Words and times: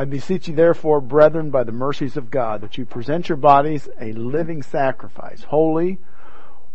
I 0.00 0.06
beseech 0.06 0.48
you 0.48 0.54
therefore, 0.54 1.02
brethren, 1.02 1.50
by 1.50 1.62
the 1.62 1.72
mercies 1.72 2.16
of 2.16 2.30
God, 2.30 2.62
that 2.62 2.78
you 2.78 2.86
present 2.86 3.28
your 3.28 3.36
bodies 3.36 3.86
a 4.00 4.14
living 4.14 4.62
sacrifice, 4.62 5.42
holy, 5.42 5.98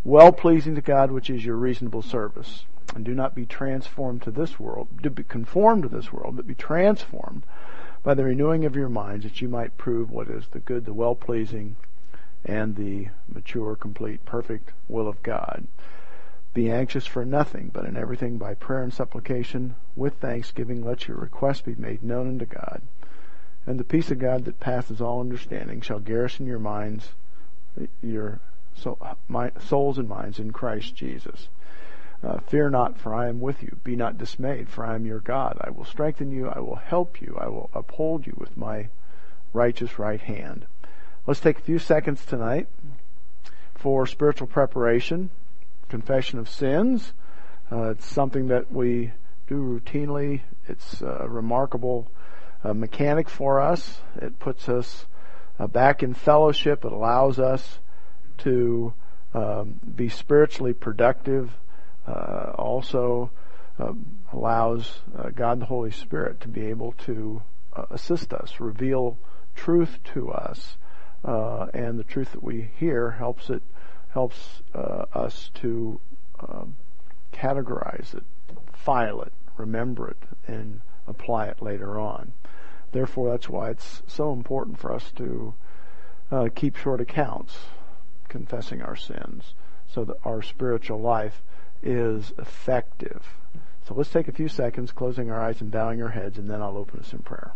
well 0.04 0.30
pleasing 0.30 0.76
to 0.76 0.80
God, 0.80 1.10
which 1.10 1.28
is 1.28 1.44
your 1.44 1.56
reasonable 1.56 2.02
service. 2.02 2.66
And 2.94 3.04
do 3.04 3.16
not 3.16 3.34
be 3.34 3.44
transformed 3.44 4.22
to 4.22 4.30
this 4.30 4.60
world, 4.60 4.86
do 5.02 5.10
be 5.10 5.24
conformed 5.24 5.82
to 5.82 5.88
this 5.88 6.12
world, 6.12 6.36
but 6.36 6.46
be 6.46 6.54
transformed 6.54 7.42
by 8.04 8.14
the 8.14 8.22
renewing 8.22 8.64
of 8.64 8.76
your 8.76 8.88
minds, 8.88 9.24
that 9.24 9.40
you 9.40 9.48
might 9.48 9.76
prove 9.76 10.12
what 10.12 10.28
is 10.28 10.46
the 10.52 10.60
good, 10.60 10.84
the 10.84 10.94
well 10.94 11.16
pleasing, 11.16 11.74
and 12.44 12.76
the 12.76 13.08
mature, 13.28 13.74
complete, 13.74 14.24
perfect 14.24 14.70
will 14.86 15.08
of 15.08 15.20
God. 15.24 15.66
Be 16.54 16.70
anxious 16.70 17.06
for 17.06 17.24
nothing, 17.24 17.72
but 17.74 17.86
in 17.86 17.96
everything 17.96 18.38
by 18.38 18.54
prayer 18.54 18.84
and 18.84 18.94
supplication, 18.94 19.74
with 19.96 20.14
thanksgiving, 20.14 20.84
let 20.84 21.08
your 21.08 21.16
requests 21.16 21.62
be 21.62 21.74
made 21.74 22.04
known 22.04 22.28
unto 22.28 22.46
God. 22.46 22.82
And 23.66 23.80
the 23.80 23.84
peace 23.84 24.10
of 24.10 24.18
God 24.18 24.44
that 24.44 24.60
passes 24.60 25.00
all 25.00 25.20
understanding 25.20 25.80
shall 25.80 25.98
garrison 25.98 26.46
your 26.46 26.60
minds, 26.60 27.10
your 28.00 28.40
so, 28.74 28.98
my, 29.26 29.50
souls 29.58 29.98
and 29.98 30.08
minds 30.08 30.38
in 30.38 30.52
Christ 30.52 30.94
Jesus. 30.94 31.48
Uh, 32.22 32.38
fear 32.40 32.70
not, 32.70 32.98
for 32.98 33.14
I 33.14 33.28
am 33.28 33.40
with 33.40 33.62
you. 33.62 33.76
Be 33.84 33.96
not 33.96 34.18
dismayed, 34.18 34.68
for 34.68 34.86
I 34.86 34.94
am 34.94 35.04
your 35.04 35.20
God. 35.20 35.58
I 35.60 35.70
will 35.70 35.84
strengthen 35.84 36.30
you. 36.30 36.48
I 36.48 36.60
will 36.60 36.76
help 36.76 37.20
you. 37.20 37.36
I 37.40 37.48
will 37.48 37.70
uphold 37.74 38.26
you 38.26 38.34
with 38.36 38.56
my 38.56 38.88
righteous 39.52 39.98
right 39.98 40.20
hand. 40.20 40.66
Let's 41.26 41.40
take 41.40 41.58
a 41.58 41.62
few 41.62 41.78
seconds 41.78 42.24
tonight 42.24 42.68
for 43.74 44.06
spiritual 44.06 44.46
preparation, 44.46 45.30
confession 45.88 46.38
of 46.38 46.48
sins. 46.48 47.12
Uh, 47.70 47.90
it's 47.90 48.06
something 48.06 48.48
that 48.48 48.72
we 48.72 49.12
do 49.46 49.56
routinely. 49.56 50.40
It's 50.68 51.02
a 51.02 51.26
remarkable 51.28 52.10
uh, 52.64 52.74
mechanic 52.74 53.28
for 53.28 53.60
us. 53.60 53.98
It 54.20 54.38
puts 54.38 54.68
us 54.68 55.06
uh, 55.58 55.66
back 55.66 56.02
in 56.02 56.14
fellowship. 56.14 56.84
It 56.84 56.92
allows 56.92 57.38
us 57.38 57.78
to 58.38 58.92
um, 59.34 59.80
be 59.94 60.08
spiritually 60.08 60.72
productive. 60.72 61.50
Uh, 62.06 62.52
also 62.56 63.30
um, 63.78 64.18
allows 64.32 65.00
uh, 65.18 65.30
God 65.30 65.60
the 65.60 65.66
Holy 65.66 65.90
Spirit 65.90 66.40
to 66.42 66.48
be 66.48 66.66
able 66.66 66.92
to 67.04 67.42
uh, 67.74 67.84
assist 67.90 68.32
us, 68.32 68.60
reveal 68.60 69.18
truth 69.54 69.98
to 70.14 70.30
us 70.30 70.76
uh, 71.24 71.66
and 71.74 71.98
the 71.98 72.04
truth 72.04 72.32
that 72.32 72.42
we 72.42 72.70
hear 72.78 73.10
helps 73.12 73.50
it 73.50 73.62
helps 74.10 74.62
us 74.72 75.50
to 75.52 76.00
um, 76.40 76.74
categorize 77.32 78.14
it, 78.14 78.22
file 78.72 79.20
it, 79.20 79.32
remember 79.58 80.08
it, 80.08 80.16
and 80.46 80.80
apply 81.06 81.46
it 81.46 81.60
later 81.60 81.98
on. 81.98 82.32
Therefore, 82.92 83.30
that's 83.30 83.48
why 83.48 83.70
it's 83.70 84.02
so 84.06 84.32
important 84.32 84.78
for 84.78 84.92
us 84.92 85.10
to 85.16 85.54
uh, 86.30 86.48
keep 86.54 86.76
short 86.76 87.00
accounts, 87.00 87.56
confessing 88.28 88.82
our 88.82 88.96
sins, 88.96 89.54
so 89.86 90.04
that 90.04 90.16
our 90.24 90.42
spiritual 90.42 91.00
life 91.00 91.42
is 91.82 92.32
effective. 92.38 93.22
So 93.86 93.94
let's 93.94 94.10
take 94.10 94.28
a 94.28 94.32
few 94.32 94.48
seconds, 94.48 94.92
closing 94.92 95.30
our 95.30 95.40
eyes 95.40 95.60
and 95.60 95.70
bowing 95.70 96.02
our 96.02 96.08
heads, 96.08 96.38
and 96.38 96.50
then 96.50 96.60
I'll 96.60 96.76
open 96.76 97.00
us 97.00 97.12
in 97.12 97.20
prayer. 97.20 97.52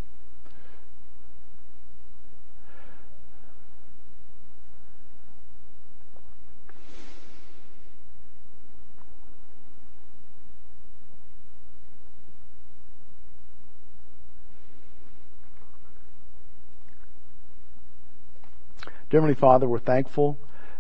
Heavenly 19.10 19.34
Father, 19.34 19.66
we're 19.66 19.80
thankful 19.80 20.38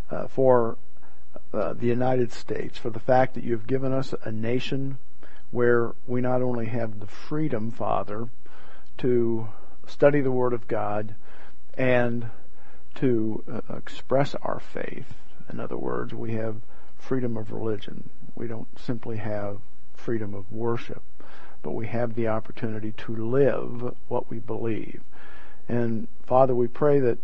uh, 0.08 0.28
for 0.28 0.78
uh, 1.52 1.72
the 1.72 1.88
United 1.88 2.32
States, 2.32 2.78
for 2.78 2.88
the 2.88 3.00
fact 3.00 3.34
that 3.34 3.42
you've 3.42 3.66
given 3.66 3.92
us 3.92 4.14
a 4.22 4.30
nation 4.30 4.98
where 5.50 5.96
we 6.06 6.20
not 6.20 6.40
only 6.40 6.66
have 6.66 7.00
the 7.00 7.08
freedom, 7.08 7.72
Father, 7.72 8.28
to 8.98 9.48
study 9.88 10.20
the 10.20 10.30
Word 10.30 10.52
of 10.52 10.68
God 10.68 11.16
and 11.74 12.30
to 12.94 13.42
uh, 13.50 13.74
express 13.74 14.36
our 14.36 14.60
faith. 14.60 15.12
In 15.52 15.58
other 15.58 15.76
words, 15.76 16.14
we 16.14 16.34
have 16.34 16.60
freedom 16.96 17.36
of 17.36 17.50
religion. 17.50 18.10
We 18.36 18.46
don't 18.46 18.68
simply 18.78 19.16
have 19.16 19.58
freedom 19.94 20.34
of 20.34 20.52
worship, 20.52 21.02
but 21.64 21.72
we 21.72 21.88
have 21.88 22.14
the 22.14 22.28
opportunity 22.28 22.92
to 22.92 23.26
live 23.28 23.92
what 24.06 24.30
we 24.30 24.38
believe. 24.38 25.02
And 25.68 26.06
Father, 26.28 26.54
we 26.54 26.68
pray 26.68 27.00
that 27.00 27.18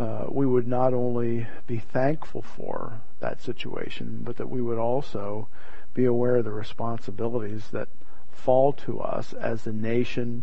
uh, 0.00 0.24
we 0.30 0.46
would 0.46 0.66
not 0.66 0.94
only 0.94 1.46
be 1.66 1.76
thankful 1.76 2.40
for 2.40 3.02
that 3.20 3.42
situation, 3.42 4.22
but 4.24 4.38
that 4.38 4.48
we 4.48 4.62
would 4.62 4.78
also 4.78 5.46
be 5.92 6.06
aware 6.06 6.36
of 6.36 6.44
the 6.46 6.50
responsibilities 6.50 7.68
that 7.72 7.88
fall 8.32 8.72
to 8.72 8.98
us 9.00 9.34
as 9.34 9.66
a 9.66 9.72
nation 9.72 10.42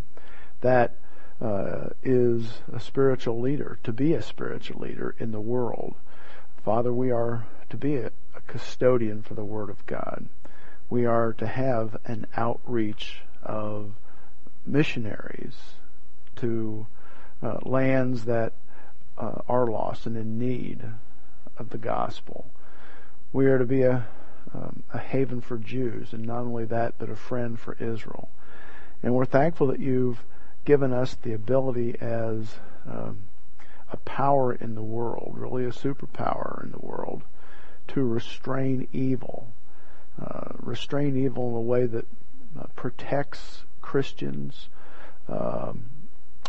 that 0.62 0.94
uh, 1.42 1.90
is 2.04 2.60
a 2.72 2.80
spiritual 2.80 3.42
leader, 3.42 3.80
to 3.84 3.92
be 3.92 4.14
a 4.14 4.22
spiritual 4.22 4.80
leader 4.80 5.16
in 5.18 5.32
the 5.32 5.42
world. 5.42 5.96
Father, 6.64 6.94
we 6.94 7.10
are 7.10 7.46
to 7.72 7.78
be 7.78 7.96
a, 7.96 8.12
a 8.36 8.42
custodian 8.46 9.24
for 9.24 9.34
the 9.34 9.44
Word 9.44 9.72
of 9.72 9.84
God. 9.88 10.28
We 10.88 11.08
are 11.08 11.34
to 11.34 11.48
have 11.48 11.98
an 12.06 12.28
outreach 12.36 13.22
of 13.42 13.94
missionaries 14.68 15.56
to 16.36 16.86
uh, 17.42 17.58
lands 17.64 18.26
that 18.26 18.54
uh, 19.18 19.42
are 19.48 19.68
lost 19.68 20.06
and 20.06 20.18
in 20.18 20.38
need 20.38 20.84
of 21.58 21.70
the 21.70 21.78
gospel. 21.78 22.50
We 23.34 23.48
are 23.48 23.58
to 23.58 23.66
be 23.66 23.84
a, 23.84 24.08
um, 24.54 24.84
a 24.94 25.00
haven 25.00 25.42
for 25.42 25.58
Jews, 25.58 26.14
and 26.14 26.26
not 26.26 26.42
only 26.42 26.66
that, 26.66 26.96
but 26.98 27.10
a 27.10 27.16
friend 27.16 27.60
for 27.60 27.76
Israel. 27.80 28.30
And 29.04 29.14
we're 29.14 29.26
thankful 29.26 29.68
that 29.68 29.80
you've 29.80 30.24
given 30.66 30.94
us 30.94 31.16
the 31.16 31.34
ability 31.34 31.96
as 32.00 32.56
um, 32.88 33.20
a 33.92 33.98
power 33.98 34.54
in 34.54 34.76
the 34.76 34.84
world, 34.84 35.34
really 35.38 35.66
a 35.66 35.70
superpower 35.70 36.64
in 36.64 36.72
the 36.72 36.86
world, 36.86 37.24
to 37.90 38.04
restrain 38.04 38.88
evil. 38.92 39.48
Uh, 40.22 40.52
restrain 40.60 41.16
evil 41.16 41.50
in 41.50 41.56
a 41.56 41.62
way 41.62 41.86
that 41.86 42.06
uh, 42.60 42.66
protects 42.76 43.64
Christians, 43.82 44.68
um, 45.30 45.86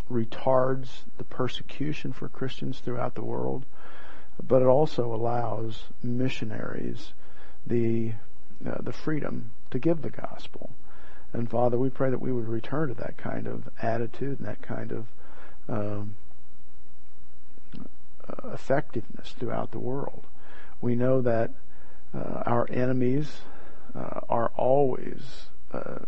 retards 0.09 0.87
the 1.17 1.23
persecution 1.23 2.13
for 2.13 2.27
Christians 2.29 2.79
throughout 2.79 3.15
the 3.15 3.23
world, 3.23 3.65
but 4.45 4.61
it 4.61 4.67
also 4.67 5.13
allows 5.13 5.83
missionaries 6.01 7.13
the 7.65 8.13
uh, 8.65 8.81
the 8.81 8.91
freedom 8.91 9.51
to 9.71 9.79
give 9.79 10.01
the 10.01 10.09
gospel. 10.09 10.71
And 11.31 11.49
Father, 11.49 11.77
we 11.77 11.89
pray 11.89 12.09
that 12.09 12.21
we 12.21 12.31
would 12.31 12.47
return 12.47 12.89
to 12.89 12.95
that 12.95 13.17
kind 13.17 13.47
of 13.47 13.69
attitude 13.81 14.39
and 14.39 14.47
that 14.47 14.61
kind 14.61 14.91
of 14.91 15.05
um, 15.67 16.15
uh, 17.77 18.49
effectiveness 18.53 19.33
throughout 19.39 19.71
the 19.71 19.79
world. 19.79 20.25
We 20.81 20.95
know 20.95 21.21
that 21.21 21.51
uh, 22.13 22.43
our 22.45 22.67
enemies 22.71 23.41
uh, 23.95 24.21
are 24.29 24.51
always 24.55 25.21
uh, 25.71 25.99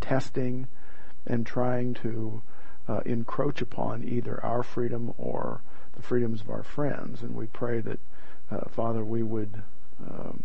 testing 0.00 0.68
and 1.26 1.44
trying 1.44 1.94
to 1.94 2.42
uh, 2.88 3.00
encroach 3.04 3.62
upon 3.62 4.04
either 4.04 4.42
our 4.44 4.62
freedom 4.62 5.14
or 5.18 5.60
the 5.96 6.02
freedoms 6.02 6.40
of 6.40 6.50
our 6.50 6.62
friends. 6.62 7.22
And 7.22 7.34
we 7.34 7.46
pray 7.46 7.80
that, 7.80 7.98
uh, 8.50 8.68
Father, 8.70 9.04
we 9.04 9.22
would 9.22 9.62
um, 10.00 10.44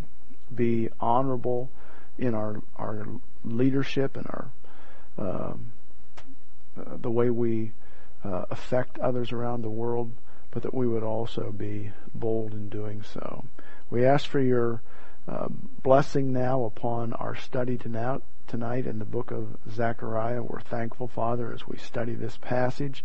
be 0.54 0.90
honorable 1.00 1.70
in 2.18 2.34
our 2.34 2.62
our 2.78 3.06
leadership 3.44 4.18
and 4.18 4.26
our 4.28 4.50
um, 5.18 5.72
uh, 6.78 6.98
the 7.02 7.12
way 7.12 7.30
we 7.30 7.72
uh, 8.24 8.46
affect 8.52 9.00
others 9.00 9.32
around 9.32 9.62
the 9.62 9.70
world, 9.70 10.12
but 10.52 10.64
that 10.64 10.74
we 10.74 10.88
would 10.88 11.04
also 11.04 11.52
be 11.52 11.92
bold 12.14 12.54
in 12.54 12.70
doing 12.70 13.04
so. 13.04 13.46
We 13.90 14.06
ask 14.06 14.30
for 14.30 14.40
your 14.40 14.82
uh, 15.28 15.48
blessing 15.82 16.34
now 16.34 16.64
upon 16.66 17.14
our 17.14 17.36
study 17.36 17.78
tonight, 17.78 18.22
tonight 18.48 18.88
in 18.88 19.00
the 19.00 19.06
book 19.06 19.32
of 19.32 19.58
Zechariah. 19.70 20.42
We're 20.42 20.62
thankful, 20.62 21.08
Father, 21.08 21.54
as 21.54 21.68
we 21.68 21.78
study 21.78 22.16
this 22.16 22.38
passage, 22.38 23.04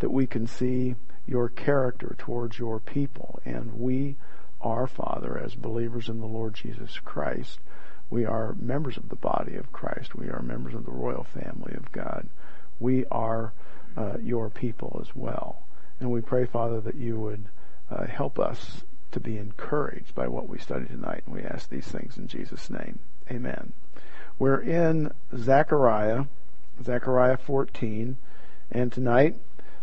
that 0.00 0.10
we 0.10 0.26
can 0.26 0.46
see 0.46 0.94
your 1.26 1.48
character 1.48 2.14
towards 2.18 2.58
your 2.58 2.80
people. 2.80 3.40
And 3.44 3.74
we 3.74 4.16
are, 4.60 4.86
Father, 4.86 5.38
as 5.38 5.54
believers 5.54 6.08
in 6.08 6.20
the 6.20 6.26
Lord 6.26 6.54
Jesus 6.54 6.98
Christ, 7.04 7.60
we 8.10 8.24
are 8.24 8.54
members 8.58 8.96
of 8.96 9.08
the 9.10 9.16
body 9.16 9.56
of 9.56 9.72
Christ. 9.72 10.14
We 10.14 10.28
are 10.28 10.40
members 10.42 10.74
of 10.74 10.84
the 10.84 10.90
royal 10.90 11.24
family 11.24 11.74
of 11.74 11.92
God. 11.92 12.28
We 12.80 13.04
are 13.10 13.52
uh, 13.96 14.16
your 14.22 14.48
people 14.48 15.00
as 15.02 15.14
well. 15.14 15.62
And 16.00 16.10
we 16.10 16.20
pray, 16.20 16.46
Father, 16.46 16.80
that 16.80 16.94
you 16.94 17.18
would 17.20 17.44
uh, 17.90 18.06
help 18.06 18.38
us 18.38 18.82
to 19.12 19.20
be 19.20 19.36
encouraged 19.36 20.14
by 20.14 20.28
what 20.28 20.48
we 20.48 20.58
study 20.58 20.86
tonight. 20.86 21.24
And 21.26 21.34
we 21.34 21.42
ask 21.42 21.68
these 21.68 21.86
things 21.86 22.16
in 22.16 22.28
Jesus' 22.28 22.70
name. 22.70 22.98
Amen. 23.30 23.72
We're 24.38 24.60
in 24.60 25.10
Zechariah, 25.36 26.26
Zechariah 26.84 27.38
14, 27.38 28.16
And 28.70 28.92
tonight, 28.92 29.34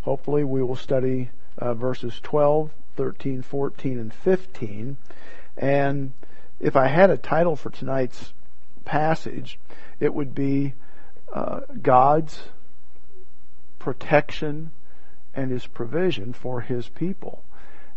hopefully, 0.04 0.46
we 0.46 0.63
will 0.63 0.78
study 0.78 1.31
uh, 1.57 1.74
verses 1.74 2.22
12, 2.24 2.72
13, 2.96 3.42
14, 3.42 4.00
and 4.00 4.13
15. 4.13 4.96
And 5.57 6.13
if 6.62 6.78
I 6.78 6.88
had 6.88 7.10
a 7.10 7.18
title 7.18 7.57
for 7.57 7.69
tonight's 7.69 8.31
passage, 8.86 9.60
it 10.00 10.13
would 10.13 10.34
be 10.34 10.74
uh, 11.34 11.62
God's 11.81 12.44
protection 13.78 14.72
and 15.34 15.52
His 15.52 15.68
provision 15.68 16.31
for 16.31 16.62
His 16.62 16.88
people. 16.88 17.44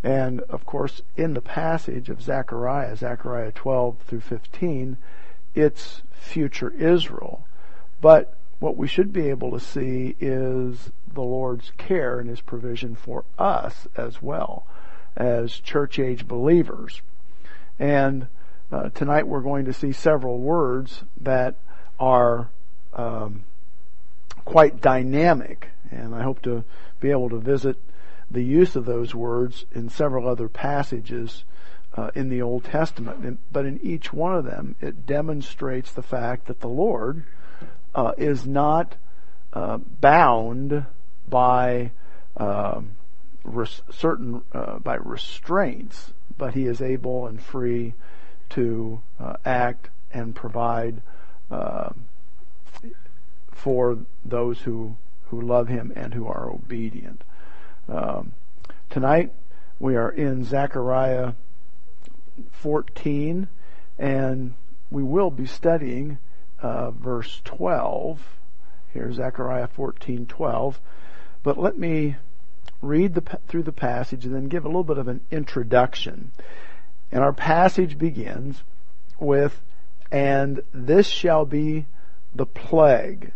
And 0.02 0.40
of 0.40 0.66
course, 0.66 1.02
in 1.16 1.34
the 1.34 1.40
passage 1.40 2.08
of 2.08 2.20
Zechariah, 2.20 2.96
Zechariah 2.96 3.52
12 3.52 3.99
through 4.08 4.20
15, 4.20 4.96
it's 5.54 6.02
future 6.12 6.70
Israel. 6.70 7.46
But 8.00 8.34
what 8.58 8.76
we 8.76 8.88
should 8.88 9.12
be 9.12 9.28
able 9.28 9.52
to 9.52 9.60
see 9.60 10.16
is 10.20 10.90
the 11.12 11.22
Lord's 11.22 11.72
care 11.78 12.18
and 12.18 12.28
His 12.28 12.40
provision 12.40 12.94
for 12.94 13.24
us 13.38 13.86
as 13.96 14.20
well 14.20 14.66
as 15.16 15.58
church 15.58 15.98
age 15.98 16.26
believers. 16.26 17.02
And 17.78 18.28
uh, 18.70 18.90
tonight 18.90 19.26
we're 19.26 19.40
going 19.40 19.64
to 19.64 19.72
see 19.72 19.92
several 19.92 20.38
words 20.38 21.04
that 21.20 21.54
are 21.98 22.50
um, 22.94 23.44
quite 24.44 24.80
dynamic, 24.80 25.68
and 25.90 26.14
I 26.14 26.22
hope 26.22 26.42
to 26.42 26.64
be 27.00 27.10
able 27.10 27.30
to 27.30 27.38
visit 27.38 27.76
the 28.30 28.42
use 28.42 28.76
of 28.76 28.84
those 28.84 29.14
words 29.14 29.64
in 29.72 29.88
several 29.88 30.28
other 30.28 30.48
passages 30.48 31.44
uh, 31.98 32.10
in 32.14 32.28
the 32.28 32.42
Old 32.42 32.64
Testament. 32.64 33.24
And, 33.24 33.38
but 33.50 33.66
in 33.66 33.80
each 33.82 34.12
one 34.12 34.34
of 34.36 34.44
them, 34.44 34.76
it 34.80 35.04
demonstrates 35.04 35.90
the 35.90 36.02
fact 36.02 36.46
that 36.46 36.60
the 36.60 36.68
Lord 36.68 37.24
uh, 37.94 38.12
is 38.16 38.46
not 38.46 38.94
uh, 39.52 39.78
bound 39.78 40.86
by 41.28 41.90
um, 42.36 42.92
res- 43.42 43.82
certain 43.90 44.42
uh, 44.52 44.78
by 44.78 44.94
restraints, 44.94 46.12
but 46.36 46.54
He 46.54 46.66
is 46.66 46.80
able 46.80 47.26
and 47.26 47.42
free 47.42 47.94
to 48.50 49.00
uh, 49.18 49.34
act 49.44 49.90
and 50.12 50.34
provide 50.34 51.02
uh, 51.50 51.90
for 53.50 53.98
those 54.24 54.60
who 54.60 54.96
who 55.24 55.40
love 55.40 55.66
Him 55.66 55.92
and 55.96 56.14
who 56.14 56.28
are 56.28 56.48
obedient. 56.48 57.24
Um, 57.88 58.34
tonight 58.88 59.32
we 59.80 59.96
are 59.96 60.10
in 60.10 60.44
Zechariah 60.44 61.32
14, 62.52 63.49
and 63.99 64.55
we 64.90 65.02
will 65.02 65.31
be 65.31 65.46
studying 65.46 66.19
uh, 66.61 66.90
verse 66.90 67.40
12. 67.44 68.20
Here, 68.93 69.12
Zechariah 69.12 69.69
14:12. 69.69 70.76
But 71.43 71.58
let 71.58 71.79
me 71.79 72.17
read 72.81 73.14
the, 73.14 73.23
through 73.46 73.64
the 73.64 73.73
passage 73.73 74.25
and 74.25 74.35
then 74.35 74.49
give 74.49 74.64
a 74.64 74.69
little 74.69 74.85
bit 74.85 74.99
of 74.99 75.08
an 75.08 75.20
introduction. 75.31 76.32
And 77.12 77.23
our 77.23 77.32
passage 77.32 77.99
begins 77.99 78.62
with, 79.19 79.61
"And 80.11 80.62
this 80.73 81.06
shall 81.06 81.44
be 81.44 81.87
the 82.34 82.46
plague." 82.46 83.32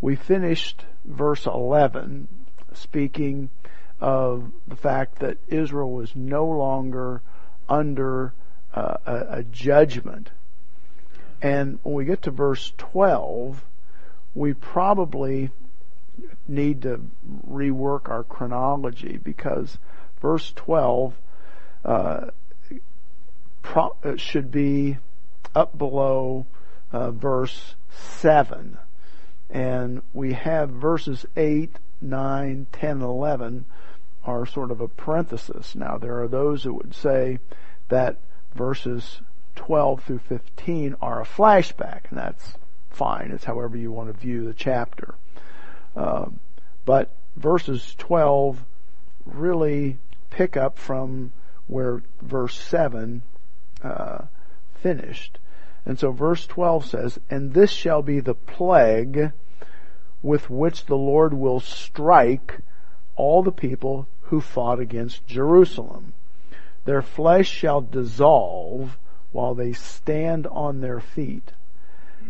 We 0.00 0.16
finished 0.16 0.84
verse 1.04 1.46
11 1.46 2.28
speaking 2.74 3.50
of 4.00 4.50
the 4.66 4.76
fact 4.76 5.20
that 5.20 5.38
Israel 5.48 5.90
was 5.92 6.14
no 6.14 6.46
longer 6.46 7.22
under 7.68 8.34
uh, 8.76 8.98
a, 9.06 9.38
a 9.38 9.42
judgment. 9.42 10.30
And 11.42 11.78
when 11.82 11.94
we 11.94 12.04
get 12.04 12.22
to 12.22 12.30
verse 12.30 12.72
12, 12.78 13.64
we 14.34 14.52
probably 14.52 15.50
need 16.46 16.82
to 16.82 17.00
rework 17.48 18.08
our 18.08 18.22
chronology 18.22 19.18
because 19.22 19.78
verse 20.20 20.52
12 20.56 21.14
uh, 21.84 22.26
pro- 23.62 23.96
uh, 24.04 24.16
should 24.16 24.50
be 24.50 24.98
up 25.54 25.76
below 25.76 26.46
uh, 26.92 27.10
verse 27.10 27.74
7. 27.90 28.78
And 29.48 30.02
we 30.12 30.32
have 30.34 30.70
verses 30.70 31.24
8, 31.36 31.76
9, 32.00 32.66
10, 32.72 33.02
11 33.02 33.64
are 34.24 34.44
sort 34.44 34.70
of 34.70 34.80
a 34.80 34.88
parenthesis. 34.88 35.74
Now, 35.74 35.98
there 35.98 36.20
are 36.20 36.28
those 36.28 36.64
who 36.64 36.74
would 36.74 36.94
say 36.94 37.38
that 37.88 38.18
verses 38.56 39.20
12 39.56 40.02
through 40.02 40.18
15 40.18 40.96
are 41.00 41.20
a 41.20 41.24
flashback, 41.24 42.10
and 42.10 42.18
that's 42.18 42.54
fine. 42.90 43.30
It's 43.30 43.44
however 43.44 43.76
you 43.76 43.92
want 43.92 44.12
to 44.12 44.18
view 44.18 44.44
the 44.44 44.54
chapter. 44.54 45.14
Um, 45.94 46.40
but 46.84 47.10
verses 47.36 47.94
12 47.98 48.64
really 49.24 49.98
pick 50.30 50.56
up 50.56 50.78
from 50.78 51.32
where 51.66 52.02
verse 52.22 52.58
7 52.58 53.22
uh, 53.82 54.24
finished. 54.74 55.38
And 55.84 55.98
so 55.98 56.10
verse 56.10 56.46
12 56.46 56.86
says, 56.86 57.18
And 57.30 57.54
this 57.54 57.70
shall 57.70 58.02
be 58.02 58.20
the 58.20 58.34
plague 58.34 59.32
with 60.22 60.50
which 60.50 60.86
the 60.86 60.96
Lord 60.96 61.32
will 61.32 61.60
strike 61.60 62.60
all 63.14 63.42
the 63.42 63.52
people 63.52 64.08
who 64.22 64.40
fought 64.40 64.80
against 64.80 65.26
Jerusalem. 65.26 66.12
Their 66.86 67.02
flesh 67.02 67.48
shall 67.48 67.80
dissolve 67.82 68.96
while 69.32 69.54
they 69.54 69.72
stand 69.72 70.46
on 70.46 70.80
their 70.80 71.00
feet. 71.00 71.52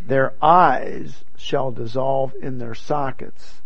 Their 0.06 0.32
eyes 0.42 1.24
shall 1.36 1.70
dissolve 1.70 2.34
in 2.40 2.58
their 2.58 2.74
sockets, 2.74 3.60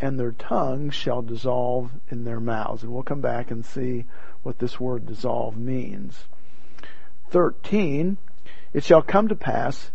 and 0.00 0.18
their 0.18 0.32
tongues 0.32 0.94
shall 0.94 1.22
dissolve 1.22 1.90
in 2.10 2.24
their 2.24 2.40
mouths. 2.40 2.82
And 2.82 2.92
we'll 2.92 3.02
come 3.02 3.20
back 3.20 3.50
and 3.50 3.64
see 3.64 4.04
what 4.42 4.58
this 4.58 4.78
word 4.78 5.06
dissolve 5.06 5.56
means. 5.56 6.26
13, 7.30 8.18
it 8.72 8.84
shall 8.84 9.02
come 9.02 9.28
to 9.28 9.34
pass 9.34 9.90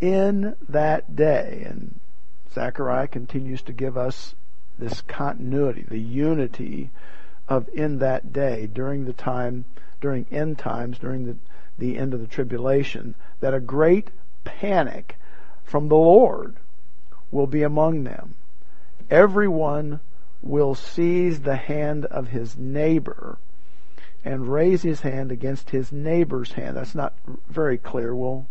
in 0.00 0.56
that 0.68 1.14
day, 1.14 1.64
and 1.66 2.00
Zechariah 2.52 3.08
continues 3.08 3.62
to 3.62 3.72
give 3.72 3.96
us 3.96 4.34
this 4.78 5.00
continuity, 5.02 5.84
the 5.88 5.98
unity 6.00 6.90
of 7.50 7.68
in 7.74 7.98
that 7.98 8.32
day 8.32 8.68
during 8.72 9.04
the 9.04 9.12
time, 9.12 9.64
during 10.00 10.24
end 10.30 10.56
times, 10.56 10.98
during 10.98 11.26
the, 11.26 11.36
the 11.78 11.98
end 11.98 12.14
of 12.14 12.20
the 12.20 12.26
tribulation, 12.26 13.14
that 13.40 13.52
a 13.52 13.60
great 13.60 14.08
panic 14.44 15.16
from 15.64 15.88
the 15.88 15.96
Lord 15.96 16.56
will 17.30 17.48
be 17.48 17.64
among 17.64 18.04
them. 18.04 18.36
Everyone 19.10 20.00
will 20.40 20.74
seize 20.74 21.40
the 21.40 21.56
hand 21.56 22.06
of 22.06 22.28
his 22.28 22.56
neighbor 22.56 23.36
and 24.24 24.52
raise 24.52 24.82
his 24.82 25.00
hand 25.00 25.32
against 25.32 25.70
his 25.70 25.90
neighbor's 25.90 26.52
hand. 26.52 26.76
That's 26.76 26.94
not 26.94 27.14
very 27.48 27.78
clear. 27.78 28.14
We'll 28.14 28.46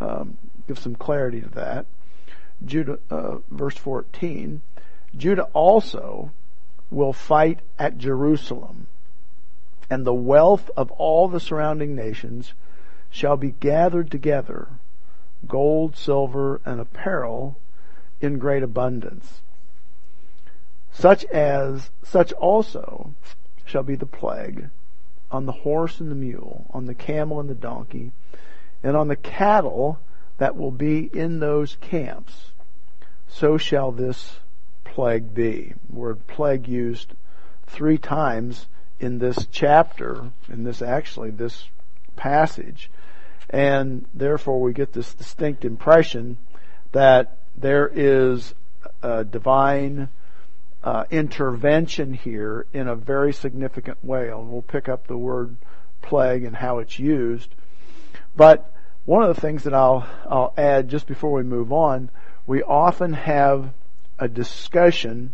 um, 0.00 0.36
give 0.66 0.78
some 0.78 0.96
clarity 0.96 1.40
to 1.40 1.48
that. 1.50 1.86
Judah, 2.64 2.98
uh, 3.10 3.38
verse 3.50 3.76
14. 3.76 4.60
Judah 5.16 5.48
also 5.52 6.30
will 6.94 7.12
fight 7.12 7.60
at 7.78 7.98
Jerusalem, 7.98 8.86
and 9.90 10.06
the 10.06 10.14
wealth 10.14 10.70
of 10.76 10.90
all 10.92 11.28
the 11.28 11.40
surrounding 11.40 11.94
nations 11.94 12.54
shall 13.10 13.36
be 13.36 13.50
gathered 13.50 14.10
together, 14.10 14.68
gold, 15.46 15.96
silver, 15.96 16.60
and 16.64 16.80
apparel 16.80 17.58
in 18.20 18.38
great 18.38 18.62
abundance. 18.62 19.42
Such 20.92 21.24
as, 21.26 21.90
such 22.04 22.32
also 22.32 23.14
shall 23.64 23.82
be 23.82 23.96
the 23.96 24.06
plague 24.06 24.70
on 25.30 25.46
the 25.46 25.52
horse 25.52 25.98
and 25.98 26.10
the 26.10 26.16
mule, 26.16 26.66
on 26.70 26.86
the 26.86 26.94
camel 26.94 27.40
and 27.40 27.50
the 27.50 27.54
donkey, 27.54 28.12
and 28.82 28.96
on 28.96 29.08
the 29.08 29.16
cattle 29.16 29.98
that 30.38 30.56
will 30.56 30.70
be 30.70 31.10
in 31.12 31.40
those 31.40 31.76
camps. 31.80 32.52
So 33.26 33.58
shall 33.58 33.90
this 33.90 34.38
plague 34.94 35.34
be. 35.34 35.74
Word 35.90 36.24
plague 36.28 36.68
used 36.68 37.14
three 37.66 37.98
times 37.98 38.66
in 39.00 39.18
this 39.18 39.48
chapter, 39.50 40.30
in 40.48 40.62
this 40.62 40.80
actually, 40.82 41.30
this 41.30 41.68
passage. 42.14 42.90
And 43.50 44.06
therefore 44.14 44.60
we 44.60 44.72
get 44.72 44.92
this 44.92 45.12
distinct 45.12 45.64
impression 45.64 46.38
that 46.92 47.38
there 47.56 47.90
is 47.92 48.54
a 49.02 49.24
divine 49.24 50.10
uh, 50.84 51.04
intervention 51.10 52.14
here 52.14 52.66
in 52.72 52.86
a 52.86 52.94
very 52.94 53.32
significant 53.32 54.04
way. 54.04 54.28
And 54.28 54.52
we'll 54.52 54.62
pick 54.62 54.88
up 54.88 55.08
the 55.08 55.18
word 55.18 55.56
plague 56.02 56.44
and 56.44 56.54
how 56.54 56.78
it's 56.78 57.00
used. 57.00 57.52
But 58.36 58.72
one 59.06 59.24
of 59.24 59.34
the 59.34 59.40
things 59.40 59.64
that 59.64 59.74
I'll, 59.74 60.06
I'll 60.30 60.54
add 60.56 60.88
just 60.88 61.08
before 61.08 61.32
we 61.32 61.42
move 61.42 61.72
on, 61.72 62.10
we 62.46 62.62
often 62.62 63.12
have 63.14 63.72
a 64.18 64.28
discussion 64.28 65.32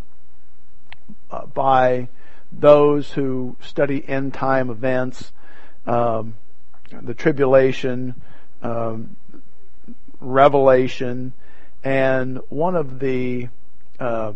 uh, 1.31 1.47
by 1.47 2.09
those 2.53 3.13
who 3.13 3.57
study 3.61 4.07
end 4.09 4.35
time 4.35 4.71
events, 4.71 5.33
um, 5.87 6.37
the 6.91 7.15
tribulation, 7.15 8.21
um, 8.63 9.17
revelation, 10.21 11.33
and 11.85 12.39
one 12.49 12.75
of 12.75 12.99
the 12.99 13.49
uh, 13.99 14.33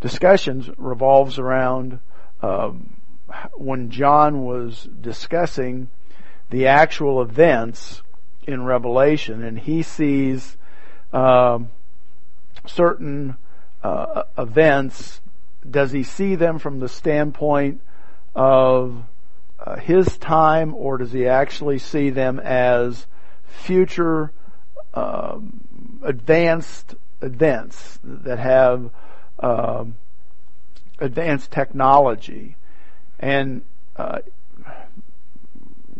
discussions 0.00 0.68
revolves 0.76 1.38
around 1.38 1.98
um, 2.42 2.96
when 3.54 3.90
John 3.90 4.44
was 4.44 4.88
discussing 5.00 5.88
the 6.50 6.66
actual 6.66 7.22
events 7.22 8.02
in 8.46 8.64
Revelation, 8.64 9.42
and 9.42 9.58
he 9.58 9.82
sees 9.82 10.56
um, 11.12 11.70
certain 12.66 13.36
uh, 13.82 14.24
events. 14.38 15.20
Does 15.68 15.92
he 15.92 16.02
see 16.02 16.34
them 16.34 16.58
from 16.58 16.78
the 16.78 16.88
standpoint 16.88 17.80
of 18.34 19.02
uh, 19.58 19.76
his 19.76 20.16
time, 20.18 20.74
or 20.74 20.98
does 20.98 21.12
he 21.12 21.26
actually 21.26 21.78
see 21.78 22.10
them 22.10 22.40
as 22.40 23.06
future 23.44 24.32
um, 24.94 26.00
advanced 26.02 26.94
events 27.20 27.98
that 28.02 28.38
have 28.38 28.90
um, 29.40 29.96
advanced 30.98 31.50
technology? 31.50 32.56
And 33.20 33.62
uh, 33.96 34.18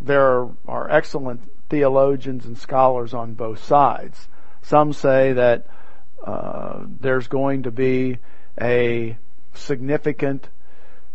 there 0.00 0.48
are 0.66 0.90
excellent 0.90 1.40
theologians 1.68 2.44
and 2.44 2.58
scholars 2.58 3.14
on 3.14 3.34
both 3.34 3.62
sides. 3.64 4.28
Some 4.62 4.92
say 4.92 5.32
that 5.32 5.66
uh, 6.24 6.84
there's 7.00 7.28
going 7.28 7.64
to 7.64 7.70
be 7.70 8.18
a 8.60 9.16
significant 9.54 10.48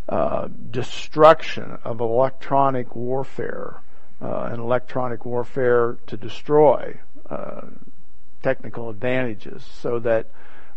uh, 0.09 0.47
destruction 0.71 1.77
of 1.83 1.99
electronic 1.99 2.95
warfare 2.95 3.81
uh, 4.21 4.49
and 4.51 4.59
electronic 4.59 5.25
warfare 5.25 5.97
to 6.07 6.17
destroy 6.17 6.97
uh, 7.29 7.61
technical 8.41 8.89
advantages 8.89 9.63
so 9.81 9.99
that 9.99 10.27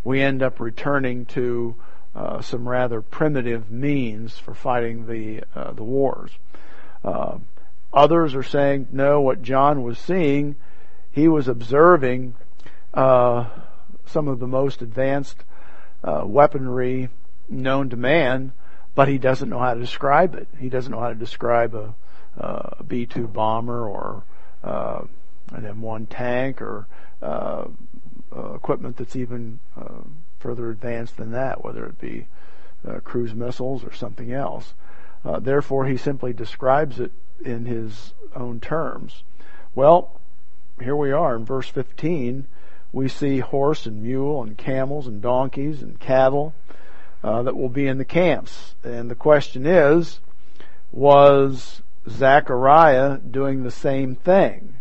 we 0.04 0.20
end 0.20 0.42
up 0.42 0.60
returning 0.60 1.26
to 1.26 1.74
uh, 2.14 2.40
some 2.40 2.68
rather 2.68 3.00
primitive 3.00 3.70
means 3.70 4.36
for 4.36 4.54
fighting 4.54 5.06
the 5.06 5.42
uh, 5.54 5.72
the 5.72 5.84
wars. 5.84 6.32
Uh, 7.04 7.38
others 7.92 8.34
are 8.34 8.42
saying 8.42 8.88
no. 8.90 9.20
What 9.20 9.42
John 9.42 9.82
was 9.82 9.98
seeing, 9.98 10.56
he 11.12 11.28
was 11.28 11.46
observing 11.46 12.34
uh, 12.92 13.48
some 14.10 14.28
of 14.28 14.38
the 14.38 14.46
most 14.46 14.82
advanced 14.82 15.44
uh, 16.04 16.22
weaponry 16.24 17.08
known 17.48 17.88
to 17.90 17.96
man, 17.96 18.52
but 18.94 19.08
he 19.08 19.18
doesn't 19.18 19.48
know 19.48 19.58
how 19.58 19.74
to 19.74 19.80
describe 19.80 20.34
it. 20.34 20.48
He 20.58 20.68
doesn't 20.68 20.92
know 20.92 21.00
how 21.00 21.08
to 21.08 21.14
describe 21.14 21.74
a 21.74 21.94
uh, 22.38 22.70
a 22.78 22.84
B-2 22.84 23.32
bomber 23.32 23.86
or 23.86 24.22
uh, 24.62 25.02
an 25.52 25.62
M1 25.62 26.06
tank 26.08 26.62
or 26.62 26.86
uh, 27.22 27.64
uh, 28.34 28.54
equipment 28.54 28.96
that's 28.96 29.16
even 29.16 29.58
uh, 29.76 30.02
further 30.38 30.70
advanced 30.70 31.16
than 31.16 31.32
that, 31.32 31.64
whether 31.64 31.84
it 31.86 32.00
be 32.00 32.26
uh, 32.86 33.00
cruise 33.00 33.34
missiles 33.34 33.84
or 33.84 33.92
something 33.92 34.32
else. 34.32 34.74
Therefore, 35.40 35.86
he 35.86 35.98
simply 35.98 36.32
describes 36.32 36.98
it 36.98 37.12
in 37.44 37.66
his 37.66 38.14
own 38.34 38.58
terms. 38.58 39.22
Well, 39.74 40.18
here 40.80 40.96
we 40.96 41.12
are 41.12 41.36
in 41.36 41.44
verse 41.44 41.68
15. 41.68 42.46
We 42.92 43.08
see 43.08 43.38
horse 43.38 43.86
and 43.86 44.02
mule 44.02 44.42
and 44.42 44.58
camels 44.58 45.06
and 45.06 45.22
donkeys 45.22 45.82
and 45.82 45.98
cattle 45.98 46.54
uh, 47.22 47.42
that 47.42 47.56
will 47.56 47.68
be 47.68 47.86
in 47.86 47.98
the 47.98 48.04
camps. 48.04 48.74
And 48.82 49.10
the 49.10 49.14
question 49.14 49.66
is, 49.66 50.20
was 50.92 51.82
Zechariah 52.08 53.18
doing 53.18 53.62
the 53.62 53.70
same 53.70 54.16
thing? 54.16 54.74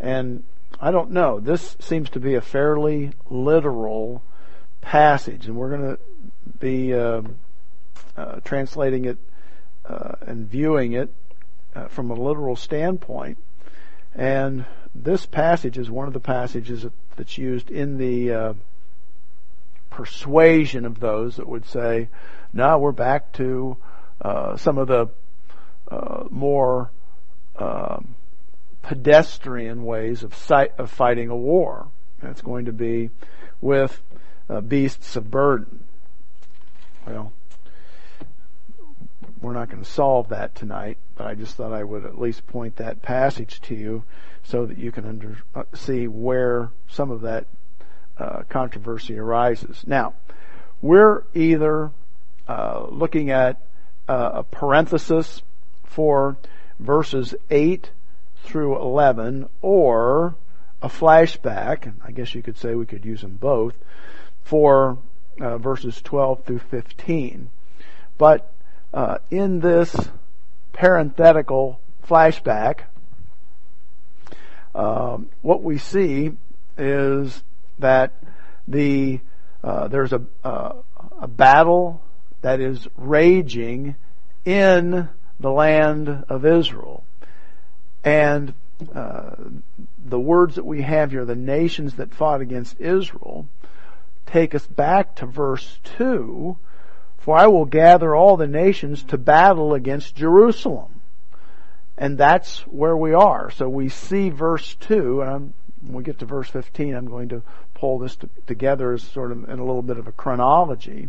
And 0.00 0.42
I 0.80 0.90
don't 0.90 1.10
know. 1.10 1.40
This 1.40 1.76
seems 1.80 2.10
to 2.10 2.20
be 2.20 2.34
a 2.34 2.40
fairly 2.40 3.12
literal 3.30 4.22
passage, 4.80 5.46
and 5.46 5.56
we're 5.56 5.70
going 5.70 5.96
to 5.96 5.98
be 6.58 6.94
uh, 6.94 7.22
uh, 8.16 8.40
translating 8.44 9.04
it 9.04 9.18
uh, 9.88 10.16
and 10.20 10.48
viewing 10.48 10.92
it 10.92 11.12
uh, 11.74 11.88
from 11.88 12.10
a 12.10 12.14
literal 12.14 12.56
standpoint. 12.56 13.38
And 14.14 14.64
this 15.04 15.26
passage 15.26 15.78
is 15.78 15.90
one 15.90 16.06
of 16.06 16.12
the 16.12 16.20
passages 16.20 16.86
that's 17.16 17.38
used 17.38 17.70
in 17.70 17.98
the 17.98 18.32
uh, 18.32 18.52
persuasion 19.90 20.84
of 20.84 21.00
those 21.00 21.36
that 21.36 21.48
would 21.48 21.66
say, 21.66 22.08
"No, 22.52 22.78
we're 22.78 22.92
back 22.92 23.32
to 23.34 23.76
uh, 24.20 24.56
some 24.56 24.78
of 24.78 24.88
the 24.88 25.08
more." 26.30 26.90
Um, 27.58 28.16
pedestrian 28.86 29.84
ways 29.84 30.22
of, 30.22 30.32
of 30.78 30.90
fighting 30.90 31.28
a 31.28 31.36
war. 31.36 31.88
It's 32.22 32.40
going 32.40 32.66
to 32.66 32.72
be 32.72 33.10
with 33.60 34.00
uh, 34.48 34.60
beasts 34.60 35.16
of 35.16 35.30
burden. 35.30 35.80
Well, 37.06 37.32
we're 39.46 39.52
not 39.52 39.70
going 39.70 39.82
to 39.82 39.88
solve 39.88 40.30
that 40.30 40.56
tonight, 40.56 40.98
but 41.14 41.28
I 41.28 41.36
just 41.36 41.54
thought 41.54 41.72
I 41.72 41.84
would 41.84 42.04
at 42.04 42.20
least 42.20 42.48
point 42.48 42.76
that 42.76 43.00
passage 43.00 43.60
to 43.62 43.76
you 43.76 44.02
so 44.42 44.66
that 44.66 44.76
you 44.76 44.90
can 44.90 45.06
under, 45.06 45.38
uh, 45.54 45.62
see 45.72 46.08
where 46.08 46.70
some 46.88 47.12
of 47.12 47.20
that 47.20 47.46
uh, 48.18 48.42
controversy 48.48 49.16
arises. 49.16 49.84
Now, 49.86 50.14
we're 50.82 51.22
either 51.32 51.92
uh, 52.48 52.86
looking 52.90 53.30
at 53.30 53.60
uh, 54.08 54.30
a 54.34 54.42
parenthesis 54.42 55.42
for 55.84 56.36
verses 56.80 57.32
8 57.48 57.88
through 58.42 58.80
11 58.80 59.48
or 59.62 60.34
a 60.82 60.88
flashback, 60.88 61.92
I 62.04 62.10
guess 62.10 62.34
you 62.34 62.42
could 62.42 62.58
say 62.58 62.74
we 62.74 62.84
could 62.84 63.04
use 63.04 63.20
them 63.20 63.36
both, 63.36 63.76
for 64.42 64.98
uh, 65.40 65.58
verses 65.58 66.02
12 66.02 66.44
through 66.44 66.58
15. 66.58 67.50
But 68.18 68.52
uh, 68.96 69.18
in 69.30 69.60
this 69.60 69.94
parenthetical 70.72 71.78
flashback, 72.08 72.84
um, 74.74 75.28
what 75.42 75.62
we 75.62 75.76
see 75.76 76.32
is 76.78 77.42
that 77.78 78.14
the 78.66 79.20
uh, 79.62 79.88
there's 79.88 80.14
a 80.14 80.22
uh, 80.42 80.72
a 81.20 81.28
battle 81.28 82.00
that 82.40 82.60
is 82.60 82.88
raging 82.96 83.96
in 84.46 85.08
the 85.40 85.50
land 85.50 86.24
of 86.28 86.46
Israel. 86.46 87.04
And 88.02 88.54
uh, 88.94 89.34
the 90.06 90.20
words 90.20 90.54
that 90.54 90.64
we 90.64 90.82
have 90.82 91.10
here, 91.10 91.24
the 91.24 91.34
nations 91.34 91.96
that 91.96 92.14
fought 92.14 92.40
against 92.40 92.80
Israel, 92.80 93.46
take 94.24 94.54
us 94.54 94.66
back 94.66 95.16
to 95.16 95.26
verse 95.26 95.80
2 95.96 96.56
For 97.26 97.36
I 97.36 97.48
will 97.48 97.64
gather 97.64 98.14
all 98.14 98.36
the 98.36 98.46
nations 98.46 99.02
to 99.08 99.18
battle 99.18 99.74
against 99.74 100.14
Jerusalem. 100.14 101.00
And 101.98 102.16
that's 102.16 102.60
where 102.68 102.96
we 102.96 103.14
are. 103.14 103.50
So 103.50 103.68
we 103.68 103.88
see 103.88 104.28
verse 104.28 104.76
2, 104.76 105.22
and 105.22 105.52
when 105.80 105.94
we 105.94 106.04
get 106.04 106.20
to 106.20 106.24
verse 106.24 106.48
15, 106.50 106.94
I'm 106.94 107.08
going 107.08 107.30
to 107.30 107.42
pull 107.74 107.98
this 107.98 108.14
to, 108.16 108.30
together 108.46 108.92
as 108.92 109.02
sort 109.02 109.32
of 109.32 109.48
in 109.48 109.58
a 109.58 109.64
little 109.64 109.82
bit 109.82 109.98
of 109.98 110.06
a 110.06 110.12
chronology. 110.12 111.08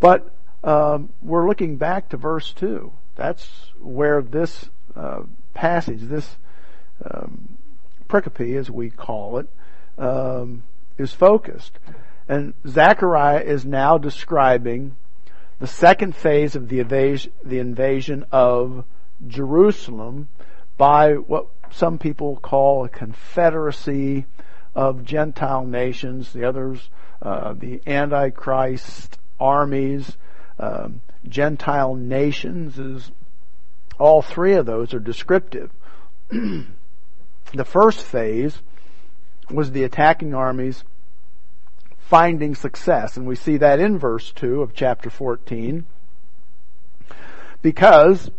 But 0.00 0.28
um, 0.64 1.10
we're 1.22 1.46
looking 1.46 1.76
back 1.76 2.08
to 2.08 2.16
verse 2.16 2.52
2. 2.54 2.90
That's 3.14 3.48
where 3.78 4.22
this 4.22 4.68
uh, 4.96 5.22
passage, 5.54 6.00
this 6.00 6.28
um, 7.08 7.56
pericope, 8.08 8.58
as 8.58 8.68
we 8.68 8.90
call 8.90 9.38
it, 9.38 9.48
um, 9.96 10.64
is 10.98 11.12
focused. 11.12 11.78
And 12.28 12.52
Zechariah 12.66 13.42
is 13.42 13.64
now 13.64 13.96
describing 13.96 14.96
the 15.58 15.66
second 15.66 16.14
phase 16.14 16.54
of 16.54 16.68
the 16.68 16.80
invasion, 16.80 17.32
the 17.44 17.58
invasion 17.58 18.24
of 18.30 18.84
Jerusalem 19.26 20.28
by 20.76 21.14
what 21.14 21.46
some 21.70 21.98
people 21.98 22.36
call 22.36 22.84
a 22.84 22.88
confederacy 22.88 24.26
of 24.74 25.04
Gentile 25.04 25.64
nations. 25.64 26.32
The 26.32 26.44
others, 26.44 26.90
uh, 27.22 27.54
the 27.54 27.80
Antichrist 27.86 29.18
armies, 29.40 30.16
um, 30.58 31.00
Gentile 31.26 31.94
nations 31.94 32.78
is 32.78 33.10
all 33.98 34.22
three 34.22 34.54
of 34.54 34.66
those 34.66 34.92
are 34.92 35.00
descriptive. 35.00 35.70
the 36.30 37.64
first 37.64 38.02
phase 38.02 38.60
was 39.50 39.70
the 39.70 39.84
attacking 39.84 40.34
armies 40.34 40.84
finding 42.08 42.54
success, 42.54 43.16
and 43.16 43.26
we 43.26 43.34
see 43.34 43.56
that 43.56 43.80
in 43.80 43.98
verse 43.98 44.30
2 44.32 44.62
of 44.62 44.74
chapter 44.74 45.10
14, 45.10 45.84
because 47.62 48.30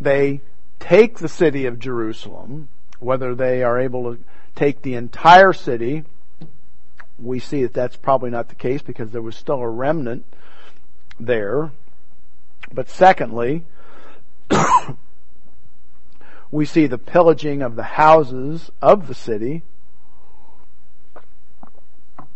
they 0.00 0.40
take 0.80 1.18
the 1.18 1.28
city 1.28 1.66
of 1.66 1.78
Jerusalem, 1.78 2.68
whether 3.00 3.34
they 3.34 3.62
are 3.62 3.78
able 3.78 4.14
to 4.14 4.22
take 4.54 4.82
the 4.82 4.94
entire 4.94 5.52
city, 5.52 6.04
we 7.18 7.38
see 7.38 7.62
that 7.62 7.74
that's 7.74 7.96
probably 7.96 8.30
not 8.30 8.48
the 8.48 8.54
case 8.54 8.80
because 8.80 9.10
there 9.10 9.22
was 9.22 9.36
still 9.36 9.60
a 9.60 9.68
remnant 9.68 10.24
there. 11.20 11.70
But 12.72 12.88
secondly, 12.88 13.64
we 16.50 16.64
see 16.64 16.86
the 16.86 16.98
pillaging 16.98 17.60
of 17.60 17.76
the 17.76 17.82
houses 17.82 18.70
of 18.80 19.06
the 19.06 19.14
city. 19.14 19.62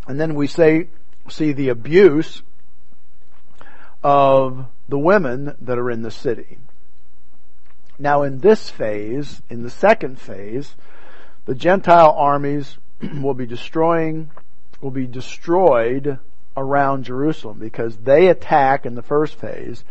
And 0.07 0.21
then 0.21 0.35
we 0.35 0.47
say, 0.47 0.89
see 1.29 1.53
the 1.53 1.71
abuse 1.71 2.43
of 4.03 4.67
the 4.89 4.99
women 4.99 5.57
that 5.61 5.79
are 5.79 5.91
in 5.91 6.03
the 6.03 6.11
city. 6.11 6.59
Now 7.99 8.23
in 8.23 8.39
this 8.39 8.71
phase, 8.71 9.43
in 9.51 9.63
the 9.63 9.71
second 9.71 10.21
phase, 10.21 10.75
the 11.47 11.55
Gentile 11.55 12.15
armies 12.17 12.77
will 13.21 13.35
be 13.35 13.47
destroying, 13.47 14.31
will 14.81 14.91
be 14.91 15.07
destroyed 15.07 16.19
around 16.57 17.05
Jerusalem 17.05 17.59
because 17.59 17.97
they 17.97 18.29
attack 18.29 18.87
in 18.87 18.95
the 18.95 19.03
first 19.03 19.35
phase. 19.35 19.85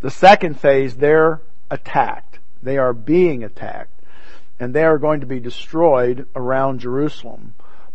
The 0.00 0.10
second 0.10 0.60
phase, 0.60 0.96
they're 0.96 1.40
attacked. 1.70 2.38
They 2.62 2.78
are 2.78 2.92
being 2.92 3.44
attacked. 3.44 3.90
And 4.60 4.74
they 4.74 4.84
are 4.84 4.98
going 4.98 5.20
to 5.20 5.26
be 5.26 5.40
destroyed 5.40 6.26
around 6.36 6.80
Jerusalem, 6.80 7.54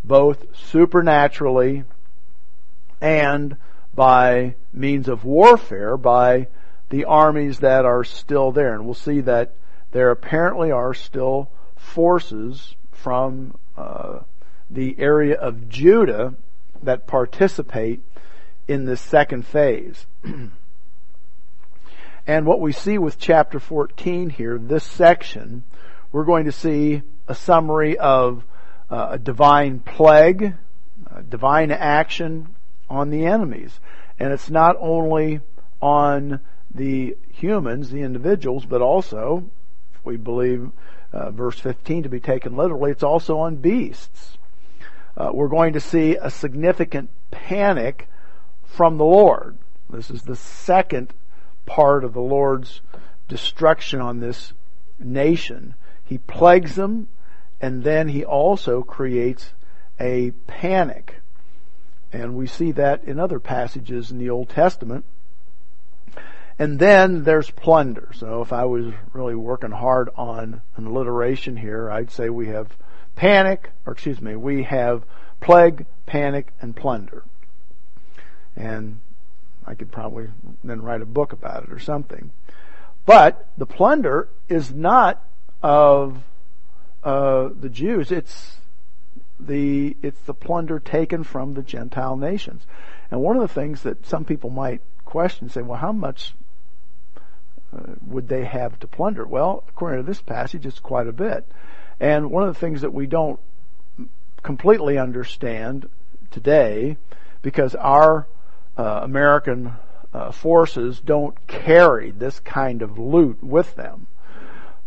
both 0.10 0.44
supernaturally 0.58 1.84
and 3.00 3.56
by 3.94 4.56
means 4.74 5.08
of 5.08 5.24
warfare 5.24 5.96
by 5.96 6.48
the 6.89 7.06
armies 7.06 7.60
that 7.60 7.86
are 7.86 8.04
still 8.04 8.51
there. 8.51 8.74
And 8.74 8.86
we'll 8.86 8.96
see 8.96 9.22
that 9.22 9.54
there 9.92 10.10
apparently 10.10 10.72
are 10.72 10.96
still 10.96 11.51
forces 11.75 12.75
from 12.92 13.56
uh, 13.78 14.22
the 14.68 14.96
area 14.98 15.36
of 15.36 15.70
Judah 15.70 16.34
that 16.82 17.06
participate 17.06 18.01
in 18.68 18.86
this 18.86 19.01
second 19.01 19.46
phase. 19.46 20.08
and 22.25 22.46
what 22.48 22.60
we 22.60 22.72
see 22.72 22.98
with 22.98 23.20
chapter 23.20 23.60
14 23.60 24.32
here, 24.32 24.58
this 24.58 24.84
section, 24.84 25.62
we're 26.12 26.25
going 26.25 26.46
to 26.46 26.51
see 26.51 27.04
a 27.28 27.36
summary 27.36 27.96
of 27.96 28.44
a 28.89 29.19
divine 29.19 29.79
plague, 29.79 30.55
a 31.15 31.22
divine 31.22 31.72
action 31.72 32.55
on 32.89 33.10
the 33.10 33.25
enemies. 33.25 33.79
And 34.19 34.34
it's 34.34 34.50
not 34.50 34.75
only 34.79 35.41
on 35.81 36.39
the 36.74 37.15
humans, 37.31 37.89
the 37.89 38.01
individuals, 38.01 38.65
but 38.65 38.81
also, 38.81 39.50
if 39.93 40.05
we 40.05 40.17
believe 40.17 40.72
uh, 41.13 41.31
verse 41.31 41.60
15 41.60 42.03
to 42.03 42.10
be 42.10 42.19
taken 42.19 42.55
literally, 42.55 42.91
it's 42.91 43.03
also 43.03 43.39
on 43.39 43.55
beasts. 43.55 44.38
Uh, 45.15 45.31
we're 45.34 45.48
going 45.48 45.74
to 45.74 45.79
see 45.79 46.15
a 46.15 46.29
significant 46.29 47.10
panic 47.31 48.08
from 48.65 48.98
the 48.98 49.05
Lord. 49.05 49.58
This 49.89 50.10
is 50.10 50.22
the 50.24 50.36
second 50.36 51.13
part 51.65 52.03
of 52.03 52.13
the 52.13 52.22
Lord's 52.22 52.81
destruction 53.27 54.01
on 54.01 54.19
this 54.19 54.53
nation. 55.00 55.75
He 56.03 56.17
plagues 56.17 56.75
them, 56.75 57.08
and 57.62 57.84
then 57.84 58.08
he 58.08 58.24
also 58.24 58.84
creates 58.84 59.54
a 60.00 60.32
panic. 60.48 61.16
And 62.12 62.36
we 62.36 62.48
see 62.48 62.72
that 62.74 63.04
in 63.04 63.20
other 63.20 63.39
passages 63.39 64.12
in 64.12 64.18
the 64.18 64.30
Old 64.30 64.50
Testament. 64.50 65.06
And 66.58 66.80
then 66.80 67.24
there's 67.24 67.50
plunder. 67.50 68.10
So 68.13 68.42
if 68.42 68.51
I 68.51 68.66
was 68.66 68.94
really 69.13 69.36
working 69.36 69.72
hard 69.72 70.10
on 70.16 70.62
an 70.75 70.86
alliteration 70.86 71.56
here, 71.56 71.89
I'd 71.89 72.12
say 72.12 72.30
we 72.30 72.48
have 72.48 72.75
panic, 73.16 73.72
or 73.86 73.94
excuse 73.94 74.22
me, 74.22 74.36
we 74.36 74.63
have 74.63 75.04
plague, 75.39 75.86
panic, 76.06 76.51
and 76.62 76.75
plunder. 76.75 77.24
And 78.56 79.00
I 79.66 79.75
could 79.75 79.92
probably 79.92 80.28
then 80.63 80.82
write 80.82 81.01
a 81.01 81.06
book 81.06 81.32
about 81.32 81.63
it 81.63 81.72
or 81.72 81.80
something. 81.80 82.32
But 83.06 83.48
the 83.58 83.66
plunder 83.66 84.28
is 84.50 84.74
not 84.74 85.24
of 85.62 86.18
uh, 87.03 87.50
the 87.60 87.70
Jews. 87.70 88.12
It's 88.12 88.58
the 89.39 89.96
it's 90.01 90.20
the 90.22 90.34
plunder 90.34 90.79
taken 90.79 91.24
from 91.24 91.53
the 91.53 91.63
Gentile 91.63 92.18
nations. 92.18 92.65
And 93.10 93.22
one 93.22 93.36
of 93.36 93.41
the 93.41 93.53
things 93.53 93.84
that 93.84 94.06
some 94.06 94.25
people 94.25 94.50
might 94.50 94.82
question, 95.06 95.50
say, 95.50 95.62
well, 95.62 95.79
how 95.79 95.91
much 95.91 96.36
uh, 97.75 97.94
would 98.06 98.27
they 98.27 98.46
have 98.46 98.79
to 98.79 98.88
plunder? 98.88 99.25
Well, 99.25 99.63
according 99.69 100.04
to 100.04 100.08
this 100.08 100.21
passage, 100.21 100.65
it's 100.65 100.80
quite 100.80 101.08
a 101.08 101.13
bit. 101.13 101.45
And 102.00 102.32
one 102.32 102.47
of 102.47 102.54
the 102.54 102.60
things 102.60 102.82
that 102.82 102.93
we 102.93 103.08
don't 103.08 103.39
completely 104.43 104.97
understand 104.97 105.89
today, 106.32 106.97
because 107.41 107.76
our 107.76 108.28
uh, 108.78 109.02
American 109.04 109.74
uh, 110.13 110.32
forces 110.32 111.00
don't 111.00 111.36
carry 111.47 112.12
this 112.12 112.39
kind 112.39 112.82
of 112.82 112.97
loot 112.97 113.43
with 113.43 113.76
them. 113.76 114.08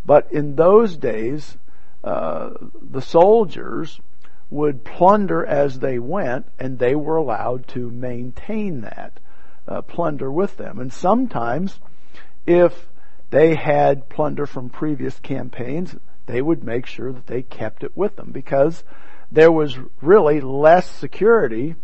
But 0.05 0.33
in 0.33 0.57
those 0.57 0.97
days, 0.97 1.57
uh, 2.05 2.51
the 2.81 3.03
soldiers 3.03 4.01
would 4.51 4.85
plunder 4.85 5.45
as 5.47 5.79
they 5.79 5.99
went, 5.99 6.47
and 6.59 6.79
they 6.79 6.95
were 6.95 7.17
allowed 7.17 7.67
to 7.69 7.91
maintain 7.91 8.83
that 8.83 9.19
uh, 9.67 9.81
plunder 9.83 10.31
with 10.31 10.57
them. 10.57 10.79
And 10.79 10.93
sometimes, 10.93 11.81
if 12.47 12.89
they 13.31 13.55
had 13.55 14.09
plunder 14.09 14.47
from 14.47 14.69
previous 14.69 15.19
campaigns, 15.21 15.97
they 16.27 16.43
would 16.43 16.65
make 16.65 16.87
sure 16.87 17.13
that 17.13 17.27
they 17.27 17.43
kept 17.43 17.83
it 17.83 17.97
with 17.97 18.17
them 18.17 18.31
because 18.31 18.85
there 19.31 19.51
was 19.51 19.79
really 20.03 20.41
less 20.41 20.91
security. 20.91 21.75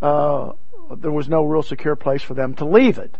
Uh, 0.00 0.52
there 0.96 1.10
was 1.10 1.28
no 1.28 1.42
real 1.42 1.62
secure 1.62 1.96
place 1.96 2.22
for 2.22 2.34
them 2.34 2.54
to 2.54 2.64
leave 2.64 2.98
it. 2.98 3.16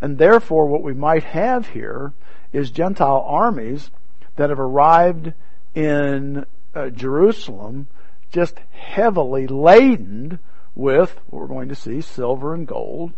And 0.00 0.18
therefore, 0.18 0.66
what 0.66 0.82
we 0.82 0.94
might 0.94 1.24
have 1.24 1.68
here 1.68 2.12
is 2.52 2.70
Gentile 2.70 3.24
armies 3.26 3.90
that 4.36 4.50
have 4.50 4.60
arrived 4.60 5.32
in 5.74 6.44
uh, 6.74 6.90
Jerusalem 6.90 7.88
just 8.32 8.58
heavily 8.72 9.46
laden 9.46 10.38
with 10.74 11.20
we're 11.30 11.46
going 11.46 11.68
to 11.68 11.74
see 11.74 12.00
silver 12.00 12.54
and 12.54 12.66
gold 12.66 13.12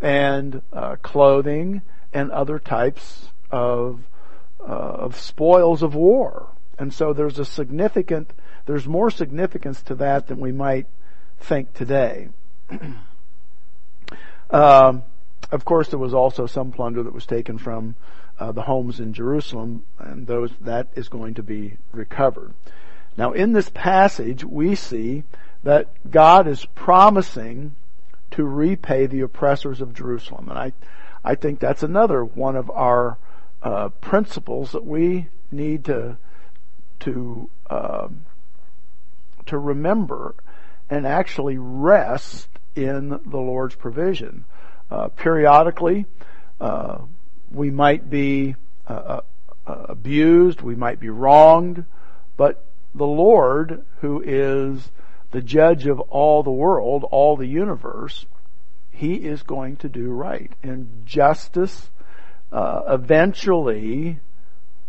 and 0.00 0.62
uh, 0.72 0.96
clothing 1.02 1.82
and 2.12 2.30
other 2.30 2.58
types 2.58 3.28
of 3.50 4.00
uh, 4.60 4.64
of 4.64 5.16
spoils 5.16 5.82
of 5.82 5.94
war. 5.94 6.48
And 6.78 6.92
so 6.92 7.12
there's 7.12 7.38
a 7.38 7.44
significant 7.44 8.32
there's 8.66 8.86
more 8.86 9.10
significance 9.10 9.80
to 9.82 9.94
that 9.96 10.26
than 10.26 10.40
we 10.40 10.52
might 10.52 10.86
think 11.38 11.72
today. 11.74 12.28
um, 14.50 15.04
of 15.52 15.64
course, 15.64 15.88
there 15.88 15.98
was 15.98 16.14
also 16.14 16.46
some 16.46 16.72
plunder 16.72 17.02
that 17.04 17.12
was 17.12 17.26
taken 17.26 17.58
from 17.58 17.94
uh, 18.38 18.52
the 18.52 18.62
homes 18.62 19.00
in 19.00 19.12
Jerusalem, 19.12 19.84
and 19.98 20.26
those 20.26 20.50
that 20.60 20.88
is 20.94 21.08
going 21.08 21.34
to 21.34 21.42
be 21.42 21.76
recovered. 21.92 22.52
Now 23.16 23.32
in 23.32 23.52
this 23.52 23.70
passage, 23.70 24.44
we 24.44 24.74
see 24.74 25.24
that 25.62 25.88
God 26.10 26.46
is 26.46 26.64
promising 26.74 27.74
to 28.32 28.44
repay 28.44 29.06
the 29.06 29.22
oppressors 29.22 29.80
of 29.80 29.94
Jerusalem. 29.94 30.48
And 30.48 30.58
I, 30.58 30.72
I 31.24 31.34
think 31.34 31.58
that's 31.58 31.82
another 31.82 32.24
one 32.24 32.56
of 32.56 32.70
our 32.70 33.18
uh, 33.62 33.88
principles 34.00 34.72
that 34.72 34.84
we 34.84 35.28
need 35.50 35.84
to, 35.86 36.18
to, 37.00 37.50
uh, 37.70 38.08
to 39.46 39.58
remember 39.58 40.34
and 40.90 41.06
actually 41.06 41.56
rest 41.58 42.48
in 42.74 43.08
the 43.08 43.38
Lord's 43.38 43.74
provision. 43.74 44.44
Uh, 44.90 45.08
periodically, 45.08 46.06
uh, 46.60 46.98
we 47.50 47.70
might 47.70 48.08
be 48.08 48.56
uh, 48.86 49.20
uh, 49.66 49.86
abused, 49.88 50.60
we 50.60 50.74
might 50.74 51.00
be 51.00 51.08
wronged, 51.08 51.84
but 52.36 52.64
the 52.94 53.06
Lord, 53.06 53.84
who 54.00 54.22
is 54.24 54.90
the 55.30 55.42
judge 55.42 55.86
of 55.86 56.00
all 56.00 56.42
the 56.42 56.50
world, 56.50 57.04
all 57.04 57.36
the 57.36 57.46
universe, 57.46 58.26
he 58.90 59.14
is 59.14 59.42
going 59.42 59.76
to 59.78 59.88
do 59.88 60.10
right. 60.10 60.50
And 60.62 61.04
justice 61.04 61.90
uh, 62.50 62.82
eventually 62.88 64.20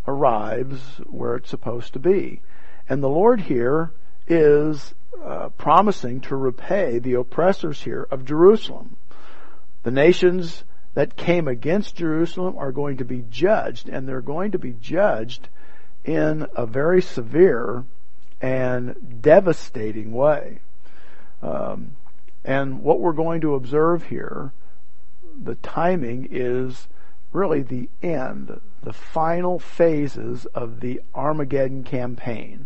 arrives 0.08 0.80
where 1.06 1.36
it's 1.36 1.50
supposed 1.50 1.94
to 1.94 2.00
be. 2.00 2.42
And 2.88 3.04
the 3.04 3.10
Lord 3.10 3.42
here 3.42 3.92
is 4.28 4.94
uh, 5.22 5.50
promising 5.50 6.22
to 6.22 6.36
repay 6.36 7.00
the 7.00 7.16
oppressors 7.16 7.82
here 7.82 8.08
of 8.10 8.26
Jerusalem. 8.26 8.96
The 9.84 9.92
nations 9.92 10.64
that 10.98 11.16
came 11.16 11.48
against 11.48 11.98
Jerusalem 11.98 12.58
are 12.58 12.72
going 12.72 12.98
to 12.98 13.06
be 13.06 13.24
judged, 13.30 13.88
and 13.88 14.10
they're 14.10 14.20
going 14.20 14.50
to 14.54 14.58
be 14.58 14.74
judged 14.82 15.48
in 16.04 16.48
a 16.56 16.66
very 16.66 17.04
severe 17.04 17.84
and 18.42 19.22
devastating 19.22 20.12
way. 20.12 20.58
Um, 21.44 21.92
and 22.44 22.82
what 22.82 23.00
we're 23.00 23.12
going 23.12 23.42
to 23.42 23.54
observe 23.54 24.06
here, 24.06 24.52
the 25.40 25.54
timing 25.54 26.30
is 26.32 26.88
really 27.32 27.62
the 27.62 27.90
end, 28.02 28.60
the 28.82 28.92
final 28.92 29.60
phases 29.60 30.48
of 30.48 30.80
the 30.80 31.00
Armageddon 31.14 31.84
campaign. 31.84 32.66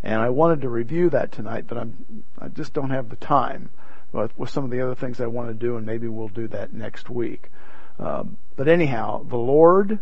And 0.00 0.22
I 0.22 0.28
wanted 0.28 0.60
to 0.60 0.68
review 0.68 1.10
that 1.10 1.32
tonight, 1.32 1.64
but 1.66 1.78
I'm, 1.78 2.22
I 2.38 2.46
just 2.46 2.72
don't 2.72 2.90
have 2.90 3.08
the 3.08 3.16
time 3.16 3.70
with, 4.14 4.48
some 4.50 4.64
of 4.64 4.70
the 4.70 4.80
other 4.80 4.94
things 4.94 5.20
I 5.20 5.26
want 5.26 5.48
to 5.48 5.54
do, 5.54 5.76
and 5.76 5.84
maybe 5.84 6.08
we'll 6.08 6.28
do 6.28 6.48
that 6.48 6.72
next 6.72 7.10
week. 7.10 7.50
Um, 7.98 8.36
but 8.56 8.68
anyhow, 8.68 9.24
the 9.24 9.36
Lord 9.36 9.98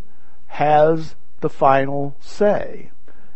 has 0.46 1.14
the 1.40 1.50
final 1.50 2.16
say. 2.20 2.90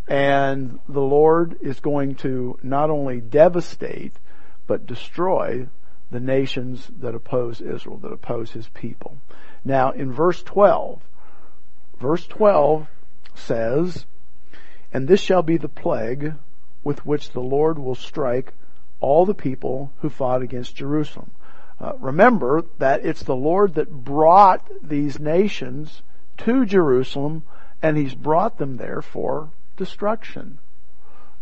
And 0.06 0.78
the 0.88 1.00
Lord 1.00 1.58
is 1.60 1.80
going 1.80 2.14
to 2.16 2.58
not 2.62 2.90
only 2.90 3.20
devastate, 3.20 4.14
but 4.66 4.86
destroy 4.86 5.66
the 6.10 6.20
nations 6.20 6.88
that 7.00 7.14
oppose 7.14 7.60
Israel, 7.60 7.96
that 7.98 8.12
oppose 8.12 8.52
his 8.52 8.68
people. 8.68 9.16
Now, 9.64 9.90
in 9.90 10.12
verse 10.12 10.42
12, 10.42 11.02
verse 11.98 12.26
12 12.26 12.86
says, 13.34 14.06
And 14.92 15.08
this 15.08 15.20
shall 15.20 15.42
be 15.42 15.56
the 15.56 15.68
plague 15.68 16.34
with 16.84 17.04
which 17.04 17.30
the 17.30 17.40
Lord 17.40 17.78
will 17.78 17.96
strike 17.96 18.52
all 19.00 19.26
the 19.26 19.35
people 19.35 19.92
who 20.00 20.09
fought 20.09 20.42
against 20.42 20.76
Jerusalem. 20.76 21.30
Uh, 21.80 21.92
remember 21.98 22.64
that 22.78 23.04
it's 23.04 23.22
the 23.22 23.37
Lord 23.37 23.74
that 23.74 23.90
brought 23.90 24.66
these 24.82 25.20
nations 25.20 26.02
to 26.38 26.64
Jerusalem 26.64 27.42
and 27.82 27.96
he's 27.96 28.14
brought 28.14 28.59
them 28.59 28.78
there 28.78 29.02
for 29.02 29.50
destruction. 29.76 30.59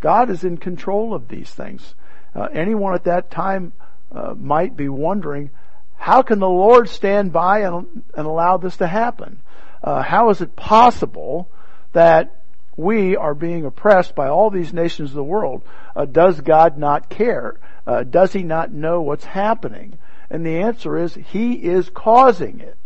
God 0.00 0.30
is 0.30 0.44
in 0.44 0.58
control 0.58 1.14
of 1.14 1.28
these 1.28 1.50
things. 1.50 1.94
Uh, 2.34 2.48
anyone 2.52 2.94
at 2.94 3.04
that 3.04 3.30
time 3.30 3.72
uh, 4.12 4.34
might 4.36 4.76
be 4.76 4.88
wondering, 4.88 5.50
how 5.96 6.22
can 6.22 6.40
the 6.40 6.48
Lord 6.48 6.88
stand 6.88 7.32
by 7.32 7.60
and, 7.60 8.02
and 8.14 8.26
allow 8.26 8.56
this 8.56 8.76
to 8.78 8.86
happen? 8.86 9.40
Uh, 9.82 10.02
how 10.02 10.30
is 10.30 10.40
it 10.40 10.56
possible 10.56 11.48
that 11.92 12.43
we 12.76 13.16
are 13.16 13.34
being 13.34 13.64
oppressed 13.64 14.14
by 14.14 14.28
all 14.28 14.50
these 14.50 14.72
nations 14.72 15.10
of 15.10 15.16
the 15.16 15.24
world? 15.24 15.62
Uh, 15.94 16.04
does 16.04 16.40
God 16.40 16.76
not 16.78 17.08
care? 17.08 17.56
Uh, 17.86 18.02
does 18.02 18.32
He 18.32 18.42
not 18.42 18.72
know 18.72 19.02
what's 19.02 19.24
happening? 19.24 19.98
And 20.30 20.44
the 20.44 20.58
answer 20.58 20.98
is, 20.98 21.14
He 21.14 21.54
is 21.54 21.88
causing 21.90 22.60
it. 22.60 22.76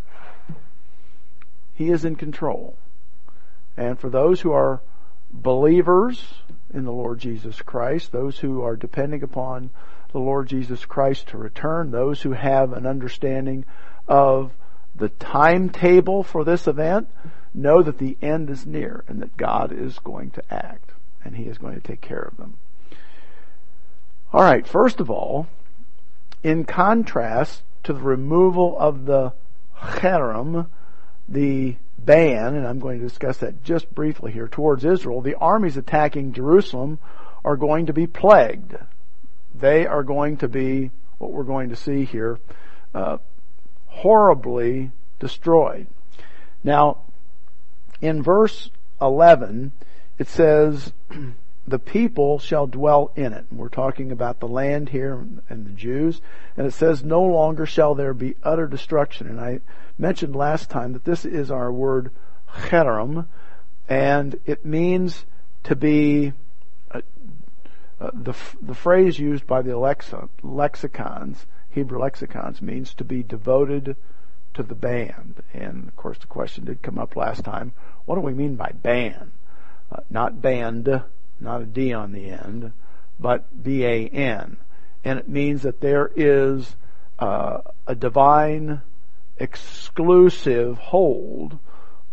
He 1.75 1.91
is 1.91 2.05
in 2.05 2.17
control. 2.17 2.77
And 3.77 3.99
for 3.99 4.11
those 4.11 4.41
who 4.41 4.53
are 4.53 4.81
believers 5.31 6.23
in 6.75 6.85
the 6.85 6.93
Lord 6.93 7.21
Jesus 7.21 7.63
Christ, 7.63 8.13
those 8.13 8.39
who 8.39 8.63
are 8.63 8.77
depending 8.77 9.23
upon 9.23 9.71
the 10.13 10.19
Lord 10.19 10.49
Jesus 10.49 10.85
Christ 10.85 11.29
to 11.29 11.39
return, 11.39 11.91
those 11.91 12.23
who 12.23 12.33
have 12.33 12.73
an 12.73 12.87
understanding 12.87 13.65
of 14.09 14.53
the 14.99 15.09
timetable 15.09 16.23
for 16.23 16.45
this 16.45 16.67
event, 16.67 17.09
know 17.55 17.83
that 17.83 17.99
the 17.99 18.17
end 18.21 18.51
is 18.51 18.67
near 18.67 19.05
and 19.09 19.21
that 19.23 19.37
God 19.37 19.73
is 19.73 19.99
going 20.01 20.31
to 20.33 20.43
act 20.53 20.93
and 21.25 21.37
He 21.37 21.45
is 21.45 21.59
going 21.59 21.75
to 21.75 21.81
take 21.81 22.01
care 22.01 22.23
of 22.23 22.37
them. 22.37 22.57
Alright, 24.33 24.67
first 24.67 25.01
of 25.01 25.11
all, 25.11 25.47
in 26.43 26.65
contrast 26.65 27.63
to 27.85 27.93
the 27.93 28.01
removal 28.01 28.79
of 28.79 29.07
the 29.07 29.33
cherem, 29.81 30.67
the 31.29 31.77
ban, 31.99 32.55
and 32.55 32.67
I'm 32.67 32.79
going 32.79 32.99
to 32.99 33.07
discuss 33.07 33.39
that 33.39 33.65
just 33.65 33.93
briefly 33.95 34.33
here, 34.33 34.49
towards 34.49 34.85
Israel, 34.85 35.21
the 35.21 35.35
armies 35.35 35.77
attacking 35.77 36.33
Jerusalem 36.33 36.99
are 37.45 37.57
going 37.57 37.87
to 37.87 37.93
be 37.93 38.07
plagued. 38.07 38.77
They 39.55 39.87
are 39.87 40.03
going 40.03 40.37
to 40.39 40.49
be, 40.49 40.91
what 41.19 41.33
we're 41.33 41.45
going 41.45 41.71
to 41.71 41.77
see 41.77 42.05
here, 42.05 42.39
uh, 42.95 43.19
horribly 43.99 44.93
destroyed. 45.19 45.87
Now, 46.63 46.99
in 48.01 48.23
verse 48.23 48.71
11, 49.01 49.73
it 50.19 50.29
says, 50.29 50.93
the 51.67 51.79
people 51.79 52.39
shall 52.39 52.67
dwell 52.67 53.11
in 53.17 53.33
it. 53.33 53.47
We're 53.51 53.69
talking 53.69 54.13
about 54.13 54.41
the 54.41 54.49
land 54.49 54.91
here 54.91 55.27
and 55.49 55.67
the 55.67 55.71
Jews. 55.71 56.21
And 56.57 56.67
it 56.67 56.73
says, 56.73 57.05
no 57.05 57.23
longer 57.23 57.67
shall 57.67 57.95
there 57.95 58.15
be 58.15 58.37
utter 58.43 58.67
destruction. 58.67 59.27
And 59.27 59.41
I 59.41 59.61
mentioned 59.99 60.37
last 60.37 60.71
time 60.71 60.93
that 60.93 61.05
this 61.05 61.25
is 61.25 61.51
our 61.51 61.73
word 61.73 62.11
cherem, 62.55 63.27
and 63.89 64.39
it 64.47 64.65
means 64.65 65.27
to 65.65 65.75
be, 65.75 66.33
uh, 66.91 67.01
uh, 68.01 68.11
the, 68.15 68.35
the 68.63 68.75
phrase 68.75 69.19
used 69.19 69.47
by 69.47 69.63
the 69.63 69.77
lexicons, 69.77 71.47
Hebrew 71.79 72.01
lexicons, 72.01 72.61
means 72.61 72.93
to 72.95 73.05
be 73.05 73.23
devoted 73.23 73.97
to 74.55 74.63
the 74.63 74.75
band. 74.75 75.43
And 75.55 75.89
of 75.89 75.97
course 75.97 76.19
the 76.19 76.27
question 76.27 76.65
did 76.65 76.83
come 76.83 76.99
up 76.99 77.15
last 77.15 77.45
time, 77.45 77.73
what 78.05 78.17
do 78.17 78.21
we 78.21 78.35
mean 78.35 78.57
by 78.57 78.73
band? 78.73 79.31
Uh, 79.91 80.01
not 80.11 80.43
band, 80.43 81.03
not 81.41 81.63
a 81.63 81.65
D 81.65 81.93
on 81.93 82.13
the 82.13 82.31
end, 82.31 82.73
but 83.21 83.63
B-A-N. 83.63 84.57
And 85.05 85.19
it 85.19 85.29
means 85.29 85.63
that 85.63 85.81
there 85.81 86.11
is 86.15 86.77
uh, 87.19 87.59
a 87.87 87.95
divine 87.95 88.83
exclusive 89.37 90.79
hold 90.79 91.59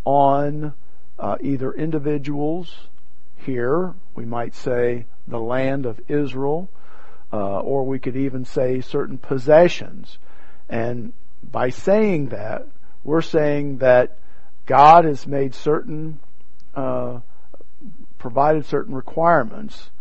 on 0.06 0.73
uh, 1.17 1.38
either 1.41 1.71
individuals 1.73 2.88
here, 3.38 3.93
we 4.13 4.25
might 4.25 4.56
say 4.56 5.06
the 5.28 5.39
land 5.39 5.86
of 5.86 5.99
Israel, 6.08 6.69
uh, 7.31 7.59
or 7.59 7.83
we 7.85 7.99
could 7.99 8.15
even 8.15 8.45
say 8.45 8.81
certain 8.81 9.17
possessions. 9.17 10.17
And 10.69 11.13
by 11.43 11.69
saying 11.69 12.29
that, 12.29 12.67
we're 13.03 13.21
saying 13.21 13.79
that 13.79 14.17
God 14.65 15.05
has 15.05 15.27
made 15.27 15.53
certain 15.53 16.19
uh, 16.75 17.19
provided 18.17 18.65
certain 18.65 18.95
requirements 18.95 19.91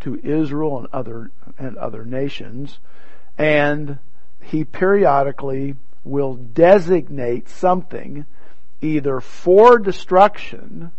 to 0.00 0.18
Israel 0.22 0.78
and 0.78 0.88
other 0.92 1.30
and 1.58 1.76
other 1.76 2.04
nations, 2.04 2.78
and 3.36 3.98
he 4.42 4.64
periodically 4.64 5.76
will 6.04 6.34
designate 6.34 7.48
something 7.48 8.24
either 8.80 9.20
for 9.20 9.78
destruction 9.78 10.92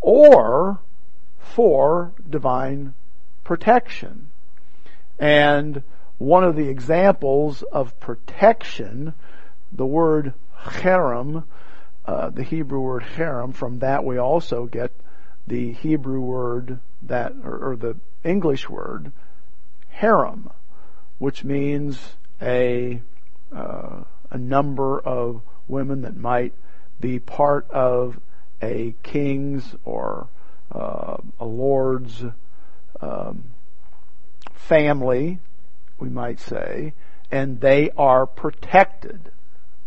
or 0.00 0.78
for 1.38 2.12
divine 2.28 2.94
protection. 3.44 4.28
And 5.18 5.82
one 6.18 6.44
of 6.44 6.56
the 6.56 6.68
examples 6.68 7.62
of 7.62 7.98
protection, 8.00 9.14
the 9.72 9.86
word 9.86 10.34
cherem, 10.64 11.44
uh, 12.06 12.30
the 12.30 12.42
Hebrew 12.42 12.80
word 12.80 13.04
cherem, 13.16 13.54
from 13.54 13.80
that 13.80 14.04
we 14.04 14.18
also 14.18 14.66
get 14.66 14.92
the 15.46 15.72
Hebrew 15.72 16.20
word 16.20 16.78
that, 17.02 17.32
or, 17.44 17.70
or 17.70 17.76
the 17.76 17.96
English 18.24 18.68
word, 18.68 19.12
harem, 19.88 20.50
which 21.18 21.44
means 21.44 21.98
a 22.40 23.00
uh, 23.54 24.02
a 24.30 24.38
number 24.38 24.98
of 24.98 25.42
women 25.68 26.02
that 26.02 26.16
might 26.16 26.54
be 27.00 27.18
part 27.18 27.70
of 27.70 28.18
a 28.62 28.94
king's 29.02 29.74
or 29.84 30.26
uh, 30.72 31.18
a 31.38 31.44
lord's 31.44 32.24
um, 33.00 33.51
family, 34.54 35.38
we 35.98 36.08
might 36.08 36.40
say, 36.40 36.94
and 37.30 37.60
they 37.60 37.90
are 37.96 38.26
protected. 38.26 39.30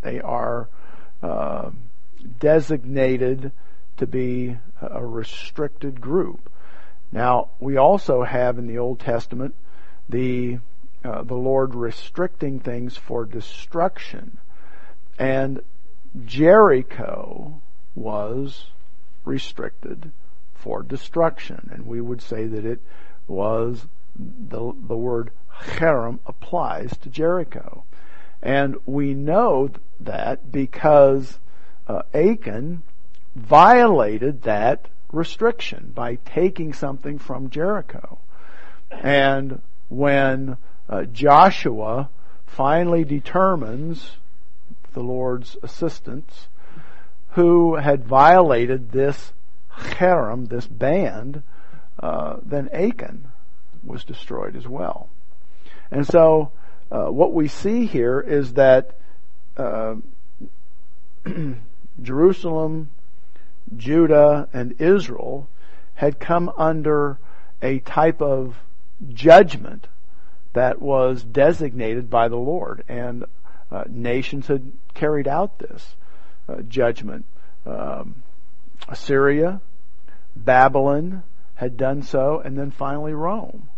They 0.01 0.19
are 0.19 0.67
uh, 1.21 1.71
designated 2.39 3.51
to 3.97 4.07
be 4.07 4.57
a 4.81 5.05
restricted 5.05 6.01
group. 6.01 6.49
Now, 7.11 7.49
we 7.59 7.77
also 7.77 8.23
have 8.23 8.57
in 8.57 8.67
the 8.67 8.77
Old 8.77 8.99
Testament 8.99 9.55
the 10.09 10.59
uh, 11.05 11.21
the 11.21 11.35
Lord 11.35 11.75
restricting 11.75 12.59
things 12.59 12.97
for 12.97 13.25
destruction. 13.25 14.39
And 15.19 15.61
Jericho 16.25 17.61
was 17.93 18.67
restricted 19.23 20.11
for 20.55 20.81
destruction. 20.81 21.69
And 21.71 21.85
we 21.85 22.01
would 22.01 22.21
say 22.21 22.47
that 22.47 22.65
it 22.65 22.81
was 23.27 23.85
the, 24.17 24.73
the 24.87 24.95
word 24.95 25.31
cherem 25.61 26.19
applies 26.25 26.95
to 26.97 27.09
Jericho. 27.09 27.83
And 28.41 28.77
we 28.85 29.13
know 29.13 29.69
that 29.99 30.51
because 30.51 31.39
uh, 31.87 32.03
Achan 32.13 32.83
violated 33.35 34.43
that 34.43 34.87
restriction 35.11 35.91
by 35.95 36.15
taking 36.25 36.73
something 36.73 37.17
from 37.17 37.49
Jericho. 37.49 38.19
And 38.91 39.61
when 39.89 40.57
uh, 40.89 41.03
Joshua 41.05 42.09
finally 42.45 43.03
determines 43.03 44.11
the 44.93 45.01
Lord's 45.01 45.57
assistance 45.63 46.47
who 47.31 47.75
had 47.75 48.05
violated 48.05 48.91
this 48.91 49.33
cherem, 49.77 50.47
this 50.47 50.67
band, 50.67 51.43
uh, 51.99 52.37
then 52.43 52.69
Achan 52.71 53.31
was 53.85 54.03
destroyed 54.03 54.55
as 54.55 54.67
well. 54.67 55.09
And 55.91 56.05
so, 56.05 56.51
uh, 56.91 57.05
what 57.05 57.33
we 57.33 57.47
see 57.47 57.85
here 57.85 58.19
is 58.19 58.53
that 58.53 58.95
uh, 59.57 59.95
Jerusalem, 62.01 62.89
Judah, 63.75 64.47
and 64.53 64.79
Israel 64.79 65.47
had 65.95 66.19
come 66.19 66.51
under 66.57 67.17
a 67.61 67.79
type 67.79 68.21
of 68.21 68.57
judgment 69.09 69.87
that 70.53 70.81
was 70.81 71.23
designated 71.23 72.09
by 72.09 72.27
the 72.27 72.37
Lord, 72.37 72.83
and 72.87 73.25
uh, 73.71 73.83
nations 73.89 74.47
had 74.47 74.71
carried 74.93 75.27
out 75.27 75.59
this 75.59 75.95
uh, 76.47 76.61
judgment. 76.61 77.25
Um, 77.65 78.23
Assyria, 78.87 79.61
Babylon 80.35 81.23
had 81.55 81.77
done 81.77 82.03
so, 82.03 82.39
and 82.39 82.57
then 82.57 82.71
finally 82.71 83.13
Rome, 83.13 83.69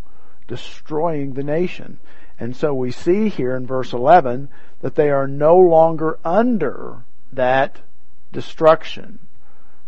destroying 0.48 1.34
the 1.34 1.44
nation. 1.44 1.98
And 2.40 2.56
so 2.56 2.74
we 2.74 2.92
see 2.92 3.30
here 3.30 3.56
in 3.56 3.66
verse 3.66 3.94
11 3.94 4.50
that 4.82 4.96
they 4.96 5.10
are 5.10 5.28
no 5.28 5.58
longer 5.58 6.20
under 6.24 7.04
that 7.34 7.80
destruction. 8.32 9.20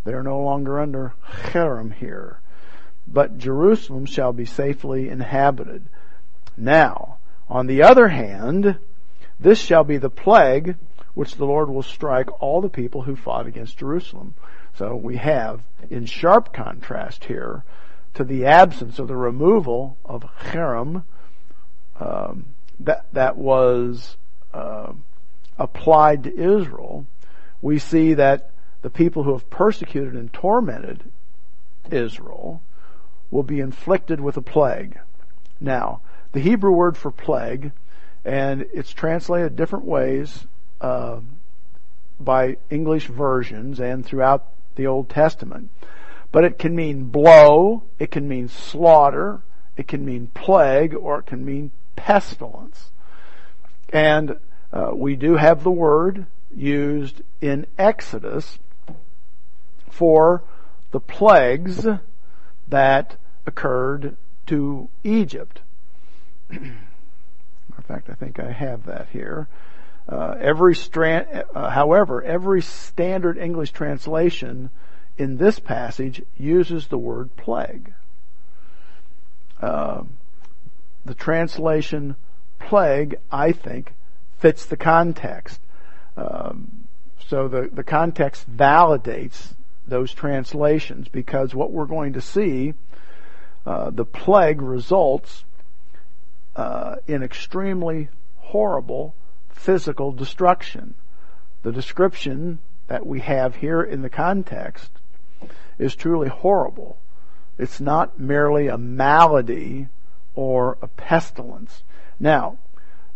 They 0.04 0.12
are 0.12 0.22
no 0.22 0.40
longer 0.40 0.80
under 0.80 1.14
Cherem 1.52 1.92
here. 1.92 2.40
But 3.06 3.38
Jerusalem 3.38 4.06
shall 4.06 4.32
be 4.32 4.44
safely 4.44 5.08
inhabited. 5.08 5.84
Now, 6.56 7.18
on 7.48 7.66
the 7.66 7.82
other 7.82 8.08
hand, 8.08 8.78
this 9.38 9.60
shall 9.60 9.84
be 9.84 9.96
the 9.96 10.10
plague 10.10 10.76
which 11.14 11.36
the 11.36 11.44
Lord 11.44 11.68
will 11.68 11.82
strike 11.82 12.40
all 12.40 12.60
the 12.60 12.68
people 12.68 13.02
who 13.02 13.16
fought 13.16 13.46
against 13.46 13.78
Jerusalem. 13.78 14.34
So 14.74 14.94
we 14.94 15.16
have, 15.16 15.60
in 15.90 16.06
sharp 16.06 16.52
contrast 16.52 17.24
here, 17.24 17.64
to 18.14 18.24
the 18.24 18.46
absence 18.46 18.98
or 18.98 19.06
the 19.06 19.16
removal 19.16 19.96
of 20.04 20.24
Cherem, 20.50 21.04
um, 21.98 22.46
that 22.80 23.06
that 23.12 23.36
was 23.36 24.16
uh, 24.52 24.92
applied 25.58 26.24
to 26.24 26.34
Israel, 26.34 27.06
we 27.62 27.78
see 27.78 28.14
that 28.14 28.50
the 28.82 28.90
people 28.90 29.22
who 29.22 29.32
have 29.32 29.50
persecuted 29.50 30.14
and 30.14 30.32
tormented 30.32 31.04
Israel 31.90 32.62
will 33.30 33.42
be 33.42 33.60
inflicted 33.60 34.20
with 34.20 34.36
a 34.36 34.42
plague. 34.42 34.98
Now, 35.60 36.00
the 36.32 36.40
Hebrew 36.40 36.72
word 36.72 36.96
for 36.96 37.10
plague, 37.10 37.72
and 38.24 38.66
it's 38.72 38.92
translated 38.92 39.56
different 39.56 39.84
ways 39.84 40.46
uh, 40.80 41.20
by 42.18 42.56
English 42.70 43.06
versions 43.06 43.80
and 43.80 44.04
throughout 44.04 44.46
the 44.76 44.86
Old 44.86 45.08
Testament. 45.08 45.70
But 46.32 46.44
it 46.44 46.58
can 46.58 46.76
mean 46.76 47.04
blow, 47.06 47.84
it 47.98 48.10
can 48.10 48.28
mean 48.28 48.48
slaughter, 48.48 49.40
it 49.76 49.88
can 49.88 50.04
mean 50.04 50.28
plague, 50.34 50.94
or 50.94 51.18
it 51.18 51.26
can 51.26 51.44
mean 51.44 51.72
pestilence. 51.96 52.90
And 53.92 54.38
uh, 54.72 54.90
we 54.94 55.16
do 55.16 55.36
have 55.36 55.64
the 55.64 55.70
word 55.70 56.26
used 56.54 57.22
in 57.40 57.66
Exodus 57.78 58.58
for 59.90 60.42
the 60.92 61.00
plagues 61.00 61.86
that 62.68 63.16
occurred 63.46 64.16
to 64.46 64.88
Egypt. 65.02 65.60
in 66.50 66.76
fact, 67.86 68.08
I 68.08 68.14
think 68.14 68.38
I 68.38 68.52
have 68.52 68.86
that 68.86 69.08
here. 69.12 69.48
Uh, 70.08 70.36
every 70.40 70.74
strand, 70.74 71.44
uh, 71.54 71.70
however, 71.70 72.22
every 72.22 72.62
standard 72.62 73.38
English 73.38 73.70
translation 73.72 74.70
in 75.20 75.36
this 75.36 75.58
passage 75.58 76.22
uses 76.38 76.86
the 76.86 76.96
word 76.96 77.36
plague. 77.36 77.92
Uh, 79.60 80.02
the 81.04 81.12
translation 81.14 82.16
plague, 82.58 83.18
I 83.30 83.52
think, 83.52 83.92
fits 84.38 84.64
the 84.64 84.78
context. 84.78 85.60
Um, 86.16 86.84
so 87.28 87.48
the, 87.48 87.68
the 87.70 87.84
context 87.84 88.50
validates 88.50 89.52
those 89.86 90.14
translations 90.14 91.06
because 91.08 91.54
what 91.54 91.70
we're 91.70 91.84
going 91.84 92.14
to 92.14 92.22
see, 92.22 92.72
uh, 93.66 93.90
the 93.90 94.06
plague 94.06 94.62
results 94.62 95.44
uh, 96.56 96.96
in 97.06 97.22
extremely 97.22 98.08
horrible 98.38 99.14
physical 99.50 100.12
destruction. 100.12 100.94
The 101.62 101.72
description 101.72 102.60
that 102.86 103.04
we 103.04 103.20
have 103.20 103.56
here 103.56 103.82
in 103.82 104.00
the 104.00 104.08
context 104.08 104.90
is 105.78 105.94
truly 105.94 106.28
horrible. 106.28 106.98
It's 107.58 107.80
not 107.80 108.18
merely 108.18 108.68
a 108.68 108.78
malady 108.78 109.88
or 110.34 110.78
a 110.80 110.88
pestilence. 110.88 111.82
Now, 112.18 112.58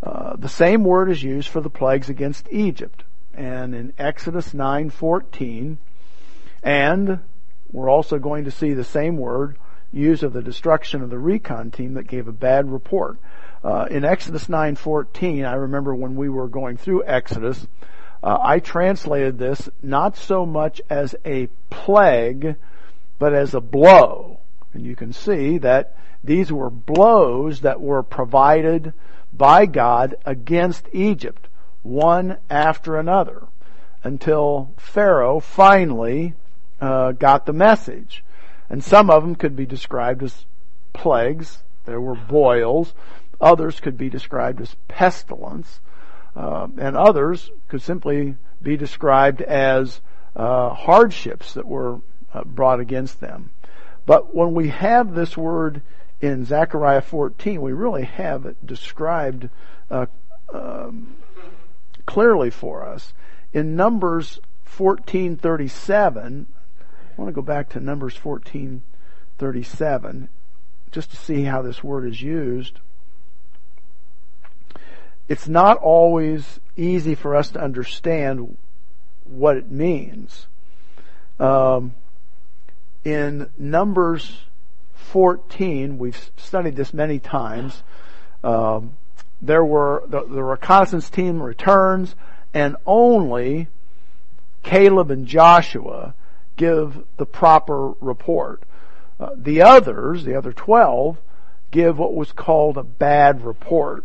uh, 0.02 0.36
the 0.36 0.48
same 0.48 0.84
word 0.84 1.10
is 1.10 1.22
used 1.22 1.48
for 1.48 1.60
the 1.60 1.70
plagues 1.70 2.10
against 2.10 2.48
Egypt, 2.50 3.04
and 3.32 3.74
in 3.74 3.92
Exodus 3.98 4.52
9:14, 4.52 5.78
and 6.62 7.20
we're 7.72 7.88
also 7.88 8.18
going 8.18 8.44
to 8.44 8.50
see 8.50 8.74
the 8.74 8.84
same 8.84 9.16
word 9.16 9.56
used 9.92 10.22
of 10.22 10.32
the 10.32 10.42
destruction 10.42 11.02
of 11.02 11.10
the 11.10 11.18
recon 11.18 11.70
team 11.70 11.94
that 11.94 12.06
gave 12.06 12.28
a 12.28 12.32
bad 12.32 12.70
report. 12.70 13.18
Uh, 13.62 13.86
in 13.90 14.04
Exodus 14.04 14.46
9:14, 14.46 15.46
I 15.46 15.54
remember 15.54 15.94
when 15.94 16.16
we 16.16 16.28
were 16.28 16.48
going 16.48 16.76
through 16.76 17.04
Exodus, 17.06 17.66
uh, 18.24 18.38
I 18.42 18.58
translated 18.58 19.38
this 19.38 19.68
not 19.82 20.16
so 20.16 20.46
much 20.46 20.80
as 20.88 21.14
a 21.26 21.48
plague, 21.68 22.56
but 23.18 23.34
as 23.34 23.52
a 23.52 23.60
blow. 23.60 24.38
And 24.72 24.82
you 24.86 24.96
can 24.96 25.12
see 25.12 25.58
that 25.58 25.94
these 26.24 26.50
were 26.50 26.70
blows 26.70 27.60
that 27.60 27.82
were 27.82 28.02
provided 28.02 28.94
by 29.30 29.66
God 29.66 30.14
against 30.24 30.88
Egypt, 30.94 31.48
one 31.82 32.38
after 32.48 32.96
another, 32.96 33.42
until 34.02 34.70
Pharaoh 34.78 35.38
finally 35.38 36.32
uh, 36.80 37.12
got 37.12 37.44
the 37.44 37.52
message. 37.52 38.24
And 38.70 38.82
some 38.82 39.10
of 39.10 39.22
them 39.22 39.34
could 39.34 39.54
be 39.54 39.66
described 39.66 40.22
as 40.22 40.46
plagues. 40.94 41.62
There 41.84 42.00
were 42.00 42.14
boils. 42.14 42.94
Others 43.38 43.80
could 43.80 43.98
be 43.98 44.08
described 44.08 44.62
as 44.62 44.76
pestilence 44.88 45.80
uh, 46.36 46.68
and 46.78 46.96
others 46.96 47.50
could 47.68 47.82
simply 47.82 48.36
be 48.60 48.76
described 48.76 49.40
as 49.42 50.00
uh, 50.34 50.70
hardships 50.70 51.54
that 51.54 51.66
were 51.66 52.00
uh, 52.32 52.42
brought 52.44 52.80
against 52.80 53.20
them. 53.20 53.50
But 54.06 54.34
when 54.34 54.54
we 54.54 54.68
have 54.68 55.14
this 55.14 55.36
word 55.36 55.82
in 56.20 56.44
Zechariah 56.44 57.02
14, 57.02 57.60
we 57.60 57.72
really 57.72 58.04
have 58.04 58.46
it 58.46 58.66
described 58.66 59.48
uh, 59.90 60.06
um, 60.52 61.16
clearly 62.06 62.50
for 62.50 62.84
us. 62.84 63.12
In 63.52 63.76
Numbers 63.76 64.40
14:37, 64.66 66.46
I 66.46 67.16
want 67.16 67.28
to 67.28 67.32
go 67.32 67.42
back 67.42 67.68
to 67.70 67.80
Numbers 67.80 68.18
14:37 68.18 70.28
just 70.90 71.10
to 71.10 71.16
see 71.16 71.44
how 71.44 71.62
this 71.62 71.84
word 71.84 72.06
is 72.06 72.22
used 72.22 72.80
it's 75.28 75.48
not 75.48 75.78
always 75.78 76.60
easy 76.76 77.14
for 77.14 77.34
us 77.34 77.50
to 77.50 77.60
understand 77.60 78.56
what 79.24 79.56
it 79.56 79.70
means. 79.70 80.46
Um, 81.40 81.94
in 83.04 83.50
Numbers 83.58 84.44
14, 84.94 85.98
we've 85.98 86.30
studied 86.36 86.76
this 86.76 86.92
many 86.92 87.18
times. 87.18 87.82
Um, 88.42 88.96
there 89.40 89.64
were 89.64 90.04
the, 90.08 90.24
the 90.24 90.42
reconnaissance 90.42 91.10
team 91.10 91.42
returns, 91.42 92.14
and 92.52 92.76
only 92.86 93.68
Caleb 94.62 95.10
and 95.10 95.26
Joshua 95.26 96.14
give 96.56 97.04
the 97.16 97.26
proper 97.26 97.90
report. 98.00 98.62
Uh, 99.18 99.30
the 99.36 99.62
others, 99.62 100.24
the 100.24 100.34
other 100.34 100.52
12, 100.52 101.18
give 101.70 101.98
what 101.98 102.14
was 102.14 102.32
called 102.32 102.76
a 102.76 102.82
bad 102.82 103.44
report. 103.44 104.04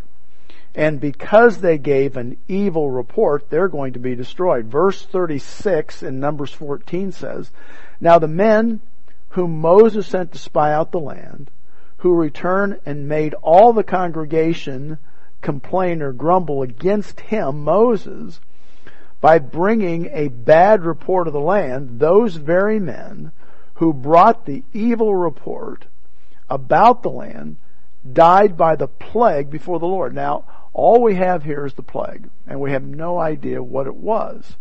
And 0.76 1.00
because 1.00 1.58
they 1.58 1.78
gave 1.78 2.16
an 2.16 2.38
evil 2.48 2.90
report, 2.90 3.50
they're 3.50 3.68
going 3.68 3.94
to 3.94 4.00
be 4.00 4.16
destroyed. 4.16 4.68
Verse 4.68 5.04
36 5.04 6.04
in 6.04 6.20
Numbers 6.20 6.52
14 6.54 7.12
says, 7.12 7.52
Now 8.00 8.20
the 8.20 8.28
men 8.28 8.80
whom 9.30 9.60
Moses 9.62 10.08
sent 10.08 10.32
to 10.32 10.38
spy 10.38 10.74
out 10.74 10.92
the 10.92 11.00
land, 11.00 11.52
who 11.98 12.14
returned 12.14 12.80
and 12.86 13.08
made 13.08 13.34
all 13.36 13.74
the 13.74 13.84
congregation 13.84 14.98
complain 15.42 16.02
or 16.02 16.12
grumble 16.12 16.62
against 16.62 17.20
him, 17.20 17.64
Moses, 17.64 18.40
by 19.22 19.40
bringing 19.40 20.10
a 20.12 20.30
bad 20.30 20.84
report 20.84 21.28
of 21.28 21.34
the 21.34 21.40
land, 21.40 22.00
those 22.00 22.36
very 22.36 22.80
men 22.80 23.32
who 23.76 23.94
brought 23.94 24.46
the 24.46 24.64
evil 24.74 25.16
report 25.16 25.86
about 26.50 27.04
the 27.04 27.10
land 27.10 27.58
died 28.13 28.58
by 28.58 28.76
the 28.76 28.88
plague 28.88 29.50
before 29.50 29.80
the 29.80 29.86
Lord. 29.86 30.13
Now, 30.13 30.45
all 30.74 31.02
we 31.02 31.15
have 31.15 31.43
here 31.43 31.65
is 31.65 31.74
the 31.74 31.84
plague, 31.84 32.30
and 32.48 32.60
we 32.60 32.72
have 32.72 32.84
no 32.84 33.17
idea 33.17 33.62
what 33.62 33.88
it 33.88 33.95
was. 33.95 34.56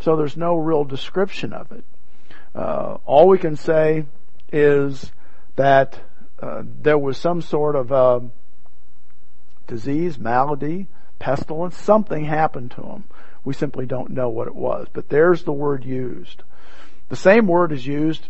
So 0.00 0.16
there's 0.16 0.36
no 0.36 0.56
real 0.56 0.84
description 0.84 1.52
of 1.52 1.72
it. 1.72 1.84
Uh, 2.54 2.98
all 3.04 3.28
we 3.28 3.38
can 3.38 3.56
say 3.56 4.04
is 4.52 5.10
that 5.56 5.98
uh, 6.40 6.62
there 6.82 6.98
was 6.98 7.18
some 7.18 7.42
sort 7.42 7.74
of 7.76 7.92
uh, 7.92 8.20
disease, 9.66 10.18
malady, 10.18 10.86
pestilence, 11.18 11.76
something 11.76 12.24
happened 12.24 12.70
to 12.72 12.82
them. 12.82 13.04
We 13.44 13.54
simply 13.54 13.86
don't 13.86 14.10
know 14.10 14.28
what 14.28 14.46
it 14.46 14.54
was, 14.54 14.88
but 14.92 15.08
there's 15.08 15.44
the 15.44 15.52
word 15.52 15.84
used. 15.84 16.42
The 17.08 17.16
same 17.16 17.46
word 17.46 17.72
is 17.72 17.86
used 17.86 18.28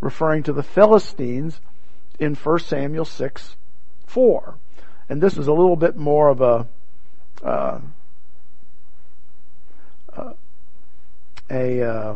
referring 0.00 0.44
to 0.44 0.52
the 0.52 0.62
Philistines 0.62 1.60
in 2.18 2.34
1 2.34 2.58
Samuel 2.60 3.04
6, 3.04 3.56
4 4.10 4.54
and 5.10 5.20
this 5.20 5.36
is 5.36 5.48
a 5.48 5.52
little 5.52 5.76
bit 5.76 5.96
more 5.96 6.28
of 6.28 6.40
a 6.40 6.66
uh, 7.44 7.80
a 11.50 11.82
uh, 11.82 12.14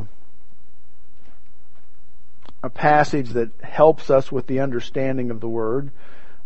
a 2.62 2.70
passage 2.70 3.30
that 3.30 3.50
helps 3.62 4.10
us 4.10 4.30
with 4.30 4.46
the 4.46 4.60
understanding 4.60 5.30
of 5.30 5.40
the 5.40 5.48
word. 5.48 5.90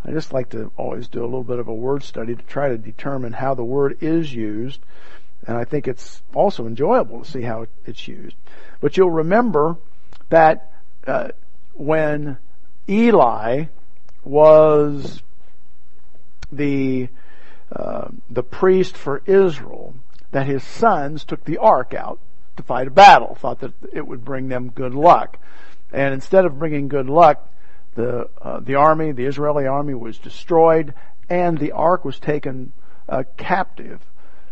I 0.04 0.10
just 0.10 0.32
like 0.32 0.48
to 0.50 0.72
always 0.76 1.06
do 1.06 1.20
a 1.20 1.26
little 1.26 1.44
bit 1.44 1.58
of 1.58 1.68
a 1.68 1.74
word 1.74 2.02
study 2.02 2.34
to 2.34 2.42
try 2.42 2.70
to 2.70 2.78
determine 2.78 3.34
how 3.34 3.54
the 3.54 3.64
word 3.64 3.98
is 4.00 4.32
used. 4.34 4.80
And 5.46 5.56
I 5.56 5.64
think 5.64 5.86
it's 5.86 6.22
also 6.34 6.66
enjoyable 6.66 7.24
to 7.24 7.30
see 7.30 7.42
how 7.42 7.66
it's 7.84 8.08
used. 8.08 8.34
But 8.80 8.96
you'll 8.96 9.10
remember 9.10 9.76
that 10.30 10.72
uh, 11.06 11.28
when 11.74 12.38
Eli 12.88 13.66
was 14.24 15.22
the 16.50 17.08
uh, 17.70 18.08
the 18.30 18.42
priest 18.42 18.96
for 18.96 19.22
Israel, 19.26 19.94
that 20.30 20.46
his 20.46 20.64
sons 20.64 21.24
took 21.24 21.44
the 21.44 21.58
ark 21.58 21.92
out 21.92 22.18
to 22.56 22.62
fight 22.62 22.86
a 22.86 22.90
battle, 22.90 23.34
thought 23.34 23.60
that 23.60 23.72
it 23.92 24.06
would 24.06 24.24
bring 24.24 24.48
them 24.48 24.70
good 24.70 24.94
luck, 24.94 25.38
and 25.92 26.14
instead 26.14 26.44
of 26.44 26.58
bringing 26.58 26.88
good 26.88 27.08
luck, 27.08 27.52
the 27.94 28.28
uh, 28.40 28.60
the 28.60 28.74
army, 28.74 29.12
the 29.12 29.26
Israeli 29.26 29.66
army, 29.66 29.94
was 29.94 30.18
destroyed, 30.18 30.94
and 31.28 31.58
the 31.58 31.72
ark 31.72 32.04
was 32.04 32.18
taken 32.18 32.72
uh, 33.08 33.24
captive. 33.36 34.00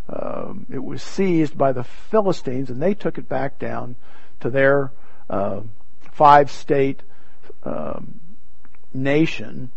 Um, 0.09 0.67
it 0.71 0.85
was 0.85 1.03
seized 1.03 1.59
by 1.59 1.73
the 1.73 1.85
Philistines, 1.85 2.71
and 2.71 2.81
they 2.81 2.95
took 2.95 3.19
it 3.19 3.29
back 3.29 3.59
down 3.59 3.97
to 4.41 4.51
their 4.51 4.93
uh, 5.29 5.63
five-state 6.13 7.03
um, 7.65 8.21
nation. 8.95 9.73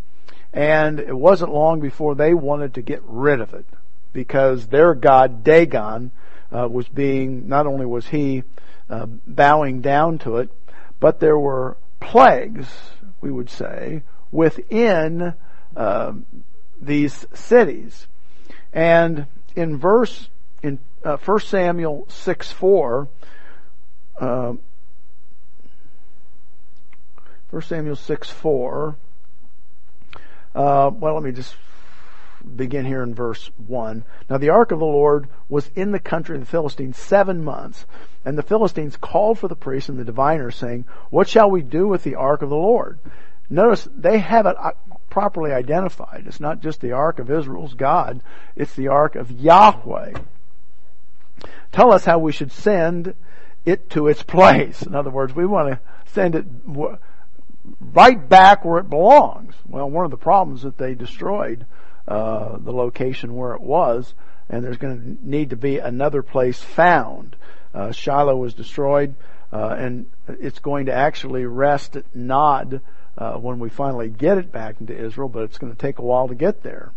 And 0.53 0.99
it 0.99 1.15
wasn't 1.15 1.53
long 1.53 1.79
before 1.79 2.15
they 2.15 2.33
wanted 2.33 2.73
to 2.75 2.81
get 2.81 3.01
rid 3.05 3.39
of 3.39 3.53
it 3.53 3.65
because 4.13 4.67
their 4.67 4.95
god 4.95 5.43
Dagon 5.43 6.12
uh, 6.51 6.67
was 6.67 6.88
being 6.88 7.47
not 7.47 7.67
only 7.67 7.85
was 7.85 8.07
he 8.07 8.43
uh, 8.89 9.05
bowing 9.05 9.81
down 9.81 10.17
to 10.19 10.38
it, 10.38 10.49
but 10.99 11.19
there 11.19 11.38
were 11.38 11.77
plagues 11.99 12.67
we 13.21 13.31
would 13.31 13.49
say, 13.49 14.03
within 14.31 15.33
uh, 15.75 16.13
these 16.81 17.25
cities. 17.33 18.07
And 18.73 19.25
in 19.55 19.77
verse, 19.77 20.29
in 20.63 20.79
uh, 21.03 21.17
1 21.17 21.39
Samuel 21.41 22.05
6 22.09 22.51
4, 22.51 23.07
uh, 24.19 24.53
1 27.49 27.62
Samuel 27.63 27.95
6 27.95 28.29
4, 28.29 28.95
uh, 30.55 30.91
well, 30.93 31.13
let 31.13 31.23
me 31.23 31.31
just 31.31 31.55
begin 32.55 32.85
here 32.85 33.03
in 33.03 33.13
verse 33.13 33.51
1. 33.67 34.03
Now 34.29 34.38
the 34.38 34.49
ark 34.49 34.71
of 34.71 34.79
the 34.79 34.85
Lord 34.85 35.27
was 35.47 35.69
in 35.75 35.91
the 35.91 35.99
country 35.99 36.35
of 36.35 36.41
the 36.41 36.47
Philistines 36.47 36.97
seven 36.97 37.43
months, 37.43 37.85
and 38.25 38.38
the 38.38 38.43
Philistines 38.43 38.97
called 38.97 39.39
for 39.39 39.47
the 39.47 39.55
priests 39.55 39.89
and 39.89 39.99
the 39.99 40.05
diviners, 40.05 40.55
saying, 40.55 40.85
What 41.09 41.27
shall 41.27 41.49
we 41.49 41.62
do 41.62 41.88
with 41.88 42.03
the 42.03 42.15
ark 42.15 42.41
of 42.41 42.49
the 42.49 42.55
Lord? 42.55 42.99
Notice 43.49 43.88
they 43.95 44.19
have 44.19 44.45
it 44.45 44.55
uh, 44.59 44.71
properly 45.09 45.51
identified. 45.51 46.25
It's 46.27 46.39
not 46.39 46.62
just 46.62 46.81
the 46.81 46.91
ark 46.91 47.19
of 47.19 47.31
Israel's 47.31 47.73
God, 47.73 48.21
it's 48.55 48.75
the 48.75 48.89
ark 48.89 49.15
of 49.15 49.31
Yahweh. 49.31 50.13
Tell 51.71 51.91
us 51.91 52.05
how 52.05 52.19
we 52.19 52.31
should 52.31 52.51
send 52.51 53.15
it 53.65 53.89
to 53.91 54.07
its 54.07 54.23
place. 54.23 54.81
In 54.81 54.95
other 54.95 55.12
words, 55.12 55.35
we 55.35 55.45
want 55.45 55.69
to 55.69 55.79
send 56.13 56.35
it 56.35 56.45
right 57.93 58.30
back 58.30 58.65
where 58.65 58.80
it 58.80 58.89
belongs. 58.89 59.54
Well, 59.67 59.89
one 59.89 60.06
of 60.06 60.12
the 60.12 60.17
problems 60.17 60.63
that 60.63 60.78
they 60.78 60.93
destroyed 60.95 61.65
uh, 62.08 62.58
the 62.58 62.72
location 62.72 63.36
where 63.36 63.54
it 63.54 63.62
was, 63.62 64.13
and 64.50 64.63
there's 64.63 64.78
going 64.78 65.00
to 65.00 65.30
need 65.30 65.52
to 65.52 65.56
be 65.56 65.78
another 65.78 66.24
place 66.24 66.60
found. 66.60 67.36
Uh, 67.74 67.91
Shiloh 67.91 68.36
was 68.36 68.56
destroyed, 68.56 69.13
uh, 69.54 69.76
and 69.78 70.08
it's 70.28 70.60
going 70.60 70.88
to 70.88 70.93
actually 70.93 71.45
rest 71.45 71.95
at 71.95 72.15
Nob 72.15 72.82
uh, 73.17 73.34
when 73.34 73.60
we 73.60 73.69
finally 73.69 74.10
get 74.10 74.38
it 74.39 74.52
back 74.52 74.78
into 74.80 74.98
Israel, 74.98 75.30
but 75.30 75.43
it's 75.43 75.60
going 75.60 75.72
to 75.72 75.78
take 75.78 76.00
a 76.00 76.02
while 76.02 76.28
to 76.28 76.36
get 76.36 76.63
there. 76.63 76.91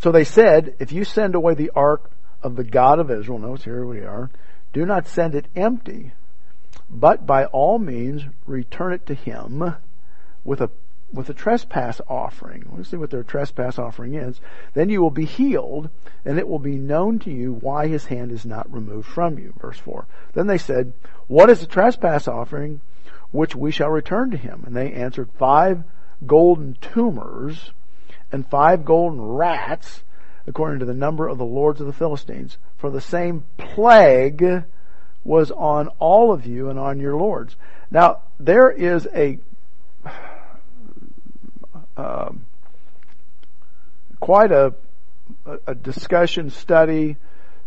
So 0.00 0.10
they 0.10 0.24
said, 0.24 0.74
if 0.80 0.90
you 0.90 1.04
send 1.04 1.36
away 1.36 1.54
the 1.54 1.70
ark 1.76 2.10
of 2.42 2.56
the 2.56 2.64
God 2.64 2.98
of 2.98 3.10
Israel, 3.10 3.38
notice 3.38 3.64
here 3.64 3.86
we 3.86 4.00
are, 4.00 4.30
do 4.72 4.84
not 4.84 5.06
send 5.06 5.36
it 5.36 5.46
empty, 5.54 6.12
but 6.90 7.26
by 7.26 7.46
all 7.46 7.78
means 7.78 8.24
return 8.46 8.92
it 8.92 9.06
to 9.06 9.14
him 9.14 9.76
with 10.44 10.60
a 10.60 10.70
with 11.12 11.28
a 11.28 11.34
trespass 11.34 12.00
offering. 12.08 12.64
Let's 12.74 12.90
see 12.90 12.96
what 12.96 13.10
their 13.10 13.22
trespass 13.22 13.78
offering 13.78 14.14
is. 14.14 14.40
Then 14.74 14.88
you 14.88 15.02
will 15.02 15.10
be 15.10 15.26
healed, 15.26 15.90
and 16.24 16.38
it 16.38 16.48
will 16.48 16.58
be 16.58 16.76
known 16.76 17.18
to 17.20 17.30
you 17.30 17.52
why 17.52 17.86
his 17.86 18.06
hand 18.06 18.32
is 18.32 18.46
not 18.46 18.72
removed 18.72 19.08
from 19.08 19.38
you. 19.38 19.52
Verse 19.60 19.78
4. 19.78 20.06
Then 20.32 20.46
they 20.46 20.58
said, 20.58 20.92
What 21.26 21.50
is 21.50 21.60
the 21.60 21.66
trespass 21.66 22.26
offering 22.26 22.80
which 23.30 23.54
we 23.54 23.70
shall 23.70 23.90
return 23.90 24.30
to 24.30 24.36
him? 24.36 24.62
And 24.66 24.74
they 24.74 24.92
answered, 24.92 25.28
Five 25.38 25.84
golden 26.26 26.76
tumors 26.80 27.72
and 28.30 28.48
five 28.48 28.84
golden 28.84 29.20
rats, 29.20 30.02
according 30.46 30.78
to 30.80 30.86
the 30.86 30.94
number 30.94 31.28
of 31.28 31.38
the 31.38 31.44
lords 31.44 31.80
of 31.80 31.86
the 31.86 31.92
Philistines. 31.92 32.56
For 32.78 32.90
the 32.90 33.00
same 33.00 33.44
plague 33.58 34.64
was 35.24 35.50
on 35.50 35.88
all 35.98 36.32
of 36.32 36.46
you 36.46 36.68
and 36.68 36.78
on 36.78 36.98
your 36.98 37.16
lords. 37.16 37.56
Now, 37.90 38.22
there 38.40 38.70
is 38.70 39.06
a 39.14 39.38
um, 41.96 42.46
quite 44.20 44.52
a, 44.52 44.74
a 45.66 45.74
discussion, 45.74 46.50
study, 46.50 47.16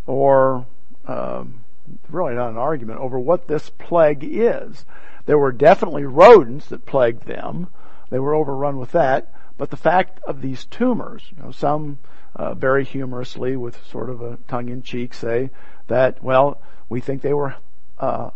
or 0.08 0.66
um, 1.06 1.62
really 2.10 2.34
not 2.34 2.50
an 2.50 2.58
argument 2.58 3.00
over 3.00 3.20
what 3.20 3.48
this 3.48 3.70
plague 3.70 4.24
is. 4.24 4.86
There 5.26 5.38
were 5.38 5.52
definitely 5.52 6.06
rodents 6.06 6.68
that 6.68 6.86
plagued 6.86 7.26
them. 7.26 7.68
They 8.10 8.20
were 8.20 8.36
overrun 8.36 8.78
with 8.78 8.92
that. 8.92 9.32
But 9.58 9.70
the 9.70 9.78
fact 9.78 10.20
of 10.24 10.42
these 10.42 10.66
tumors, 10.66 11.24
you 11.36 11.44
know, 11.44 11.52
some 11.52 11.98
uh, 12.36 12.54
very 12.54 12.84
humorously, 12.84 13.56
with 13.56 13.86
sort 13.88 14.10
of 14.10 14.22
a 14.22 14.38
tongue-in-cheek, 14.48 15.14
say 15.14 15.50
that 15.88 16.22
well, 16.22 16.60
we 16.90 17.02
think 17.02 17.22
they 17.22 17.34
were 17.34 17.56
uh, 18.00 18.30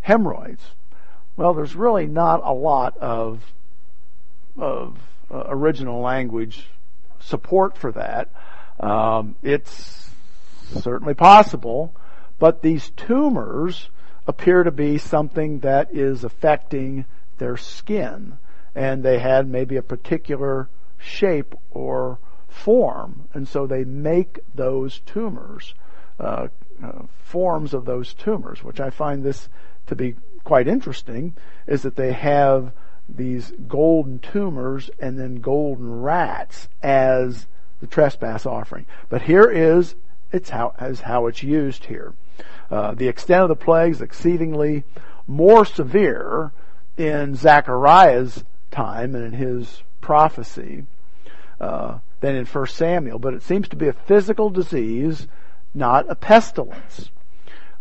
hemorrhoids. 0.00 0.62
Well, 1.36 1.54
there's 1.54 1.74
really 1.74 2.06
not 2.06 2.40
a 2.44 2.52
lot 2.52 2.96
of 2.98 3.42
of 4.56 4.96
uh, 5.30 5.44
original 5.48 6.00
language 6.00 6.68
support 7.20 7.76
for 7.76 7.92
that. 7.92 8.30
Um, 8.78 9.34
it's 9.42 10.10
certainly 10.80 11.14
possible, 11.14 11.94
but 12.38 12.62
these 12.62 12.90
tumors 12.90 13.88
appear 14.26 14.62
to 14.62 14.70
be 14.70 14.98
something 14.98 15.60
that 15.60 15.94
is 15.94 16.24
affecting 16.24 17.04
their 17.38 17.56
skin, 17.56 18.38
and 18.74 19.02
they 19.02 19.18
had 19.18 19.48
maybe 19.48 19.76
a 19.76 19.82
particular 19.82 20.68
shape 20.98 21.54
or 21.70 22.18
form, 22.48 23.28
and 23.34 23.46
so 23.48 23.66
they 23.66 23.84
make 23.84 24.38
those 24.54 25.00
tumors, 25.00 25.74
uh, 26.18 26.48
uh, 26.82 27.02
forms 27.24 27.74
of 27.74 27.84
those 27.84 28.14
tumors, 28.14 28.62
which 28.62 28.80
I 28.80 28.90
find 28.90 29.22
this 29.22 29.48
to 29.86 29.96
be 29.96 30.16
quite 30.44 30.68
interesting, 30.68 31.34
is 31.66 31.82
that 31.82 31.96
they 31.96 32.12
have 32.12 32.72
these 33.08 33.52
golden 33.68 34.18
tumors 34.18 34.90
and 34.98 35.18
then 35.18 35.36
golden 35.36 36.02
rats 36.02 36.68
as 36.82 37.46
the 37.80 37.86
trespass 37.86 38.46
offering. 38.46 38.86
But 39.08 39.22
here 39.22 39.50
is 39.50 39.94
it's 40.32 40.50
how 40.50 40.74
as 40.78 41.02
how 41.02 41.26
it's 41.26 41.42
used 41.42 41.84
here. 41.84 42.14
Uh, 42.70 42.94
the 42.94 43.08
extent 43.08 43.42
of 43.42 43.48
the 43.48 43.56
plagues 43.56 44.00
exceedingly 44.00 44.84
more 45.26 45.64
severe 45.64 46.52
in 46.96 47.34
Zechariah's 47.34 48.44
time 48.70 49.14
and 49.14 49.24
in 49.24 49.32
his 49.32 49.82
prophecy 50.00 50.86
uh, 51.60 51.98
than 52.20 52.36
in 52.36 52.46
1 52.46 52.66
Samuel, 52.66 53.18
but 53.18 53.34
it 53.34 53.42
seems 53.42 53.68
to 53.68 53.76
be 53.76 53.88
a 53.88 53.92
physical 53.92 54.50
disease, 54.50 55.28
not 55.74 56.08
a 56.08 56.14
pestilence. 56.14 57.10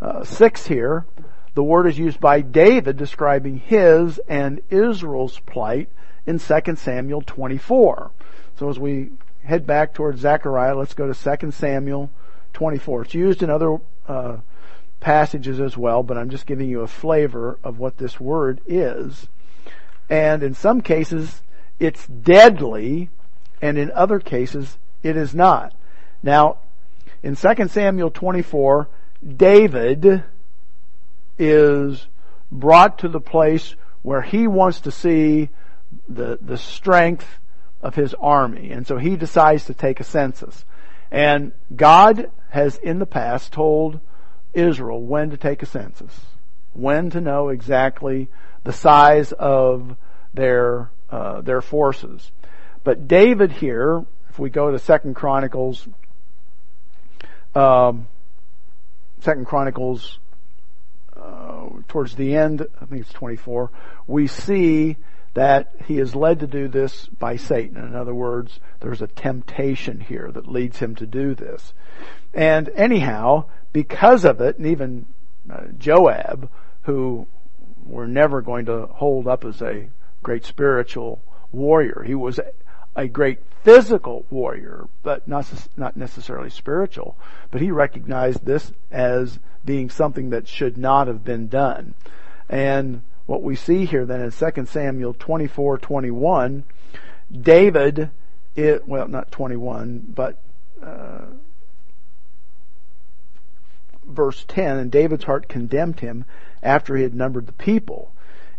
Uh, 0.01 0.23
six 0.23 0.67
here, 0.67 1.05
the 1.53 1.63
word 1.63 1.87
is 1.87 1.97
used 1.97 2.19
by 2.19 2.41
David 2.41 2.97
describing 2.97 3.57
his 3.57 4.19
and 4.27 4.61
Israel's 4.69 5.39
plight 5.39 5.89
in 6.25 6.39
2 6.39 6.75
Samuel 6.75 7.21
24. 7.21 8.11
So 8.57 8.69
as 8.69 8.79
we 8.79 9.11
head 9.43 9.67
back 9.67 9.93
towards 9.93 10.21
Zechariah, 10.21 10.75
let's 10.75 10.93
go 10.93 11.11
to 11.11 11.37
2 11.37 11.51
Samuel 11.51 12.09
24. 12.53 13.03
It's 13.03 13.13
used 13.13 13.43
in 13.43 13.49
other 13.49 13.77
uh, 14.07 14.37
passages 14.99 15.59
as 15.59 15.77
well, 15.77 16.01
but 16.01 16.17
I'm 16.17 16.29
just 16.29 16.45
giving 16.45 16.69
you 16.69 16.81
a 16.81 16.87
flavor 16.87 17.59
of 17.63 17.77
what 17.77 17.97
this 17.97 18.19
word 18.19 18.61
is. 18.65 19.27
And 20.09 20.43
in 20.43 20.53
some 20.53 20.81
cases, 20.81 21.41
it's 21.79 22.07
deadly, 22.07 23.09
and 23.61 23.77
in 23.77 23.91
other 23.91 24.19
cases, 24.19 24.77
it 25.01 25.17
is 25.17 25.35
not. 25.35 25.73
Now, 26.21 26.57
in 27.23 27.35
2 27.35 27.67
Samuel 27.69 28.11
24, 28.11 28.89
David 29.25 30.23
is 31.39 32.05
brought 32.51 32.99
to 32.99 33.07
the 33.07 33.21
place 33.21 33.75
where 34.01 34.21
he 34.21 34.45
wants 34.45 34.81
to 34.81 34.91
see 34.91 35.49
the, 36.07 36.37
the 36.41 36.57
strength 36.57 37.39
of 37.81 37.95
his 37.95 38.13
army. 38.15 38.71
And 38.71 38.85
so 38.85 38.97
he 38.97 39.15
decides 39.15 39.65
to 39.65 39.73
take 39.73 39.99
a 39.99 40.03
census. 40.03 40.65
And 41.11 41.53
God 41.73 42.29
has 42.49 42.77
in 42.77 42.99
the 42.99 43.05
past 43.05 43.53
told 43.53 43.99
Israel 44.53 45.01
when 45.01 45.29
to 45.29 45.37
take 45.37 45.63
a 45.63 45.65
census, 45.65 46.19
when 46.73 47.09
to 47.11 47.21
know 47.21 47.49
exactly 47.49 48.29
the 48.63 48.73
size 48.73 49.31
of 49.31 49.95
their 50.33 50.89
uh, 51.09 51.41
their 51.41 51.61
forces. 51.61 52.31
But 52.83 53.07
David 53.07 53.51
here, 53.51 54.05
if 54.29 54.39
we 54.39 54.49
go 54.49 54.71
to 54.71 54.79
Second 54.79 55.15
Chronicles, 55.15 55.87
um, 57.55 58.07
Second 59.21 59.45
Chronicles, 59.45 60.19
uh, 61.15 61.69
towards 61.87 62.15
the 62.15 62.35
end, 62.35 62.65
I 62.81 62.85
think 62.85 63.01
it's 63.01 63.13
24, 63.13 63.71
we 64.07 64.27
see 64.27 64.97
that 65.33 65.73
he 65.85 65.97
is 65.97 66.15
led 66.15 66.41
to 66.41 66.47
do 66.47 66.67
this 66.67 67.07
by 67.07 67.37
Satan. 67.37 67.77
In 67.77 67.95
other 67.95 68.13
words, 68.13 68.59
there's 68.81 69.01
a 69.01 69.07
temptation 69.07 69.99
here 69.99 70.29
that 70.31 70.47
leads 70.47 70.77
him 70.79 70.95
to 70.95 71.07
do 71.07 71.33
this. 71.33 71.73
And 72.33 72.69
anyhow, 72.69 73.45
because 73.71 74.25
of 74.25 74.41
it, 74.41 74.57
and 74.57 74.67
even 74.67 75.05
uh, 75.51 75.65
Joab, 75.77 76.49
who 76.83 77.27
we're 77.85 78.07
never 78.07 78.41
going 78.41 78.65
to 78.65 78.85
hold 78.87 79.27
up 79.27 79.43
as 79.43 79.61
a 79.61 79.89
great 80.21 80.45
spiritual 80.45 81.21
warrior, 81.51 82.03
he 82.05 82.15
was 82.15 82.39
a 82.95 83.07
great 83.07 83.39
physical 83.63 84.25
warrior, 84.29 84.87
but 85.01 85.27
not, 85.27 85.45
not 85.77 85.97
necessarily 85.97 86.49
spiritual. 86.49 87.17
But 87.51 87.61
he 87.61 87.71
recognized 87.71 88.45
this 88.45 88.71
as 88.91 89.39
being 89.65 89.89
something 89.89 90.29
that 90.31 90.47
should 90.47 90.77
not 90.77 91.07
have 91.07 91.23
been 91.23 91.47
done. 91.47 91.93
And 92.49 93.01
what 93.25 93.41
we 93.41 93.55
see 93.55 93.85
here 93.85 94.05
then 94.05 94.21
in 94.21 94.31
2 94.31 94.65
Samuel 94.65 95.13
24, 95.13 95.77
21, 95.77 96.63
David, 97.31 98.11
it, 98.55 98.87
well, 98.87 99.07
not 99.07 99.31
21, 99.31 100.11
but, 100.13 100.39
uh, 100.83 101.25
verse 104.05 104.43
10, 104.47 104.77
and 104.77 104.91
David's 104.91 105.23
heart 105.23 105.47
condemned 105.47 106.01
him 106.01 106.25
after 106.61 106.95
he 106.95 107.03
had 107.03 107.15
numbered 107.15 107.47
the 107.47 107.53
people. 107.53 108.11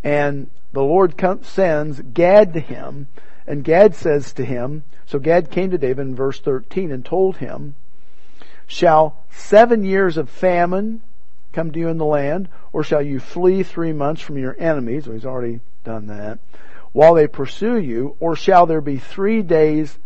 And 0.03 0.51
the 0.75 0.83
Lord 0.83 1.15
sends 1.45 2.01
Gad 2.01 2.53
to 2.53 2.61
him, 2.61 3.09
and 3.47 3.65
Gad 3.65 3.95
says 3.95 4.33
to 4.35 4.45
him, 4.45 4.85
so 5.07 5.19
Gad 5.19 5.51
came 5.51 5.71
to 5.71 5.79
David 5.79 6.07
in 6.07 6.15
verse 6.15 6.41
13 6.41 6.91
and 6.91 7.05
told 7.05 7.37
him, 7.37 7.75
Shall 8.67 9.25
seven 9.31 9.85
years 9.85 10.17
of 10.17 10.31
famine 10.31 11.03
come 11.53 11.71
to 11.73 11.79
you 11.79 11.89
in 11.89 11.99
the 11.99 12.05
land, 12.05 12.49
or 12.73 12.83
shall 12.83 13.03
you 13.03 13.21
flee 13.21 13.63
three 13.63 13.93
months 13.93 14.21
from 14.21 14.39
your 14.39 14.57
enemies? 14.59 15.07
Well, 15.07 15.15
he's 15.15 15.27
already 15.27 15.61
done 15.85 16.07
that. 16.07 16.39
While 16.93 17.15
they 17.15 17.27
pursue 17.27 17.79
you, 17.79 18.17
or 18.19 18.35
shall 18.35 18.67
there 18.67 18.81
be 18.81 18.99
three 18.99 19.43
days 19.43 19.99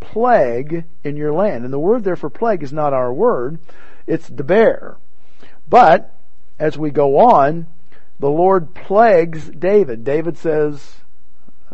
plague 0.00 0.84
in 1.04 1.16
your 1.16 1.32
land? 1.32 1.64
And 1.64 1.72
the 1.72 1.78
word 1.78 2.04
there 2.04 2.16
for 2.16 2.30
plague 2.30 2.62
is 2.62 2.72
not 2.72 2.92
our 2.92 3.12
word, 3.12 3.58
it's 4.06 4.28
deber. 4.28 4.98
But, 5.68 6.14
as 6.58 6.76
we 6.76 6.90
go 6.90 7.18
on, 7.18 7.66
the 8.20 8.28
Lord 8.28 8.74
plagues 8.74 9.48
David. 9.48 10.04
David 10.04 10.36
says, 10.36 10.96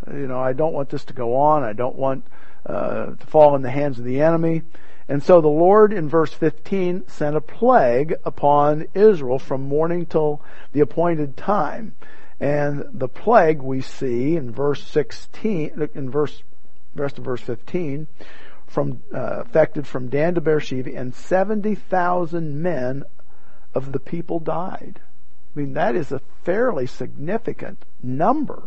you 0.07 0.29
know, 0.29 0.39
I 0.39 0.53
don't 0.53 0.73
want 0.73 0.89
this 0.91 1.05
to 1.07 1.13
go 1.13 1.35
on. 1.35 1.65
I 1.65 1.73
don't 1.73 1.97
want 1.97 2.25
uh, 2.65 3.07
to 3.17 3.27
fall 3.27 3.57
in 3.57 3.63
the 3.63 3.71
hands 3.71 3.99
of 3.99 4.05
the 4.05 4.23
enemy. 4.23 4.63
And 5.09 5.23
so 5.23 5.41
the 5.41 5.49
Lord 5.49 5.93
in 5.93 6.09
verse 6.09 6.33
15 6.33 7.09
sent 7.09 7.37
a 7.37 7.41
plague 7.41 8.15
upon 8.25 8.87
Israel 8.95 9.41
from 9.41 9.63
morning 9.63 10.07
till 10.07 10.41
the 10.73 10.81
appointed 10.81 11.37
time. 11.37 11.95
And 12.39 12.85
the 12.93 13.09
plague 13.09 13.61
we 13.61 13.81
see 13.81 14.37
in 14.37 14.53
verse 14.53 14.85
16, 14.85 15.89
in 15.95 16.11
verse, 16.11 16.43
rest 16.95 17.19
of 17.19 17.25
verse 17.25 17.41
15, 17.41 18.07
from, 18.69 19.03
uh, 19.13 19.41
affected 19.41 19.87
from 19.87 20.11
Dan 20.11 20.35
to 20.35 20.41
Beersheba 20.41 20.95
and 20.95 21.15
70,000 21.15 22.63
men 22.63 23.03
of 23.75 23.91
the 23.91 24.01
people 24.01 24.39
died. 24.39 25.01
I 25.57 25.61
mean, 25.61 25.73
that 25.73 25.97
is 25.97 26.13
a 26.13 26.21
fairly 26.45 26.87
significant 26.87 27.83
number. 28.03 28.65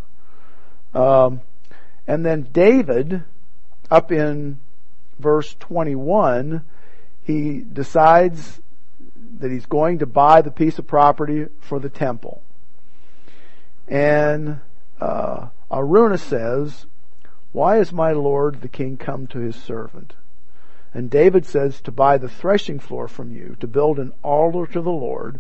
Um, 0.96 1.42
and 2.08 2.26
then 2.26 2.48
David, 2.52 3.24
up 3.92 4.12
in 4.12 4.60
verse 5.20 5.56
21, 5.60 6.64
he 7.24 7.60
decides 7.60 8.60
that 9.38 9.52
he's 9.52 9.68
going 9.68 10.00
to 10.00 10.08
buy 10.08 10.42
the 10.42 10.50
piece 10.50 10.80
of 10.80 10.88
property 10.88 11.46
for 11.60 11.80
the 11.80 11.90
temple. 11.90 12.42
And 13.88 14.60
uh, 15.00 15.50
Araunah 15.72 16.18
says, 16.18 16.88
Why 17.52 17.76
has 17.76 17.92
my 17.92 18.14
lord 18.14 18.62
the 18.62 18.68
king 18.68 18.98
come 18.98 19.28
to 19.28 19.40
his 19.40 19.56
servant? 19.56 20.14
And 20.92 21.12
David 21.12 21.46
says, 21.46 21.82
To 21.82 21.92
buy 21.92 22.18
the 22.18 22.30
threshing 22.30 22.80
floor 22.80 23.08
from 23.08 23.32
you, 23.32 23.56
to 23.60 23.68
build 23.68 24.00
an 24.00 24.12
altar 24.24 24.66
to 24.74 24.82
the 24.82 24.90
Lord, 24.90 25.40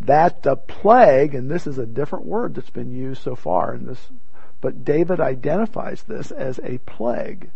that 0.00 0.42
the 0.42 0.56
plague, 0.56 1.34
and 1.34 1.50
this 1.50 1.66
is 1.66 1.78
a 1.78 1.86
different 1.86 2.24
word 2.24 2.54
that's 2.54 2.70
been 2.70 2.92
used 2.92 3.22
so 3.22 3.34
far 3.36 3.74
in 3.74 3.86
this, 3.86 4.08
but 4.60 4.84
David 4.84 5.20
identifies 5.20 6.02
this 6.02 6.30
as 6.30 6.58
a 6.62 6.78
plague, 6.78 7.50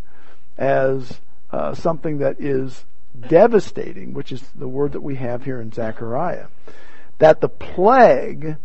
as 0.57 1.21
uh, 1.51 1.75
something 1.75 2.19
that 2.19 2.41
is 2.41 2.85
devastating, 3.29 4.13
which 4.13 4.33
is 4.33 4.43
the 4.55 4.69
word 4.69 4.93
that 4.93 5.03
we 5.03 5.17
have 5.17 5.45
here 5.45 5.61
in 5.61 5.73
Zechariah, 5.73 6.47
that 7.19 7.41
the 7.41 7.49
plague 7.49 8.57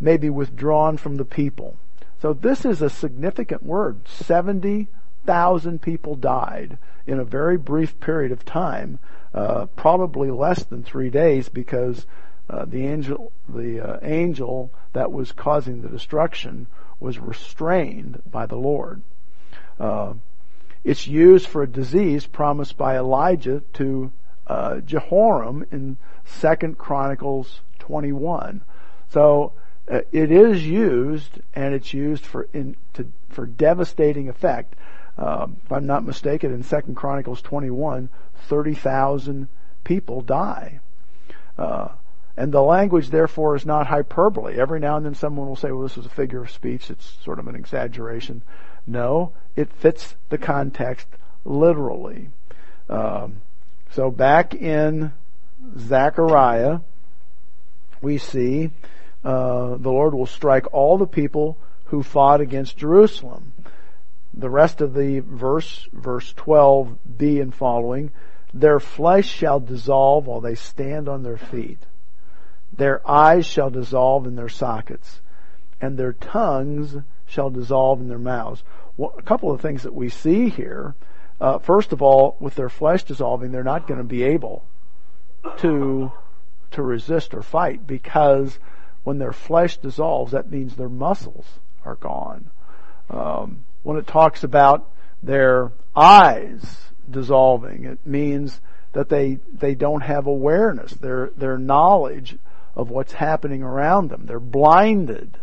may 0.00 0.16
be 0.16 0.30
withdrawn 0.30 0.96
from 0.96 1.16
the 1.16 1.24
people. 1.24 1.76
So 2.20 2.32
this 2.32 2.64
is 2.64 2.82
a 2.82 2.90
significant 2.90 3.62
word. 3.62 4.08
70,000 4.08 5.82
people 5.82 6.14
died 6.14 6.78
in 7.06 7.18
a 7.18 7.24
very 7.24 7.56
brief 7.56 7.98
period 8.00 8.32
of 8.32 8.44
time, 8.44 8.98
uh, 9.34 9.66
probably 9.76 10.30
less 10.30 10.64
than 10.64 10.82
three 10.82 11.10
days 11.10 11.48
because 11.48 12.06
uh, 12.50 12.64
the 12.64 12.86
angel, 12.86 13.32
the 13.48 13.80
uh, 13.80 13.98
angel 14.02 14.72
that 14.92 15.12
was 15.12 15.32
causing 15.32 15.82
the 15.82 15.88
destruction 15.88 16.66
was 17.00 17.18
restrained 17.18 18.22
by 18.30 18.46
the 18.46 18.56
Lord. 18.56 19.02
Uh, 19.78 20.14
it's 20.84 21.06
used 21.06 21.46
for 21.46 21.62
a 21.62 21.68
disease 21.68 22.26
promised 22.26 22.76
by 22.76 22.96
Elijah 22.96 23.62
to 23.74 24.10
uh, 24.46 24.80
Jehoram 24.80 25.66
in 25.70 25.98
Second 26.24 26.78
Chronicles 26.78 27.60
21. 27.80 28.62
So 29.10 29.52
uh, 29.90 30.00
it 30.12 30.30
is 30.30 30.66
used, 30.66 31.40
and 31.54 31.74
it's 31.74 31.92
used 31.92 32.24
for 32.24 32.48
in, 32.52 32.76
to, 32.94 33.10
for 33.28 33.46
devastating 33.46 34.28
effect. 34.28 34.74
Um, 35.16 35.58
if 35.64 35.72
I'm 35.72 35.86
not 35.86 36.04
mistaken, 36.04 36.52
in 36.52 36.62
Second 36.62 36.94
Chronicles 36.94 37.42
21, 37.42 38.08
30,000 38.46 39.48
people 39.84 40.20
die. 40.20 40.80
Uh, 41.58 41.88
and 42.38 42.52
the 42.52 42.62
language, 42.62 43.10
therefore, 43.10 43.56
is 43.56 43.66
not 43.66 43.88
hyperbole. 43.88 44.60
Every 44.60 44.78
now 44.78 44.96
and 44.96 45.04
then 45.04 45.16
someone 45.16 45.48
will 45.48 45.56
say, 45.56 45.72
well, 45.72 45.82
this 45.82 45.98
is 45.98 46.06
a 46.06 46.10
figure 46.10 46.40
of 46.40 46.52
speech. 46.52 46.88
It's 46.88 47.16
sort 47.24 47.40
of 47.40 47.48
an 47.48 47.56
exaggeration. 47.56 48.42
No, 48.86 49.32
it 49.56 49.72
fits 49.72 50.14
the 50.28 50.38
context 50.38 51.08
literally. 51.44 52.30
Um, 52.88 53.40
so 53.90 54.12
back 54.12 54.54
in 54.54 55.12
Zechariah, 55.76 56.78
we 58.00 58.18
see 58.18 58.70
uh, 59.24 59.70
the 59.70 59.90
Lord 59.90 60.14
will 60.14 60.26
strike 60.26 60.72
all 60.72 60.96
the 60.96 61.08
people 61.08 61.58
who 61.86 62.04
fought 62.04 62.40
against 62.40 62.78
Jerusalem. 62.78 63.52
The 64.32 64.48
rest 64.48 64.80
of 64.80 64.94
the 64.94 65.18
verse, 65.18 65.88
verse 65.92 66.32
12b 66.34 67.42
and 67.42 67.52
following, 67.52 68.12
their 68.54 68.78
flesh 68.78 69.28
shall 69.28 69.58
dissolve 69.58 70.28
while 70.28 70.40
they 70.40 70.54
stand 70.54 71.08
on 71.08 71.24
their 71.24 71.36
feet. 71.36 71.78
Their 72.72 73.08
eyes 73.08 73.46
shall 73.46 73.70
dissolve 73.70 74.26
in 74.26 74.36
their 74.36 74.48
sockets, 74.48 75.20
and 75.80 75.96
their 75.96 76.12
tongues 76.12 76.96
shall 77.26 77.50
dissolve 77.50 78.00
in 78.00 78.08
their 78.08 78.18
mouths. 78.18 78.62
Well, 78.96 79.14
a 79.16 79.22
couple 79.22 79.50
of 79.50 79.60
things 79.60 79.82
that 79.82 79.94
we 79.94 80.08
see 80.08 80.48
here. 80.48 80.94
Uh, 81.40 81.58
first 81.58 81.92
of 81.92 82.02
all, 82.02 82.36
with 82.40 82.54
their 82.54 82.68
flesh 82.68 83.04
dissolving, 83.04 83.52
they're 83.52 83.62
not 83.62 83.86
going 83.86 83.98
to 83.98 84.04
be 84.04 84.22
able 84.24 84.64
to 85.58 86.12
to 86.70 86.82
resist 86.82 87.32
or 87.32 87.42
fight 87.42 87.86
because 87.86 88.58
when 89.04 89.18
their 89.18 89.32
flesh 89.32 89.78
dissolves, 89.78 90.32
that 90.32 90.50
means 90.50 90.76
their 90.76 90.88
muscles 90.88 91.46
are 91.84 91.94
gone. 91.94 92.50
Um, 93.08 93.64
when 93.82 93.96
it 93.96 94.06
talks 94.06 94.44
about 94.44 94.90
their 95.22 95.72
eyes 95.96 96.90
dissolving, 97.10 97.84
it 97.84 97.98
means 98.04 98.60
that 98.92 99.08
they 99.08 99.38
they 99.52 99.74
don't 99.74 100.02
have 100.02 100.26
awareness. 100.26 100.92
Their 100.92 101.30
their 101.36 101.56
knowledge 101.56 102.36
of 102.78 102.90
what's 102.90 103.12
happening 103.12 103.62
around 103.62 104.08
them. 104.08 104.24
They're 104.24 104.38
blinded 104.38 105.36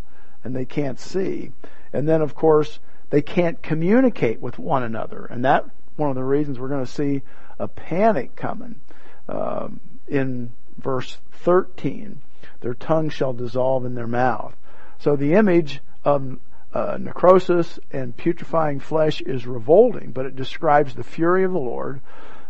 and 0.44 0.56
they 0.56 0.66
can't 0.66 1.00
see. 1.00 1.52
And 1.92 2.08
then, 2.08 2.22
of 2.22 2.34
course, 2.34 2.80
they 3.10 3.22
can't 3.22 3.62
communicate 3.62 4.40
with 4.40 4.58
one 4.58 4.84
another. 4.84 5.26
And 5.26 5.44
that 5.44 5.66
one 5.98 6.10
of 6.10 6.16
the 6.16 6.24
reasons 6.24 6.58
we're 6.58 6.70
going 6.70 6.86
to 6.86 6.92
see 6.92 7.22
a 7.60 7.68
panic 7.68 8.36
coming 8.36 8.80
um, 9.28 9.82
in 10.08 10.52
verse 10.78 11.18
13. 11.44 12.22
Their 12.62 12.74
tongue 12.74 13.10
shall 13.10 13.34
dissolve 13.34 13.86
in 13.86 13.96
their 13.96 14.08
mouth. 14.08 14.56
So 15.00 15.16
the 15.16 15.34
image 15.34 15.82
of 16.06 16.40
uh, 16.74 16.98
necrosis 17.00 17.80
and 17.92 18.16
putrefying 18.16 18.80
flesh 18.80 19.22
is 19.22 19.46
revolting, 19.46 20.12
but 20.12 20.26
it 20.26 20.36
describes 20.36 20.96
the 20.96 21.04
fury 21.04 21.44
of 21.44 21.52
the 21.52 21.60
Lord 21.60 22.02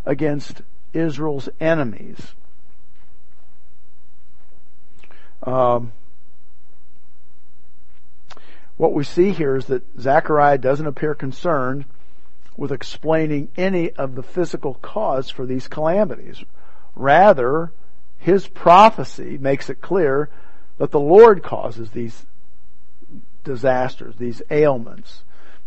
against 0.06 0.62
Israel's 0.94 1.50
enemies. 1.60 2.36
Um, 5.46 5.92
what 8.78 8.94
we 8.94 9.04
see 9.04 9.32
here 9.32 9.56
is 9.56 9.68
that 9.68 9.84
Zechariah 10.00 10.58
doesn't 10.58 10.88
appear 10.88 11.16
concerned 11.16 11.86
with 12.58 12.72
explaining 12.72 13.50
any 13.58 13.92
of 13.92 14.16
the 14.16 14.24
physical 14.24 14.76
cause 14.76 15.30
for 15.30 15.46
these 15.46 15.68
calamities. 15.68 16.44
Rather, 16.96 17.72
his 18.18 18.48
prophecy 18.48 19.38
makes 19.38 19.70
it 19.70 19.82
clear 19.82 20.30
that 20.78 20.92
the 20.92 21.00
Lord 21.00 21.44
causes 21.44 21.92
these 21.92 22.26
disasters, 23.44 24.16
these 24.18 24.42
ailments, 24.50 25.24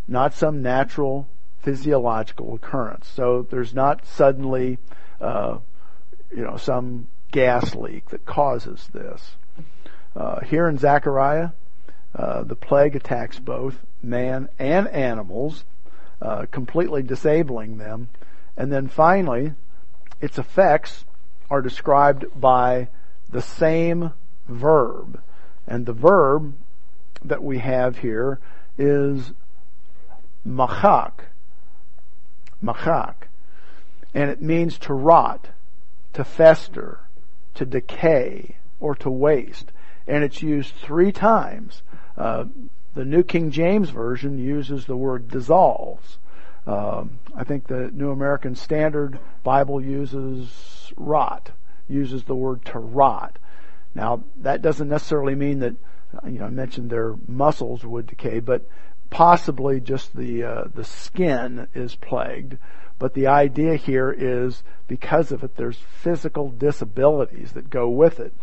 not 0.07 0.35
some 0.35 0.63
natural 0.63 1.29
physiological 1.63 2.55
occurrence. 2.55 3.07
So 3.09 3.47
there's 3.51 3.75
not 3.75 4.07
suddenly, 4.07 4.79
uh, 5.21 5.59
you 6.35 6.43
know, 6.43 6.57
some 6.57 7.09
gas 7.31 7.75
leak 7.75 8.09
that 8.11 8.25
causes 8.27 8.89
this. 8.93 9.37
Uh, 10.19 10.41
here 10.41 10.69
in 10.69 10.77
Zechariah, 10.77 11.51
uh, 12.13 12.43
the 12.43 12.57
plague 12.57 12.97
attacks 12.97 13.39
both 13.39 13.77
man 14.03 14.49
and 14.59 14.89
animals, 14.89 15.65
uh, 16.21 16.45
completely 16.51 17.05
disabling 17.05 17.79
them. 17.79 18.09
And 18.57 18.73
then 18.73 18.89
finally, 18.89 19.55
its 20.21 20.37
effects 20.37 21.05
are 21.49 21.63
described 21.63 22.25
by 22.35 22.89
the 23.31 23.41
same 23.41 24.13
verb. 24.49 25.23
And 25.69 25.87
the 25.87 25.93
verb 25.93 26.53
that 27.25 27.45
we 27.45 27.59
have 27.59 27.99
here 27.99 28.41
is 28.77 29.33
machak. 30.45 31.13
Machak. 32.61 33.15
And 34.13 34.31
it 34.33 34.43
means 34.43 34.79
to 34.79 34.95
rot, 34.95 35.51
to 36.15 36.25
fester, 36.25 36.99
to 37.55 37.65
decay, 37.65 38.57
or 38.81 38.97
to 38.97 39.11
waste. 39.11 39.71
And 40.09 40.25
it's 40.25 40.43
used 40.43 40.75
three 40.75 41.13
times. 41.13 41.83
Uh, 42.17 42.47
the 42.95 43.05
New 43.05 43.23
King 43.23 43.51
James 43.53 43.91
Version 43.91 44.39
uses 44.39 44.87
the 44.87 44.97
word 44.97 45.29
dissolves. 45.29 46.19
Um, 46.67 47.21
I 47.35 47.45
think 47.45 47.67
the 47.67 47.91
New 47.93 48.11
American 48.11 48.57
Standard 48.57 49.21
Bible 49.45 49.81
uses 49.81 50.93
rot, 50.97 51.51
uses 51.89 52.25
the 52.25 52.35
word 52.35 52.65
to 52.67 52.79
rot. 52.79 53.39
Now, 53.95 54.25
that 54.39 54.63
doesn't 54.63 54.89
necessarily 54.89 55.35
mean 55.35 55.61
that, 55.61 55.75
you 56.25 56.39
know, 56.39 56.47
I 56.47 56.51
mentioned 56.51 56.91
their 56.91 57.15
muscles 57.27 57.85
would 57.85 58.07
decay, 58.07 58.41
but 58.41 58.69
possibly 59.11 59.81
just 59.81 60.17
the, 60.17 60.43
uh, 60.43 60.65
the 60.75 60.85
skin 60.85 61.69
is 61.75 61.95
plagued. 61.95 62.59
But 62.99 63.15
the 63.15 63.29
idea 63.29 63.77
here 63.77 64.11
is 64.11 64.63
because 64.89 65.33
of 65.33 65.45
it, 65.45 65.57
there's 65.57 65.79
physical 65.79 66.51
disabilities 66.51 67.53
that 67.53 67.71
go 67.71 67.89
with 67.89 68.19
it. 68.19 68.35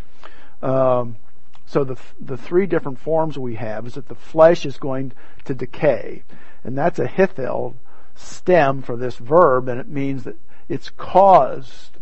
Um, 0.61 1.17
so 1.65 1.83
the 1.83 1.97
the 2.19 2.37
three 2.37 2.65
different 2.65 2.99
forms 2.99 3.37
we 3.37 3.55
have 3.55 3.87
is 3.87 3.93
that 3.95 4.07
the 4.07 4.15
flesh 4.15 4.65
is 4.65 4.77
going 4.77 5.11
to 5.45 5.53
decay, 5.53 6.23
and 6.63 6.77
that's 6.77 6.99
a 6.99 7.07
hiphil 7.07 7.75
stem 8.15 8.81
for 8.81 8.95
this 8.95 9.17
verb, 9.17 9.67
and 9.67 9.79
it 9.79 9.87
means 9.87 10.23
that 10.23 10.37
it's 10.69 10.89
caused 10.89 11.97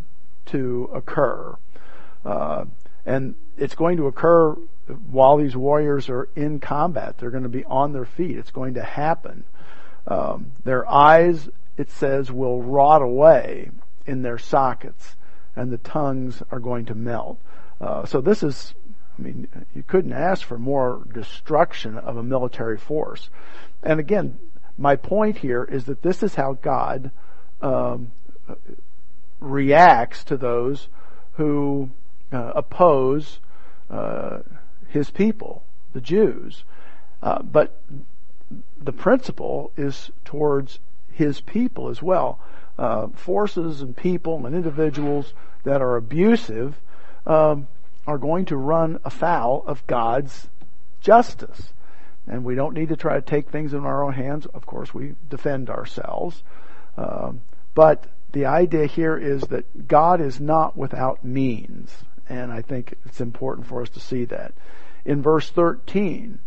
to 0.47 0.89
occur. 0.93 1.55
Uh, 2.23 2.65
and 3.05 3.35
it's 3.57 3.75
going 3.75 3.97
to 3.97 4.07
occur 4.07 4.55
while 5.09 5.37
these 5.37 5.55
warriors 5.55 6.09
are 6.09 6.29
in 6.35 6.59
combat. 6.59 7.17
They're 7.17 7.31
going 7.31 7.43
to 7.43 7.49
be 7.49 7.65
on 7.65 7.93
their 7.93 8.05
feet. 8.05 8.37
It's 8.37 8.51
going 8.51 8.75
to 8.75 8.83
happen. 8.83 9.43
Um, 10.07 10.51
their 10.63 10.89
eyes, 10.89 11.49
it 11.77 11.89
says, 11.89 12.31
will 12.31 12.61
rot 12.61 13.01
away 13.01 13.71
in 14.05 14.21
their 14.21 14.37
sockets, 14.37 15.15
and 15.55 15.71
the 15.71 15.77
tongues 15.77 16.43
are 16.51 16.59
going 16.59 16.85
to 16.85 16.95
melt. 16.95 17.39
Uh, 17.79 18.05
so 18.05 18.21
this 18.21 18.43
is, 18.43 18.73
I 19.17 19.21
mean, 19.21 19.47
you 19.75 19.83
couldn't 19.83 20.13
ask 20.13 20.45
for 20.45 20.57
more 20.57 21.03
destruction 21.13 21.97
of 21.97 22.17
a 22.17 22.23
military 22.23 22.77
force. 22.77 23.29
And 23.83 23.99
again, 23.99 24.39
my 24.77 24.95
point 24.95 25.37
here 25.37 25.63
is 25.63 25.85
that 25.85 26.01
this 26.01 26.23
is 26.23 26.35
how 26.35 26.53
God 26.53 27.11
um, 27.61 28.11
reacts 29.39 30.23
to 30.25 30.37
those 30.37 30.87
who 31.33 31.89
uh, 32.31 32.53
oppose 32.55 33.39
uh, 33.89 34.39
his 34.87 35.11
people, 35.11 35.63
the 35.93 36.01
Jews. 36.01 36.63
Uh, 37.21 37.41
but 37.43 37.79
the 38.81 38.91
principle 38.91 39.71
is 39.77 40.11
towards 40.25 40.79
his 41.11 41.39
people 41.41 41.89
as 41.89 42.01
well. 42.01 42.39
Uh, 42.77 43.07
forces 43.09 43.81
and 43.81 43.95
people 43.95 44.45
and 44.45 44.55
individuals 44.55 45.33
that 45.63 45.81
are 45.81 45.95
abusive 45.95 46.75
um, 47.27 47.67
are 48.05 48.17
going 48.17 48.45
to 48.45 48.57
run 48.57 48.99
afoul 49.03 49.63
of 49.65 49.85
God's 49.87 50.47
justice. 51.01 51.73
And 52.27 52.43
we 52.43 52.55
don't 52.55 52.73
need 52.73 52.89
to 52.89 52.95
try 52.95 53.15
to 53.15 53.21
take 53.21 53.49
things 53.49 53.73
in 53.73 53.85
our 53.85 54.03
own 54.03 54.13
hands. 54.13 54.45
Of 54.47 54.65
course, 54.65 54.93
we 54.93 55.15
defend 55.29 55.69
ourselves. 55.69 56.43
Um, 56.97 57.41
but 57.75 58.05
the 58.31 58.45
idea 58.45 58.85
here 58.85 59.17
is 59.17 59.41
that 59.43 59.87
God 59.87 60.21
is 60.21 60.39
not 60.39 60.77
without 60.77 61.23
means. 61.23 62.03
And 62.29 62.51
I 62.51 62.61
think 62.61 62.95
it's 63.05 63.21
important 63.21 63.67
for 63.67 63.81
us 63.81 63.89
to 63.89 63.99
see 63.99 64.25
that. 64.25 64.53
In 65.05 65.21
verse 65.21 65.49
13, 65.49 66.39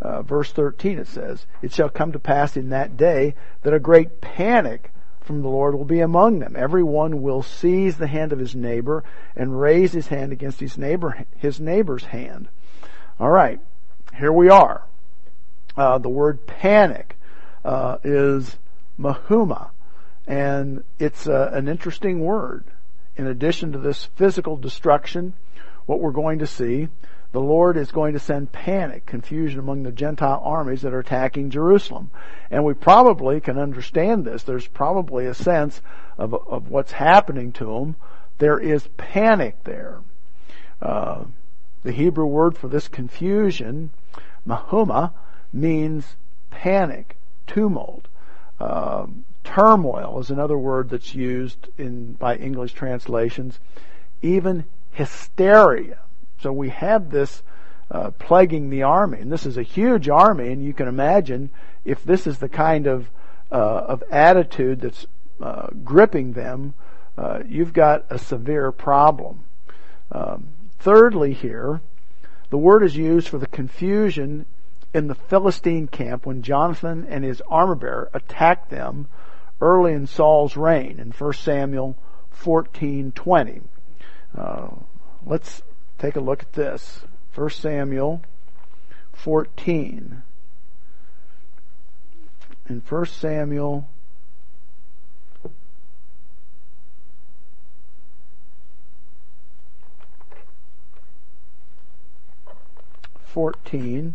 uh, 0.00 0.22
verse 0.22 0.50
13 0.52 0.98
it 0.98 1.06
says, 1.06 1.46
It 1.60 1.72
shall 1.72 1.90
come 1.90 2.12
to 2.12 2.18
pass 2.18 2.56
in 2.56 2.70
that 2.70 2.96
day 2.96 3.34
that 3.62 3.74
a 3.74 3.78
great 3.78 4.20
panic 4.20 4.90
from 5.32 5.40
the 5.40 5.48
Lord 5.48 5.74
will 5.74 5.86
be 5.86 6.00
among 6.00 6.40
them. 6.40 6.54
Everyone 6.58 7.22
will 7.22 7.42
seize 7.42 7.96
the 7.96 8.06
hand 8.06 8.34
of 8.34 8.38
his 8.38 8.54
neighbor 8.54 9.02
and 9.34 9.58
raise 9.58 9.90
his 9.90 10.08
hand 10.08 10.30
against 10.30 10.60
his 10.60 10.76
neighbor, 10.76 11.24
his 11.38 11.58
neighbor's 11.58 12.04
hand. 12.04 12.48
Alright, 13.18 13.58
here 14.14 14.30
we 14.30 14.50
are. 14.50 14.84
Uh, 15.74 15.96
the 15.96 16.10
word 16.10 16.46
panic 16.46 17.16
uh, 17.64 17.96
is 18.04 18.58
mahuma, 19.00 19.70
and 20.26 20.84
it's 20.98 21.26
uh, 21.26 21.50
an 21.54 21.66
interesting 21.66 22.20
word. 22.20 22.64
In 23.16 23.26
addition 23.26 23.72
to 23.72 23.78
this 23.78 24.10
physical 24.16 24.58
destruction, 24.58 25.32
what 25.86 26.00
we're 26.00 26.10
going 26.10 26.40
to 26.40 26.46
see, 26.46 26.88
the 27.32 27.40
Lord 27.40 27.78
is 27.78 27.90
going 27.90 28.12
to 28.12 28.18
send 28.18 28.52
panic, 28.52 29.06
confusion 29.06 29.58
among 29.58 29.82
the 29.82 29.90
Gentile 29.90 30.42
armies 30.44 30.82
that 30.82 30.92
are 30.92 31.00
attacking 31.00 31.48
Jerusalem. 31.48 32.10
And 32.50 32.62
we 32.62 32.74
probably 32.74 33.40
can 33.40 33.58
understand 33.58 34.26
this. 34.26 34.42
There's 34.42 34.66
probably 34.66 35.26
a 35.26 35.34
sense 35.34 35.80
of, 36.18 36.34
of 36.34 36.68
what's 36.68 36.92
happening 36.92 37.52
to 37.52 37.64
them. 37.64 37.96
There 38.36 38.58
is 38.58 38.86
panic 38.98 39.64
there. 39.64 40.00
Uh, 40.80 41.24
the 41.84 41.92
Hebrew 41.92 42.26
word 42.26 42.58
for 42.58 42.68
this 42.68 42.86
confusion, 42.88 43.90
mahuma, 44.46 45.12
means 45.54 46.16
panic, 46.50 47.16
tumult. 47.46 48.08
Um, 48.60 49.24
turmoil 49.42 50.20
is 50.20 50.30
another 50.30 50.58
word 50.58 50.90
that's 50.90 51.14
used 51.14 51.68
in 51.78 52.12
by 52.12 52.36
English 52.36 52.74
translations. 52.74 53.58
Even 54.20 54.64
hysteria. 54.90 55.98
So 56.42 56.52
we 56.52 56.70
have 56.70 57.10
this 57.10 57.42
uh, 57.90 58.10
plaguing 58.10 58.70
the 58.70 58.82
army, 58.82 59.20
and 59.20 59.30
this 59.30 59.46
is 59.46 59.56
a 59.56 59.62
huge 59.62 60.08
army, 60.08 60.50
and 60.50 60.64
you 60.64 60.72
can 60.72 60.88
imagine 60.88 61.50
if 61.84 62.02
this 62.02 62.26
is 62.26 62.38
the 62.38 62.48
kind 62.48 62.86
of 62.86 63.08
uh, 63.52 63.84
of 63.86 64.02
attitude 64.10 64.80
that's 64.80 65.06
uh, 65.40 65.68
gripping 65.84 66.32
them, 66.32 66.74
uh, 67.18 67.40
you've 67.46 67.72
got 67.72 68.06
a 68.10 68.18
severe 68.18 68.72
problem. 68.72 69.44
Um, 70.10 70.48
thirdly, 70.78 71.32
here, 71.32 71.80
the 72.50 72.56
word 72.56 72.82
is 72.82 72.96
used 72.96 73.28
for 73.28 73.38
the 73.38 73.46
confusion 73.46 74.46
in 74.94 75.06
the 75.06 75.14
Philistine 75.14 75.86
camp 75.86 76.26
when 76.26 76.42
Jonathan 76.42 77.06
and 77.08 77.24
his 77.24 77.42
armor 77.48 77.74
bearer 77.74 78.10
attacked 78.14 78.70
them 78.70 79.06
early 79.60 79.92
in 79.92 80.06
Saul's 80.06 80.56
reign 80.56 80.98
in 80.98 81.12
1 81.12 81.32
Samuel 81.34 81.96
14:20. 82.42 83.62
Uh, 84.36 84.68
let's 85.24 85.62
take 86.02 86.16
a 86.16 86.20
look 86.20 86.42
at 86.42 86.52
this. 86.54 87.02
1 87.32 87.50
Samuel 87.50 88.22
14. 89.12 90.22
In 92.68 92.80
1 92.80 93.06
Samuel 93.06 93.88
Fourteen. 103.24 104.14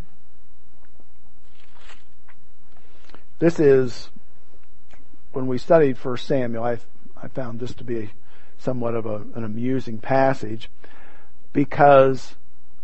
This 3.40 3.60
is 3.60 4.10
when 5.32 5.48
we 5.48 5.58
studied 5.58 5.98
First 5.98 6.28
Samuel. 6.28 6.64
I 6.64 6.78
I 7.20 7.28
found 7.28 7.60
this 7.60 7.74
to 7.76 7.84
be 7.84 8.12
somewhat 8.60 8.94
of 8.94 9.08
a, 9.08 9.16
an 9.34 9.44
amusing 9.44 9.98
passage 9.98 10.70
because 11.58 12.36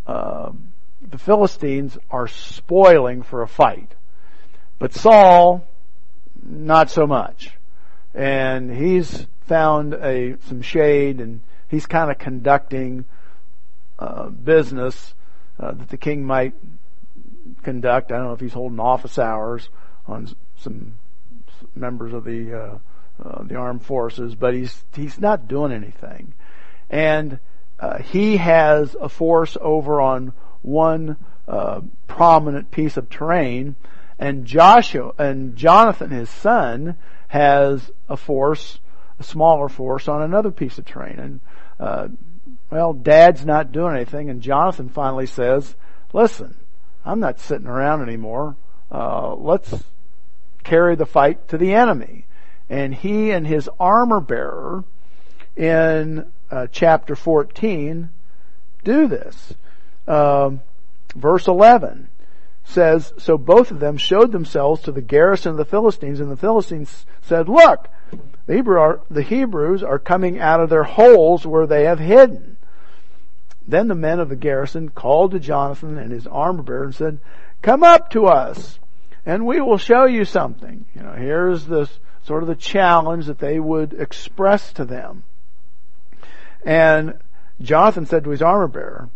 um, 0.08 0.74
the 1.00 1.20
Philistines 1.20 1.96
are 2.10 2.28
spoiling 2.28 3.22
for 3.22 3.44
a 3.44 3.48
fight, 3.48 3.94
but 4.80 4.96
Saul 4.96 5.64
not 6.44 6.90
so 6.90 7.06
much, 7.06 7.52
and 8.16 8.76
he's 8.76 9.28
found 9.42 9.94
a 9.94 10.38
some 10.48 10.64
shade 10.64 11.22
and 11.22 11.42
he's 11.68 11.86
kind 11.86 12.10
of 12.10 12.18
conducting 12.18 13.06
uh, 14.00 14.30
business 14.30 15.14
uh, 15.60 15.74
that 15.74 15.90
the 15.90 15.98
king 15.98 16.26
might 16.26 16.56
conduct. 17.62 18.12
I 18.12 18.16
don't 18.16 18.26
know 18.26 18.34
if 18.34 18.40
he's 18.40 18.54
holding 18.54 18.80
office 18.80 19.20
hours 19.20 19.70
on 20.08 20.36
some 20.58 20.96
members 21.76 22.12
of 22.12 22.24
the 22.24 22.60
uh, 22.60 22.78
uh, 23.24 23.44
the 23.44 23.54
armed 23.54 23.86
forces, 23.86 24.34
but 24.34 24.56
he's 24.56 24.84
he's 24.96 25.20
not 25.20 25.48
doing 25.48 25.72
anything, 25.72 26.34
and 26.90 27.38
uh, 27.84 27.98
he 27.98 28.38
has 28.38 28.96
a 29.02 29.10
force 29.10 29.58
over 29.60 30.00
on 30.00 30.32
one 30.62 31.18
uh, 31.50 31.82
prominent 32.08 32.72
piece 32.72 32.96
of 32.96 33.10
terrain, 33.10 33.76
and 34.18 34.46
Joshua 34.46 35.12
and 35.18 35.58
Jonathan, 35.58 36.10
his 36.10 36.30
son, 36.30 36.96
has 37.28 37.92
a 38.08 38.16
force, 38.16 38.80
a 39.20 39.24
smaller 39.24 39.68
force 39.68 40.08
on 40.08 40.22
another 40.22 40.50
piece 40.50 40.78
of 40.78 40.86
terrain, 40.86 41.20
and 41.20 41.40
uh, 41.78 42.08
well, 42.70 42.94
Dad's 42.94 43.46
not 43.46 43.74
doing 43.74 43.96
anything, 43.96 44.30
and 44.30 44.42
Jonathan 44.42 44.88
finally 44.88 45.26
says, 45.26 45.76
"Listen, 46.14 46.56
I'm 47.04 47.20
not 47.20 47.42
sitting 47.42 47.68
around 47.68 48.02
anymore. 48.02 48.56
Uh, 48.90 49.36
let's 49.36 49.84
carry 50.64 50.96
the 50.96 51.06
fight 51.06 51.50
to 51.50 51.58
the 51.58 51.74
enemy." 51.74 52.28
And 52.70 52.96
he 52.96 53.32
and 53.32 53.46
his 53.46 53.70
armor 53.78 54.22
bearer 54.22 54.86
in 55.58 56.32
uh, 56.54 56.68
chapter 56.72 57.16
14 57.16 58.10
do 58.84 59.08
this. 59.08 59.54
Um, 60.08 60.62
verse 61.16 61.48
11 61.48 62.10
says, 62.64 63.12
So 63.18 63.38
both 63.38 63.72
of 63.72 63.80
them 63.80 63.98
showed 63.98 64.32
themselves 64.32 64.84
to 64.84 64.92
the 64.92 65.02
garrison 65.02 65.52
of 65.52 65.58
the 65.58 65.66
Philistines, 65.66 66.20
and 66.20 66.30
the 66.30 66.38
Philistines 66.38 67.06
said, 67.22 67.50
Look, 67.50 67.90
the, 68.46 68.54
Hebrew 68.54 68.80
are, 68.80 69.02
the 69.10 69.24
Hebrews 69.24 69.82
are 69.82 69.98
coming 69.98 70.40
out 70.40 70.60
of 70.60 70.70
their 70.70 70.84
holes 70.84 71.46
where 71.46 71.66
they 71.66 71.86
have 71.86 72.00
hidden. 72.00 72.58
Then 73.68 73.88
the 73.88 73.96
men 73.96 74.20
of 74.20 74.30
the 74.30 74.36
garrison 74.36 74.90
called 74.90 75.32
to 75.32 75.40
Jonathan 75.40 75.98
and 75.98 76.12
his 76.12 76.28
armor 76.28 76.62
bearer 76.62 76.84
and 76.84 76.96
said, 76.96 77.20
Come 77.64 77.82
up 77.84 78.12
to 78.12 78.28
us, 78.28 78.78
and 79.26 79.48
we 79.48 79.60
will 79.60 79.78
show 79.78 80.06
you 80.06 80.24
something. 80.26 80.86
You 80.94 81.02
know, 81.02 81.14
here's 81.14 81.66
this 81.66 82.00
sort 82.24 82.44
of 82.44 82.50
the 82.50 82.56
challenge 82.56 83.26
that 83.26 83.40
they 83.40 83.60
would 83.60 83.94
express 83.94 84.72
to 84.74 84.86
them. 84.86 85.24
And 86.66 87.20
Jonathan 87.62 88.06
said 88.06 88.24
to 88.24 88.30
his 88.30 88.42
armor 88.42 88.68
bearer, 88.68 89.10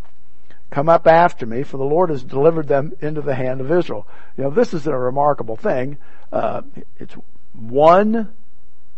come 0.69 0.89
up 0.89 1.07
after 1.07 1.45
me, 1.45 1.63
for 1.63 1.77
the 1.77 1.83
Lord 1.83 2.09
has 2.09 2.23
delivered 2.23 2.67
them 2.67 2.93
into 3.01 3.21
the 3.21 3.35
hand 3.35 3.61
of 3.61 3.71
Israel. 3.71 4.07
You 4.37 4.45
know, 4.45 4.49
this 4.49 4.73
is 4.73 4.85
a 4.85 4.97
remarkable 4.97 5.55
thing. 5.55 5.97
Uh, 6.31 6.61
it's 6.97 7.15
one 7.53 8.33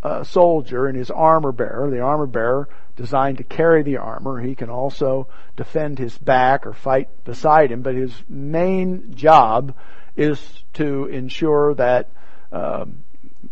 uh, 0.01 0.23
soldier 0.23 0.87
and 0.87 0.97
his 0.97 1.11
armor 1.11 1.51
bearer, 1.51 1.89
the 1.89 1.99
armor 1.99 2.25
bearer 2.25 2.69
designed 2.95 3.37
to 3.37 3.43
carry 3.43 3.83
the 3.83 3.97
armor. 3.97 4.39
He 4.39 4.55
can 4.55 4.69
also 4.69 5.27
defend 5.55 5.99
his 5.99 6.17
back 6.17 6.65
or 6.65 6.73
fight 6.73 7.23
beside 7.23 7.71
him, 7.71 7.81
but 7.81 7.95
his 7.95 8.13
main 8.27 9.15
job 9.15 9.73
is 10.17 10.63
to 10.73 11.05
ensure 11.05 11.73
that 11.75 12.09
um, 12.51 13.03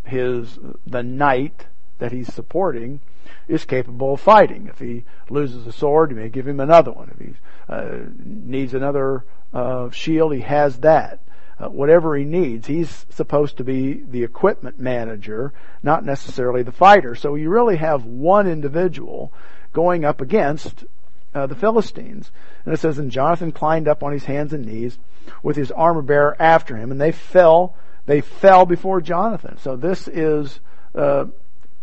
his 0.04 0.58
the 0.86 1.04
knight 1.04 1.66
that 2.00 2.12
he's 2.12 2.34
supporting 2.34 3.00
is 3.48 3.66
capable 3.66 4.14
of 4.14 4.22
fighting. 4.22 4.68
If 4.68 4.80
he 4.80 5.04
loses 5.30 5.68
a 5.68 5.72
sword, 5.72 6.12
you 6.12 6.18
may 6.18 6.30
give 6.30 6.48
him 6.48 6.60
another 6.60 6.92
one. 6.92 7.10
If 7.12 7.26
he 7.26 7.34
uh, 7.70 8.10
needs 8.24 8.74
another 8.74 9.24
uh, 9.54 9.90
shield, 9.92 10.34
he 10.34 10.42
has 10.42 10.78
that. 10.80 11.20
Uh, 11.60 11.70
whatever 11.70 12.16
he 12.16 12.24
needs, 12.24 12.68
he's 12.68 13.06
supposed 13.10 13.58
to 13.58 13.64
be 13.64 13.94
the 13.94 14.24
equipment 14.24 14.80
manager, 14.80 15.54
not 15.82 16.06
necessarily 16.06 16.62
the 16.62 16.72
fighter. 16.72 17.16
So 17.16 17.34
you 17.34 17.50
really 17.50 17.78
have 17.78 18.06
one 18.06 18.48
individual 18.48 19.34
going 19.74 20.06
up 20.06 20.22
against 20.22 20.86
uh, 21.34 21.48
the 21.48 21.56
Philistines. 21.56 22.32
And 22.64 22.74
it 22.74 22.80
says, 22.80 23.00
and 23.00 23.12
Jonathan 23.12 23.52
climbed 23.52 23.88
up 23.88 24.04
on 24.04 24.12
his 24.12 24.26
hands 24.26 24.54
and 24.54 24.66
knees 24.66 25.00
with 25.42 25.56
his 25.56 25.72
armor 25.72 26.02
bearer 26.02 26.36
after 26.40 26.76
him, 26.76 26.92
and 26.92 27.02
they 27.02 27.12
fell. 27.12 27.76
They 28.06 28.22
fell 28.22 28.66
before 28.66 29.02
Jonathan. 29.02 29.58
So 29.58 29.76
this 29.76 30.08
is 30.08 30.60
uh, 30.96 31.26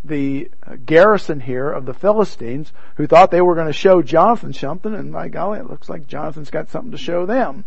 the 0.05 0.51
garrison 0.85 1.41
here 1.41 1.71
of 1.71 1.87
the 1.87 1.95
Philistines 1.95 2.73
who 2.97 3.07
thought 3.07 3.31
they 3.31 3.41
were 3.41 3.55
going 3.55 3.67
to 3.67 3.73
show 3.73 4.03
Jonathan 4.03 4.53
something, 4.53 4.95
and 4.95 5.13
by 5.13 5.29
golly, 5.29 5.59
it 5.59 5.71
looks 5.71 5.89
like 5.89 6.07
Jonathan's 6.07 6.51
got 6.51 6.69
something 6.69 6.93
to 6.93 6.99
show 6.99 7.27
them. 7.27 7.65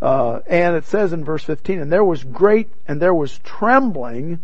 Uh, 0.00 0.40
and 0.46 0.76
it 0.76 0.86
says 0.86 1.12
in 1.12 1.24
verse 1.24 1.44
15, 1.44 1.80
and 1.80 1.92
there 1.92 2.04
was 2.04 2.22
great, 2.24 2.68
and 2.86 3.00
there 3.00 3.14
was 3.14 3.38
trembling 3.38 4.40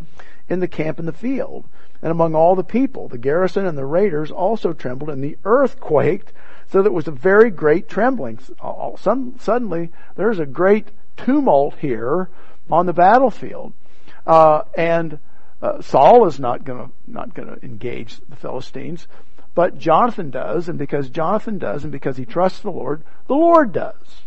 in 0.49 0.61
the 0.61 0.69
camp 0.69 0.99
in 0.99 1.07
the 1.07 1.13
field, 1.13 1.65
and 2.03 2.11
among 2.11 2.35
all 2.35 2.55
the 2.55 2.65
people. 2.65 3.09
The 3.09 3.19
garrison 3.19 3.67
and 3.67 3.79
the 3.79 3.85
raiders 3.85 4.31
also 4.31 4.73
trembled, 4.73 5.11
and 5.11 5.23
the 5.23 5.39
earth 5.45 5.81
quaked, 5.81 6.33
so 6.71 6.83
that 6.83 6.89
it 6.89 6.93
was 6.93 7.09
a 7.09 7.13
very 7.13 7.51
great 7.51 7.89
trembling. 7.89 8.39
Suddenly, 8.99 9.91
there's 10.17 10.39
a 10.39 10.47
great 10.47 10.89
tumult 11.17 11.77
here 11.77 12.29
on 12.71 12.87
the 12.87 12.93
battlefield. 12.93 13.73
Uh, 14.27 14.63
and 14.77 15.19
uh, 15.65 15.81
Saul 15.81 16.27
is 16.27 16.39
not 16.39 16.65
going 16.65 16.87
to 16.87 16.93
not 17.07 17.33
going 17.33 17.49
to 17.49 17.65
engage 17.65 18.19
the 18.29 18.37
Philistines, 18.37 19.09
but 19.55 19.79
Jonathan 19.79 20.29
does, 20.29 20.69
and 20.69 20.79
because 20.79 21.09
Jonathan 21.09 21.57
does, 21.57 21.85
and 21.85 21.91
because 21.91 22.19
he 22.19 22.27
trusts 22.27 22.61
the 22.61 22.71
Lord, 22.71 23.03
the 23.29 23.35
Lord 23.35 23.73
does. 23.73 24.23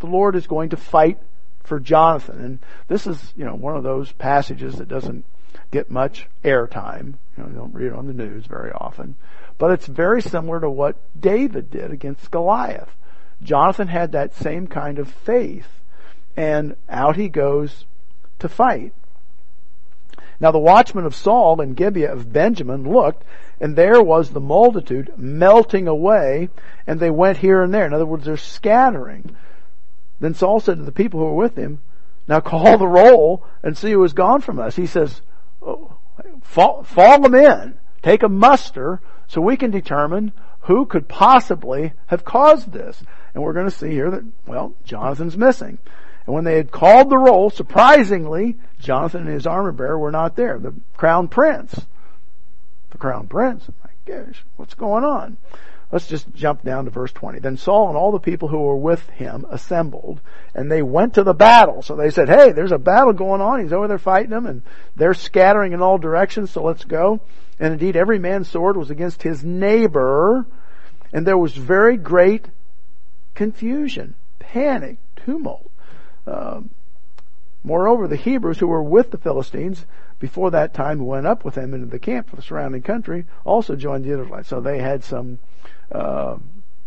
The 0.00 0.06
Lord 0.06 0.36
is 0.36 0.46
going 0.46 0.68
to 0.70 0.76
fight 0.76 1.18
for 1.62 1.80
Jonathan, 1.80 2.44
and 2.44 2.58
this 2.86 3.06
is 3.06 3.32
you 3.34 3.46
know 3.46 3.54
one 3.54 3.78
of 3.78 3.82
those 3.82 4.12
passages 4.12 4.74
that 4.74 4.88
doesn't 4.88 5.24
get 5.70 5.90
much 5.90 6.28
airtime. 6.44 7.14
You 7.38 7.44
know, 7.44 7.48
you 7.48 7.54
don't 7.54 7.74
read 7.74 7.86
it 7.86 7.94
on 7.94 8.06
the 8.06 8.12
news 8.12 8.44
very 8.44 8.72
often, 8.72 9.16
but 9.56 9.70
it's 9.70 9.86
very 9.86 10.20
similar 10.20 10.60
to 10.60 10.68
what 10.68 10.98
David 11.18 11.70
did 11.70 11.92
against 11.92 12.30
Goliath. 12.30 12.94
Jonathan 13.42 13.88
had 13.88 14.12
that 14.12 14.34
same 14.34 14.66
kind 14.66 14.98
of 14.98 15.08
faith, 15.08 15.80
and 16.36 16.76
out 16.90 17.16
he 17.16 17.30
goes 17.30 17.86
to 18.40 18.50
fight. 18.50 18.92
Now 20.40 20.50
the 20.50 20.58
watchmen 20.58 21.04
of 21.04 21.14
Saul 21.14 21.60
and 21.60 21.76
Gibeah 21.76 22.12
of 22.12 22.32
Benjamin 22.32 22.90
looked, 22.90 23.24
and 23.60 23.76
there 23.76 24.02
was 24.02 24.30
the 24.30 24.40
multitude 24.40 25.12
melting 25.16 25.88
away, 25.88 26.48
and 26.86 26.98
they 26.98 27.10
went 27.10 27.38
here 27.38 27.62
and 27.62 27.72
there. 27.72 27.86
In 27.86 27.94
other 27.94 28.06
words, 28.06 28.24
they're 28.24 28.36
scattering. 28.36 29.36
Then 30.20 30.34
Saul 30.34 30.60
said 30.60 30.78
to 30.78 30.84
the 30.84 30.92
people 30.92 31.20
who 31.20 31.26
were 31.26 31.42
with 31.42 31.56
him, 31.56 31.80
now 32.26 32.40
call 32.40 32.78
the 32.78 32.86
roll 32.86 33.44
and 33.62 33.76
see 33.76 33.92
who 33.92 34.02
has 34.02 34.12
gone 34.12 34.40
from 34.40 34.58
us. 34.58 34.76
He 34.76 34.86
says, 34.86 35.20
oh, 35.62 35.96
fall, 36.42 36.82
fall 36.82 37.20
them 37.20 37.34
in. 37.34 37.78
Take 38.02 38.22
a 38.22 38.28
muster 38.28 39.00
so 39.26 39.40
we 39.40 39.56
can 39.56 39.70
determine 39.70 40.32
who 40.60 40.86
could 40.86 41.08
possibly 41.08 41.92
have 42.06 42.24
caused 42.24 42.72
this. 42.72 43.02
And 43.34 43.42
we're 43.42 43.52
going 43.52 43.68
to 43.68 43.76
see 43.76 43.90
here 43.90 44.10
that, 44.10 44.24
well, 44.46 44.74
Jonathan's 44.84 45.36
missing. 45.36 45.78
And 46.26 46.34
when 46.34 46.44
they 46.44 46.56
had 46.56 46.70
called 46.70 47.10
the 47.10 47.18
roll, 47.18 47.50
surprisingly, 47.50 48.56
Jonathan 48.80 49.22
and 49.22 49.34
his 49.34 49.46
armor 49.46 49.72
bearer 49.72 49.98
were 49.98 50.10
not 50.10 50.36
there. 50.36 50.58
The 50.58 50.74
crown 50.96 51.28
prince. 51.28 51.74
The 52.90 52.98
crown 52.98 53.28
prince. 53.28 53.68
My 53.82 53.90
gosh, 54.06 54.44
what's 54.56 54.74
going 54.74 55.04
on? 55.04 55.36
Let's 55.92 56.08
just 56.08 56.34
jump 56.34 56.62
down 56.62 56.86
to 56.86 56.90
verse 56.90 57.12
20. 57.12 57.38
Then 57.38 57.56
Saul 57.56 57.88
and 57.88 57.96
all 57.96 58.10
the 58.10 58.18
people 58.18 58.48
who 58.48 58.58
were 58.58 58.76
with 58.76 59.08
him 59.10 59.46
assembled, 59.48 60.20
and 60.54 60.70
they 60.72 60.82
went 60.82 61.14
to 61.14 61.22
the 61.22 61.34
battle. 61.34 61.82
So 61.82 61.94
they 61.94 62.10
said, 62.10 62.28
hey, 62.28 62.52
there's 62.52 62.72
a 62.72 62.78
battle 62.78 63.12
going 63.12 63.40
on. 63.40 63.60
He's 63.60 63.72
over 63.72 63.86
there 63.86 63.98
fighting 63.98 64.30
them, 64.30 64.46
and 64.46 64.62
they're 64.96 65.14
scattering 65.14 65.72
in 65.72 65.82
all 65.82 65.98
directions, 65.98 66.50
so 66.50 66.64
let's 66.64 66.84
go. 66.84 67.20
And 67.60 67.72
indeed, 67.74 67.96
every 67.96 68.18
man's 68.18 68.48
sword 68.48 68.76
was 68.76 68.90
against 68.90 69.22
his 69.22 69.44
neighbor, 69.44 70.46
and 71.12 71.24
there 71.24 71.38
was 71.38 71.54
very 71.54 71.96
great 71.96 72.46
confusion, 73.34 74.14
panic, 74.40 74.96
tumult. 75.14 75.70
Um, 76.26 76.70
moreover, 77.62 78.08
the 78.08 78.16
Hebrews 78.16 78.58
who 78.58 78.66
were 78.66 78.82
with 78.82 79.10
the 79.10 79.18
Philistines 79.18 79.86
before 80.18 80.50
that 80.52 80.74
time 80.74 81.04
went 81.04 81.26
up 81.26 81.44
with 81.44 81.54
them 81.54 81.74
into 81.74 81.86
the 81.86 81.98
camp 81.98 82.30
for 82.30 82.36
the 82.36 82.42
surrounding 82.42 82.82
country 82.82 83.24
also 83.44 83.76
joined 83.76 84.04
the 84.04 84.10
Israelites. 84.10 84.48
So 84.48 84.60
they 84.60 84.78
had 84.78 85.04
some 85.04 85.38
uh, 85.92 86.36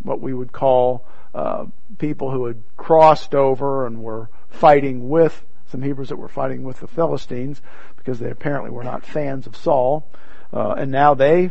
what 0.02 0.20
we 0.20 0.32
would 0.32 0.52
call 0.52 1.04
uh, 1.34 1.66
people 1.98 2.30
who 2.30 2.46
had 2.46 2.62
crossed 2.76 3.34
over 3.34 3.86
and 3.86 4.02
were 4.02 4.28
fighting 4.48 5.08
with 5.08 5.44
some 5.70 5.82
Hebrews 5.82 6.08
that 6.08 6.16
were 6.16 6.28
fighting 6.28 6.62
with 6.64 6.80
the 6.80 6.88
Philistines 6.88 7.60
because 7.96 8.18
they 8.18 8.30
apparently 8.30 8.70
were 8.70 8.84
not 8.84 9.04
fans 9.04 9.46
of 9.46 9.56
Saul. 9.56 10.08
Uh, 10.52 10.72
and 10.78 10.90
now 10.90 11.14
they 11.14 11.50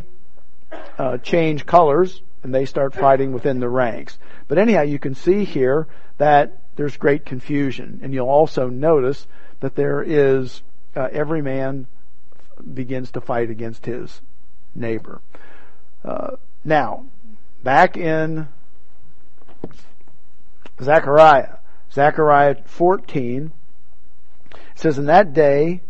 uh, 0.98 1.18
change 1.18 1.66
colors 1.66 2.20
and 2.42 2.54
they 2.54 2.66
start 2.66 2.94
fighting 2.94 3.32
within 3.32 3.60
the 3.60 3.68
ranks. 3.68 4.18
But 4.48 4.58
anyhow, 4.58 4.82
you 4.82 4.98
can 4.98 5.14
see 5.14 5.44
here 5.44 5.86
that 6.18 6.58
there's 6.78 6.96
great 6.96 7.26
confusion. 7.26 7.98
And 8.04 8.14
you'll 8.14 8.28
also 8.28 8.68
notice 8.68 9.26
that 9.58 9.74
there 9.74 10.00
is, 10.00 10.62
uh, 10.94 11.08
every 11.10 11.42
man 11.42 11.88
begins 12.72 13.10
to 13.10 13.20
fight 13.20 13.50
against 13.50 13.84
his 13.84 14.20
neighbor. 14.76 15.20
Uh, 16.04 16.36
now, 16.64 17.04
back 17.64 17.96
in 17.96 18.46
Zechariah, 20.80 21.56
Zechariah 21.92 22.56
14, 22.64 23.52
it 24.52 24.58
says, 24.76 24.98
In 24.98 25.06
that 25.06 25.34
day, 25.34 25.80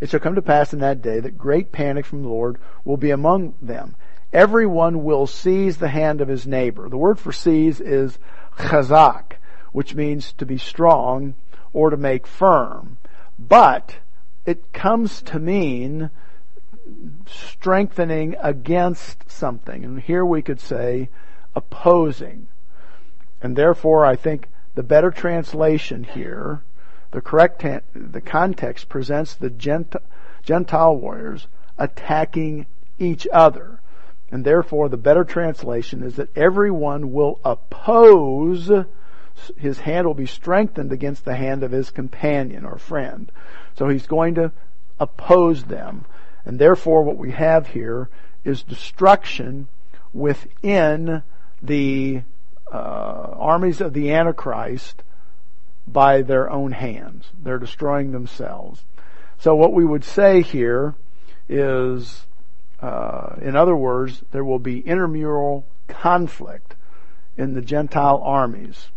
it 0.00 0.08
shall 0.08 0.20
come 0.20 0.36
to 0.36 0.42
pass 0.42 0.72
in 0.72 0.78
that 0.78 1.02
day 1.02 1.20
that 1.20 1.36
great 1.36 1.72
panic 1.72 2.06
from 2.06 2.22
the 2.22 2.28
Lord 2.30 2.56
will 2.86 2.96
be 2.96 3.10
among 3.10 3.52
them. 3.60 3.96
Everyone 4.32 5.04
will 5.04 5.26
seize 5.26 5.76
the 5.76 5.88
hand 5.88 6.22
of 6.22 6.28
his 6.28 6.46
neighbor. 6.46 6.88
The 6.88 6.96
word 6.96 7.18
for 7.18 7.32
seize 7.32 7.82
is 7.82 8.18
chazak 8.56 9.34
which 9.72 9.94
means 9.94 10.32
to 10.34 10.46
be 10.46 10.58
strong 10.58 11.34
or 11.72 11.90
to 11.90 11.96
make 11.96 12.26
firm. 12.26 12.96
But 13.38 13.96
it 14.46 14.72
comes 14.72 15.22
to 15.22 15.38
mean 15.38 16.10
strengthening 17.26 18.34
against 18.40 19.30
something. 19.30 19.84
And 19.84 20.00
here 20.00 20.24
we 20.24 20.40
could 20.40 20.60
say 20.60 21.10
opposing. 21.54 22.48
And 23.42 23.54
therefore 23.56 24.06
I 24.06 24.16
think 24.16 24.48
the 24.74 24.82
better 24.82 25.10
translation 25.10 26.04
here, 26.04 26.62
the 27.10 27.20
correct, 27.20 27.64
the 27.94 28.20
context 28.20 28.88
presents 28.88 29.34
the 29.34 29.50
Gentile 29.50 30.96
warriors 30.96 31.46
attacking 31.76 32.66
each 32.98 33.26
other. 33.32 33.80
And 34.30 34.44
therefore 34.44 34.88
the 34.88 34.96
better 34.96 35.24
translation 35.24 36.02
is 36.02 36.16
that 36.16 36.36
everyone 36.36 37.12
will 37.12 37.38
oppose 37.44 38.70
his 39.56 39.80
hand 39.80 40.06
will 40.06 40.14
be 40.14 40.26
strengthened 40.26 40.92
against 40.92 41.24
the 41.24 41.36
hand 41.36 41.62
of 41.62 41.72
his 41.72 41.90
companion 41.90 42.64
or 42.64 42.78
friend. 42.78 43.30
So 43.76 43.88
he's 43.88 44.06
going 44.06 44.34
to 44.36 44.52
oppose 44.98 45.64
them. 45.64 46.04
And 46.44 46.58
therefore 46.58 47.02
what 47.02 47.16
we 47.16 47.32
have 47.32 47.68
here 47.68 48.08
is 48.44 48.62
destruction 48.62 49.68
within 50.12 51.22
the 51.62 52.22
uh, 52.72 52.76
armies 52.76 53.80
of 53.80 53.92
the 53.92 54.12
Antichrist 54.12 55.02
by 55.86 56.22
their 56.22 56.50
own 56.50 56.72
hands. 56.72 57.28
They're 57.42 57.58
destroying 57.58 58.12
themselves. 58.12 58.84
So 59.38 59.54
what 59.54 59.72
we 59.72 59.84
would 59.84 60.04
say 60.04 60.42
here 60.42 60.94
is, 61.48 62.26
uh, 62.82 63.36
in 63.40 63.56
other 63.56 63.76
words, 63.76 64.22
there 64.32 64.44
will 64.44 64.58
be 64.58 64.80
intramural 64.80 65.64
conflict 65.86 66.74
in 67.36 67.54
the 67.54 67.62
Gentile 67.62 68.20
armies, 68.22 68.88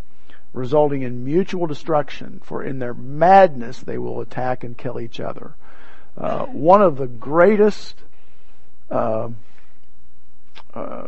resulting 0.54 1.02
in 1.02 1.24
mutual 1.24 1.68
destruction, 1.68 2.42
for 2.44 2.64
in 2.64 2.80
their 2.80 2.94
madness 2.94 3.80
they 3.80 3.98
will 3.98 4.22
attack 4.22 4.64
and 4.64 4.78
kill 4.78 5.00
each 5.00 5.20
other. 5.20 5.54
Uh, 6.18 6.46
one 6.46 6.82
of 6.82 6.98
the 6.98 7.08
greatest 7.08 7.96
uh, 8.90 9.30
uh 10.74 11.08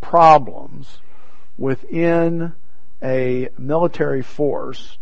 problems 0.00 0.98
within 1.56 2.52
a 3.02 3.48
military 3.58 4.22
force 4.22 4.96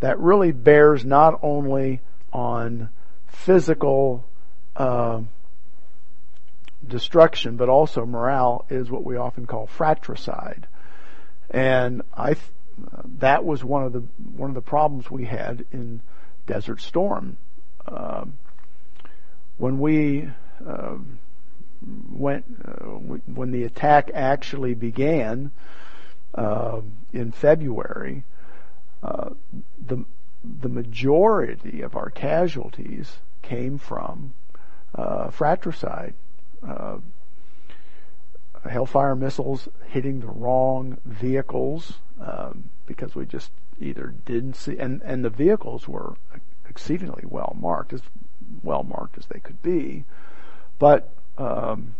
that 0.00 0.18
really 0.18 0.52
bears 0.52 1.04
not 1.04 1.38
only 1.42 2.00
on 2.32 2.88
physical 3.28 4.24
uh, 4.76 5.20
destruction, 6.86 7.56
but 7.56 7.68
also 7.68 8.04
morale 8.04 8.66
is 8.68 8.90
what 8.90 9.04
we 9.04 9.16
often 9.16 9.46
call 9.46 9.66
fratricide. 9.66 10.66
And 11.50 12.02
I, 12.16 12.36
that 13.18 13.44
was 13.44 13.64
one 13.64 13.84
of 13.84 13.92
the 13.92 14.00
one 14.36 14.50
of 14.50 14.54
the 14.54 14.62
problems 14.62 15.10
we 15.10 15.24
had 15.24 15.64
in 15.72 16.00
Desert 16.46 16.80
Storm. 16.80 17.36
Uh, 17.86 18.24
when 19.58 19.78
we 19.78 20.28
uh, 20.66 20.96
went, 22.10 22.44
uh, 22.64 22.84
when 22.84 23.50
the 23.50 23.64
attack 23.64 24.10
actually 24.14 24.74
began 24.74 25.50
uh, 26.34 26.80
in 27.12 27.32
February, 27.32 28.24
uh, 29.02 29.30
the 29.86 30.04
the 30.44 30.68
majority 30.68 31.82
of 31.82 31.96
our 31.96 32.10
casualties 32.10 33.18
came 33.42 33.78
from 33.78 34.32
uh, 34.94 35.30
fratricide. 35.30 36.14
Uh, 36.66 36.98
Hellfire 38.68 39.16
missiles 39.16 39.68
hitting 39.88 40.20
the 40.20 40.28
wrong 40.28 40.98
vehicles 41.04 41.94
um, 42.20 42.70
because 42.86 43.14
we 43.14 43.26
just 43.26 43.50
either 43.80 44.14
didn't 44.24 44.54
see, 44.54 44.78
and, 44.78 45.02
and 45.02 45.24
the 45.24 45.30
vehicles 45.30 45.88
were 45.88 46.14
exceedingly 46.68 47.24
well 47.26 47.56
marked, 47.58 47.92
as 47.92 48.02
well 48.62 48.84
marked 48.84 49.18
as 49.18 49.26
they 49.26 49.40
could 49.40 49.60
be. 49.62 50.04
But 50.78 51.12
um, 51.38 51.94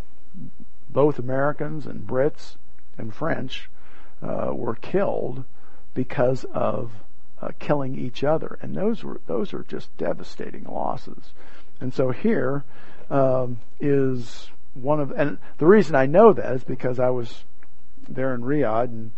both 0.88 1.18
Americans 1.18 1.86
and 1.86 2.06
Brits 2.06 2.56
and 2.96 3.14
French 3.14 3.68
uh, 4.22 4.52
were 4.52 4.76
killed 4.76 5.44
because 5.94 6.44
of 6.52 6.92
uh, 7.40 7.50
killing 7.58 7.98
each 7.98 8.22
other, 8.22 8.58
and 8.62 8.76
those 8.76 9.02
were 9.02 9.20
those 9.26 9.52
are 9.52 9.64
just 9.64 9.94
devastating 9.96 10.64
losses. 10.64 11.32
And 11.80 11.92
so 11.92 12.10
here 12.10 12.64
um, 13.10 13.58
is 13.80 14.50
one 14.74 15.00
of, 15.00 15.10
and 15.12 15.38
the 15.58 15.66
reason 15.66 15.94
I 15.94 16.06
know 16.06 16.32
that 16.32 16.52
is 16.54 16.64
because 16.64 16.98
I 16.98 17.10
was 17.10 17.44
there 18.08 18.34
in 18.34 18.42
Riyadh 18.42 18.84
and 18.84 19.12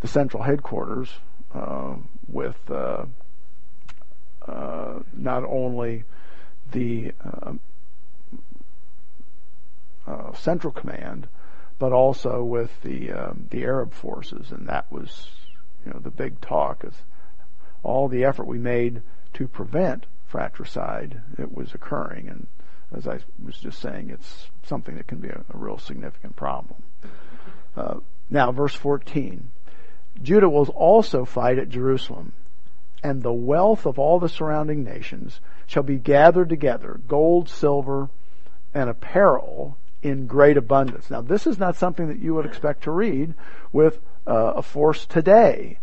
the 0.00 0.08
central 0.08 0.42
headquarters 0.42 1.10
uh, 1.54 1.94
with 2.28 2.58
uh, 2.70 3.06
uh, 4.46 5.00
not 5.12 5.44
only 5.44 6.04
the 6.72 7.12
um, 7.24 7.60
uh, 10.06 10.32
central 10.34 10.72
command, 10.72 11.28
but 11.78 11.92
also 11.92 12.42
with 12.42 12.70
the 12.82 13.12
um, 13.12 13.46
the 13.50 13.64
Arab 13.64 13.92
forces, 13.92 14.50
and 14.50 14.68
that 14.68 14.90
was 14.90 15.30
you 15.84 15.92
know 15.92 15.98
the 15.98 16.10
big 16.10 16.40
talk 16.40 16.84
is 16.84 16.94
all 17.82 18.08
the 18.08 18.24
effort 18.24 18.46
we 18.46 18.58
made 18.58 19.02
to 19.34 19.46
prevent 19.46 20.06
fratricide 20.26 21.20
that 21.36 21.54
was 21.54 21.74
occurring, 21.74 22.28
and 22.28 22.46
as 22.94 23.06
I 23.06 23.18
was 23.44 23.56
just 23.58 23.80
saying, 23.80 24.10
it's 24.10 24.48
something 24.64 24.96
that 24.96 25.06
can 25.06 25.18
be 25.18 25.28
a, 25.28 25.44
a 25.52 25.56
real 25.56 25.78
significant 25.78 26.36
problem. 26.36 26.82
Uh, 27.76 27.96
now, 28.30 28.52
verse 28.52 28.74
14. 28.74 29.50
Judah 30.22 30.48
will 30.48 30.68
also 30.68 31.24
fight 31.24 31.58
at 31.58 31.68
Jerusalem, 31.68 32.32
and 33.02 33.22
the 33.22 33.32
wealth 33.32 33.86
of 33.86 33.98
all 33.98 34.18
the 34.18 34.28
surrounding 34.28 34.82
nations 34.82 35.40
shall 35.66 35.82
be 35.82 35.96
gathered 35.96 36.48
together, 36.48 37.00
gold, 37.06 37.48
silver, 37.48 38.08
and 38.72 38.88
apparel 38.88 39.76
in 40.02 40.26
great 40.26 40.56
abundance. 40.56 41.10
Now, 41.10 41.20
this 41.20 41.46
is 41.46 41.58
not 41.58 41.76
something 41.76 42.08
that 42.08 42.18
you 42.18 42.34
would 42.34 42.46
expect 42.46 42.84
to 42.84 42.90
read 42.90 43.34
with 43.72 43.98
uh, 44.26 44.54
a 44.56 44.62
force 44.62 45.04
today. 45.06 45.78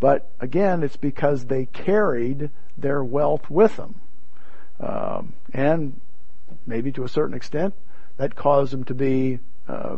But 0.00 0.30
again, 0.40 0.82
it's 0.82 0.96
because 0.96 1.46
they 1.46 1.66
carried 1.66 2.50
their 2.76 3.02
wealth 3.02 3.48
with 3.50 3.76
them. 3.76 3.94
Um, 4.80 5.32
and 5.52 6.00
maybe 6.66 6.92
to 6.92 7.04
a 7.04 7.08
certain 7.08 7.36
extent, 7.36 7.74
that 8.16 8.36
caused 8.36 8.72
them 8.72 8.84
to 8.84 8.94
be 8.94 9.40
uh, 9.68 9.96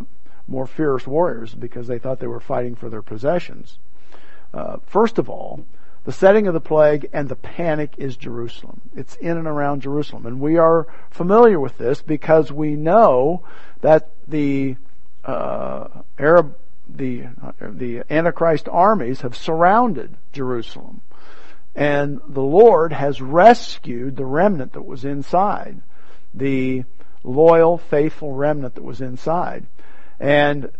more 0.48 0.66
fierce 0.66 1.06
warriors 1.06 1.54
because 1.54 1.86
they 1.86 1.98
thought 1.98 2.20
they 2.20 2.26
were 2.26 2.40
fighting 2.40 2.74
for 2.74 2.88
their 2.88 3.02
possessions. 3.02 3.78
Uh, 4.54 4.76
first 4.86 5.18
of 5.18 5.28
all, 5.28 5.64
the 6.04 6.12
setting 6.12 6.46
of 6.46 6.54
the 6.54 6.60
plague 6.60 7.08
and 7.12 7.28
the 7.28 7.36
panic 7.36 7.94
is 7.98 8.16
Jerusalem. 8.16 8.80
It's 8.94 9.16
in 9.16 9.36
and 9.36 9.48
around 9.48 9.82
Jerusalem. 9.82 10.24
And 10.24 10.40
we 10.40 10.56
are 10.56 10.86
familiar 11.10 11.58
with 11.58 11.78
this 11.78 12.00
because 12.00 12.52
we 12.52 12.76
know 12.76 13.42
that 13.80 14.08
the 14.28 14.76
uh, 15.24 15.88
Arab, 16.16 16.56
the, 16.88 17.26
the 17.60 18.04
Antichrist 18.08 18.68
armies 18.70 19.22
have 19.22 19.36
surrounded 19.36 20.16
Jerusalem. 20.32 21.00
And 21.74 22.20
the 22.28 22.40
Lord 22.40 22.92
has 22.92 23.20
rescued 23.20 24.16
the 24.16 24.24
remnant 24.24 24.74
that 24.74 24.86
was 24.86 25.04
inside. 25.04 25.82
The 26.36 26.84
loyal, 27.24 27.78
faithful 27.78 28.32
remnant 28.32 28.76
that 28.76 28.84
was 28.84 29.00
inside. 29.00 29.66
And 30.20 30.70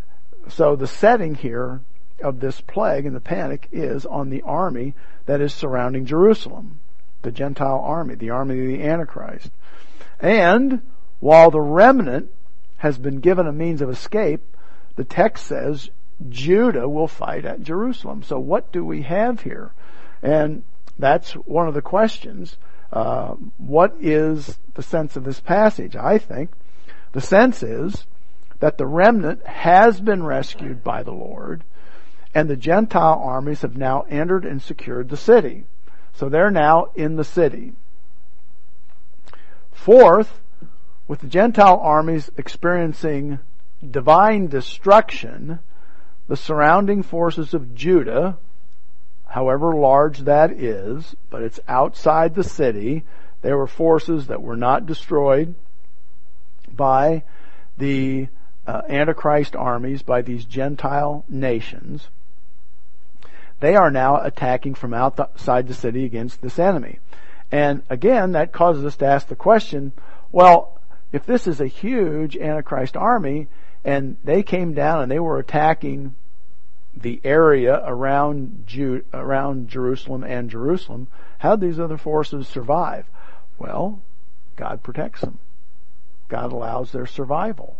so 0.48 0.76
the 0.76 0.86
setting 0.86 1.34
here 1.34 1.80
of 2.22 2.40
this 2.40 2.60
plague 2.60 3.04
and 3.04 3.16
the 3.16 3.20
panic 3.20 3.68
is 3.72 4.06
on 4.06 4.30
the 4.30 4.42
army 4.42 4.94
that 5.26 5.40
is 5.40 5.52
surrounding 5.52 6.06
Jerusalem, 6.06 6.80
the 7.22 7.32
Gentile 7.32 7.80
army, 7.82 8.14
the 8.14 8.30
army 8.30 8.58
of 8.60 8.66
the 8.66 8.84
Antichrist. 8.84 9.50
And 10.20 10.82
while 11.20 11.50
the 11.50 11.60
remnant 11.60 12.30
has 12.78 12.96
been 12.98 13.20
given 13.20 13.46
a 13.46 13.52
means 13.52 13.82
of 13.82 13.90
escape, 13.90 14.42
the 14.96 15.04
text 15.04 15.46
says 15.46 15.90
Judah 16.28 16.88
will 16.88 17.08
fight 17.08 17.44
at 17.44 17.62
Jerusalem. 17.62 18.22
So 18.22 18.38
what 18.38 18.72
do 18.72 18.84
we 18.84 19.02
have 19.02 19.40
here? 19.40 19.72
And 20.22 20.62
that's 20.98 21.32
one 21.32 21.68
of 21.68 21.74
the 21.74 21.82
questions. 21.82 22.56
Uh, 22.92 23.34
what 23.58 23.94
is 24.00 24.58
the 24.74 24.82
sense 24.82 25.16
of 25.16 25.24
this 25.24 25.40
passage? 25.40 25.96
I 25.96 26.18
think 26.18 26.50
the 27.12 27.20
sense 27.20 27.62
is 27.62 28.06
that 28.60 28.78
the 28.78 28.86
remnant 28.86 29.46
has 29.46 30.00
been 30.00 30.24
rescued 30.24 30.82
by 30.82 31.02
the 31.02 31.12
Lord 31.12 31.64
and 32.34 32.50
the 32.50 32.56
Gentile 32.56 33.20
armies 33.22 33.62
have 33.62 33.76
now 33.76 34.02
entered 34.10 34.44
and 34.44 34.60
secured 34.60 35.08
the 35.08 35.16
city. 35.16 35.64
So 36.12 36.28
they're 36.28 36.50
now 36.50 36.88
in 36.94 37.16
the 37.16 37.24
city. 37.24 37.72
Fourth, 39.72 40.40
with 41.08 41.20
the 41.20 41.28
Gentile 41.28 41.78
armies 41.82 42.30
experiencing 42.36 43.38
divine 43.90 44.48
destruction, 44.48 45.60
the 46.28 46.36
surrounding 46.36 47.02
forces 47.02 47.54
of 47.54 47.74
Judah, 47.74 48.36
however 49.26 49.74
large 49.74 50.20
that 50.20 50.52
is, 50.52 51.14
but 51.30 51.42
it's 51.42 51.60
outside 51.68 52.34
the 52.34 52.44
city, 52.44 53.04
there 53.42 53.56
were 53.56 53.66
forces 53.66 54.28
that 54.28 54.42
were 54.42 54.56
not 54.56 54.86
destroyed 54.86 55.54
by 56.70 57.22
the 57.78 58.28
uh, 58.66 58.82
Antichrist 58.88 59.54
armies, 59.54 60.02
by 60.02 60.22
these 60.22 60.44
Gentile 60.44 61.24
nations. 61.28 62.08
they 63.60 63.74
are 63.74 63.90
now 63.90 64.20
attacking 64.20 64.74
from 64.74 64.92
outside 64.92 65.66
the 65.66 65.74
city 65.74 66.04
against 66.04 66.42
this 66.42 66.58
enemy. 66.58 66.98
And 67.50 67.82
again, 67.88 68.32
that 68.32 68.52
causes 68.52 68.84
us 68.84 68.96
to 68.96 69.06
ask 69.06 69.28
the 69.28 69.36
question, 69.36 69.92
well, 70.32 70.78
if 71.12 71.24
this 71.24 71.46
is 71.46 71.60
a 71.60 71.66
huge 71.66 72.36
Antichrist 72.36 72.96
army, 72.96 73.48
and 73.84 74.16
they 74.24 74.42
came 74.42 74.74
down 74.74 75.02
and 75.02 75.10
they 75.10 75.20
were 75.20 75.38
attacking 75.38 76.14
the 76.96 77.20
area 77.24 77.82
around 77.84 78.64
Ju- 78.66 79.04
around 79.12 79.68
Jerusalem 79.68 80.24
and 80.24 80.50
Jerusalem, 80.50 81.08
how 81.38 81.56
these 81.56 81.78
other 81.78 81.98
forces 81.98 82.48
survive? 82.48 83.06
Well, 83.58 84.00
God 84.56 84.82
protects 84.82 85.20
them. 85.20 85.38
God 86.28 86.52
allows 86.52 86.92
their 86.92 87.06
survival. 87.06 87.76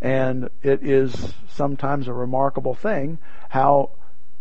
And 0.00 0.48
it 0.62 0.82
is 0.82 1.34
sometimes 1.48 2.08
a 2.08 2.12
remarkable 2.12 2.74
thing 2.74 3.18
how 3.48 3.90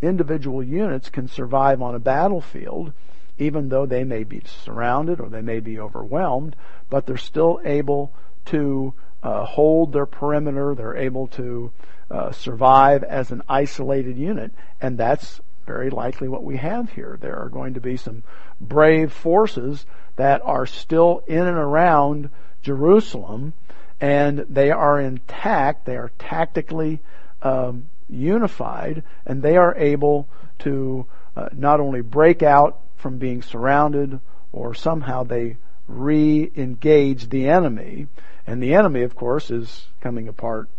individual 0.01 0.63
units 0.63 1.09
can 1.09 1.27
survive 1.27 1.81
on 1.81 1.93
a 1.93 1.99
battlefield 1.99 2.93
even 3.41 3.69
though 3.69 3.87
they 3.87 4.03
may 4.03 4.23
be 4.23 4.41
surrounded 4.45 5.19
or 5.19 5.27
they 5.27 5.41
may 5.41 5.59
be 5.59 5.79
overwhelmed, 5.79 6.55
but 6.89 7.05
they're 7.05 7.17
still 7.17 7.59
able 7.63 8.13
to 8.45 8.93
uh, 9.23 9.45
hold 9.45 9.93
their 9.93 10.05
perimeter. 10.05 10.75
They're 10.75 10.97
able 10.97 11.27
to 11.27 11.71
uh, 12.09 12.31
survive 12.31 13.03
as 13.03 13.31
an 13.31 13.41
isolated 13.47 14.17
unit, 14.17 14.51
and 14.81 14.97
that's 14.97 15.41
very 15.65 15.89
likely 15.89 16.27
what 16.27 16.43
we 16.43 16.57
have 16.57 16.91
here. 16.91 17.17
There 17.21 17.37
are 17.37 17.49
going 17.49 17.75
to 17.75 17.81
be 17.81 17.97
some 17.97 18.23
brave 18.59 19.13
forces 19.13 19.85
that 20.15 20.41
are 20.43 20.65
still 20.65 21.23
in 21.27 21.45
and 21.47 21.57
around 21.57 22.29
Jerusalem, 22.61 23.53
and 23.99 24.39
they 24.49 24.71
are 24.71 24.99
intact. 24.99 25.85
They 25.85 25.95
are 25.95 26.11
tactically 26.19 26.99
um, 27.41 27.87
unified, 28.09 29.03
and 29.25 29.41
they 29.41 29.57
are 29.57 29.75
able 29.77 30.27
to 30.59 31.05
uh, 31.35 31.49
not 31.53 31.79
only 31.79 32.01
break 32.01 32.43
out 32.43 32.81
from 32.97 33.17
being 33.17 33.41
surrounded, 33.41 34.19
or 34.51 34.73
somehow 34.73 35.23
they 35.23 35.57
re-engage 35.97 37.29
the 37.29 37.47
enemy, 37.47 38.07
and 38.47 38.61
the 38.61 38.73
enemy, 38.73 39.03
of 39.03 39.15
course, 39.15 39.51
is 39.51 39.87
coming 40.01 40.27
apart 40.27 40.69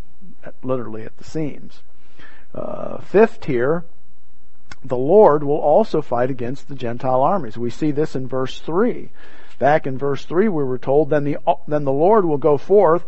literally 0.63 1.03
at 1.05 1.17
the 1.17 1.25
seams. 1.25 1.83
Uh, 2.55 3.01
fifth 3.01 3.45
here, 3.45 3.85
the 4.85 4.97
Lord 4.97 5.45
will 5.45 5.61
also 5.61 6.03
fight 6.03 6.31
against 6.31 6.69
the 6.69 6.75
Gentile 6.75 7.23
armies. 7.23 7.57
We 7.57 7.71
see 7.71 7.93
this 7.93 8.17
in 8.17 8.27
verse 8.27 8.59
3. 8.61 9.11
Back 9.59 9.87
in 9.87 9.97
verse 9.97 10.25
3 10.25 10.49
we 10.49 10.65
were 10.65 10.79
told, 10.79 11.11
then 11.11 11.25
the, 11.25 11.39
then 11.69 11.85
the 11.85 11.93
Lord 11.93 12.25
will 12.25 12.39
go 12.39 12.59
forth 12.59 13.05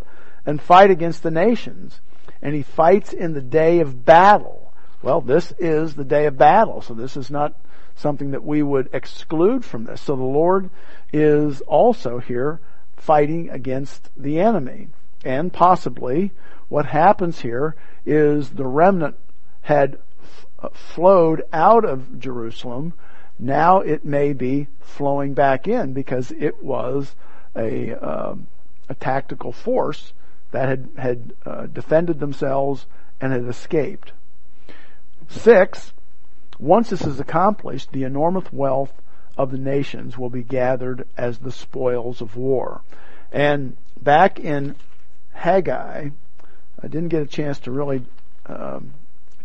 and 0.46 0.62
fight 0.62 0.90
against 0.90 1.22
the 1.22 1.30
nations. 1.30 2.00
And 2.40 2.54
he 2.54 2.62
fights 2.62 3.12
in 3.12 3.32
the 3.32 3.40
day 3.40 3.80
of 3.80 4.04
battle. 4.04 4.72
Well, 5.02 5.20
this 5.20 5.52
is 5.58 5.94
the 5.94 6.04
day 6.04 6.26
of 6.26 6.38
battle, 6.38 6.80
so 6.80 6.94
this 6.94 7.16
is 7.16 7.30
not 7.30 7.54
something 7.96 8.32
that 8.32 8.44
we 8.44 8.62
would 8.62 8.90
exclude 8.92 9.64
from 9.64 9.84
this. 9.84 10.00
So 10.00 10.16
the 10.16 10.22
Lord 10.22 10.70
is 11.12 11.60
also 11.62 12.18
here 12.18 12.60
fighting 12.96 13.50
against 13.50 14.10
the 14.16 14.40
enemy. 14.40 14.88
And 15.24 15.52
possibly 15.52 16.32
what 16.68 16.86
happens 16.86 17.40
here 17.40 17.76
is 18.04 18.50
the 18.50 18.66
remnant 18.66 19.16
had 19.62 19.98
flowed 20.72 21.42
out 21.52 21.84
of 21.84 22.18
Jerusalem. 22.18 22.94
Now 23.38 23.80
it 23.80 24.04
may 24.04 24.32
be 24.32 24.68
flowing 24.80 25.34
back 25.34 25.66
in 25.66 25.92
because 25.92 26.30
it 26.32 26.62
was 26.62 27.14
a, 27.56 27.92
um, 27.94 28.46
a 28.88 28.94
tactical 28.94 29.52
force 29.52 30.12
that 30.50 30.68
had, 30.68 30.88
had 30.96 31.32
uh, 31.44 31.66
defended 31.66 32.20
themselves 32.20 32.86
and 33.20 33.32
had 33.32 33.44
escaped. 33.48 34.12
Six, 35.28 35.92
once 36.64 36.88
this 36.88 37.02
is 37.02 37.20
accomplished, 37.20 37.92
the 37.92 38.04
enormous 38.04 38.50
wealth 38.50 38.92
of 39.36 39.50
the 39.50 39.58
nations 39.58 40.16
will 40.16 40.30
be 40.30 40.42
gathered 40.42 41.06
as 41.16 41.38
the 41.38 41.52
spoils 41.52 42.22
of 42.22 42.36
war. 42.36 42.80
And 43.30 43.76
back 44.00 44.40
in 44.40 44.74
Haggai, 45.32 46.08
I 46.82 46.86
didn't 46.86 47.08
get 47.08 47.22
a 47.22 47.26
chance 47.26 47.58
to 47.60 47.70
really 47.70 48.06
um, 48.46 48.94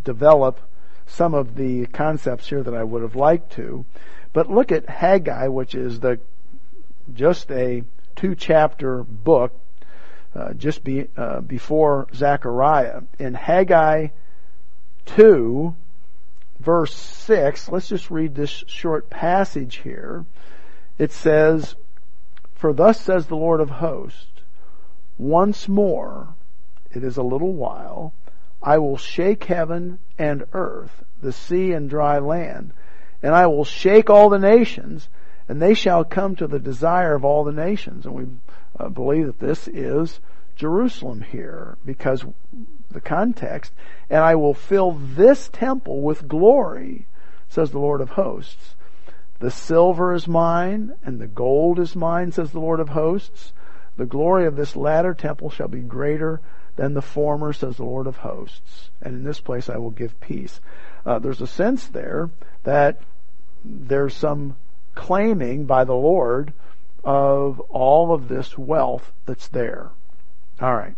develop 0.03 0.61
some 1.07 1.34
of 1.34 1.55
the 1.55 1.88
concepts 1.88 2.47
here 2.47 2.63
that 2.63 2.74
I 2.74 2.84
would 2.84 3.01
have 3.01 3.15
liked 3.15 3.51
to. 3.53 3.86
But 4.32 4.49
look 4.49 4.72
at 4.72 4.88
Haggai, 4.88 5.47
which 5.47 5.76
is 5.76 5.99
the 5.99 6.20
just 7.13 7.51
a 7.51 7.84
two 8.15 8.34
chapter 8.36 9.03
book, 9.03 9.51
uh, 10.36 10.53
just 10.53 10.84
be, 10.84 11.07
uh, 11.17 11.41
before 11.41 12.07
Zechariah. 12.13 13.01
In 13.17 13.34
Haggai 13.34 14.09
2, 15.07 15.76
verse 16.60 16.93
6, 16.93 17.70
let's 17.70 17.89
just 17.89 18.12
read 18.12 18.36
this 18.36 18.64
short 18.68 19.10
passage 19.10 19.78
here. 19.78 20.26
It 20.97 21.12
says, 21.12 21.76
For 22.53 22.74
thus 22.74 22.99
says 22.99 23.28
the 23.28 23.36
Lord 23.36 23.62
of 23.62 23.70
hosts, 23.70 24.28
once 25.18 25.68
more, 25.68 26.36
it 26.91 27.03
is 27.03 27.18
a 27.18 27.24
little 27.24 27.53
while, 27.53 28.14
I 28.62 28.78
will 28.78 28.97
shake 28.97 29.45
heaven 29.45 29.99
and 30.18 30.45
earth, 30.53 31.03
the 31.22 31.32
sea 31.32 31.72
and 31.72 31.89
dry 31.89 32.20
land, 32.20 32.74
and 33.24 33.34
I 33.34 33.47
will 33.47 33.66
shake 33.66 34.10
all 34.10 34.30
the 34.30 34.39
nations, 34.39 35.10
and 35.47 35.62
they 35.62 35.74
shall 35.74 36.03
come 36.03 36.36
to 36.36 36.47
the 36.47 36.60
desire 36.60 37.16
of 37.16 37.26
all 37.26 37.43
the 37.43 37.51
nations. 37.51 38.05
And 38.05 38.16
we 38.16 38.28
uh, 38.78 38.89
believe 38.89 39.28
that 39.28 39.39
this 39.39 39.68
is 39.68 40.20
Jerusalem 40.55 41.22
here, 41.22 41.78
because 41.86 42.26
the 42.92 43.02
context, 43.02 43.74
and 44.10 44.22
I 44.22 44.36
will 44.36 44.54
fill 44.54 44.92
this 44.92 45.50
temple 45.50 46.02
with 46.02 46.28
glory, 46.28 47.08
says 47.48 47.72
the 47.72 47.80
Lord 47.80 48.02
of 48.02 48.12
hosts. 48.12 48.76
The 49.40 49.52
silver 49.52 50.14
is 50.14 50.28
mine, 50.28 50.94
and 51.04 51.20
the 51.20 51.28
gold 51.28 51.80
is 51.80 51.96
mine, 51.96 52.32
says 52.32 52.52
the 52.52 52.60
Lord 52.60 52.80
of 52.80 52.90
hosts. 52.90 53.54
The 53.96 54.06
glory 54.06 54.46
of 54.46 54.56
this 54.56 54.76
latter 54.76 55.14
temple 55.14 55.50
shall 55.50 55.68
be 55.68 55.80
greater 55.80 56.42
than 56.76 56.94
the 56.94 57.02
former, 57.02 57.54
says 57.54 57.78
the 57.78 57.86
Lord 57.86 58.08
of 58.08 58.18
hosts. 58.18 58.90
And 59.02 59.16
in 59.16 59.24
this 59.24 59.40
place 59.40 59.70
I 59.70 59.78
will 59.78 59.92
give 59.92 60.20
peace. 60.20 60.60
Uh, 61.06 61.20
there's 61.20 61.42
a 61.42 61.48
sense 61.48 61.88
there 61.88 62.30
that 62.64 63.02
there's 63.64 64.14
some 64.14 64.56
claiming 64.96 65.66
by 65.66 65.84
the 65.84 65.94
Lord 65.94 66.54
of 67.04 67.60
all 67.70 68.14
of 68.14 68.28
this 68.28 68.58
wealth 68.58 69.12
that's 69.26 69.48
there. 69.48 69.90
All 70.62 70.76
right. 70.76 70.96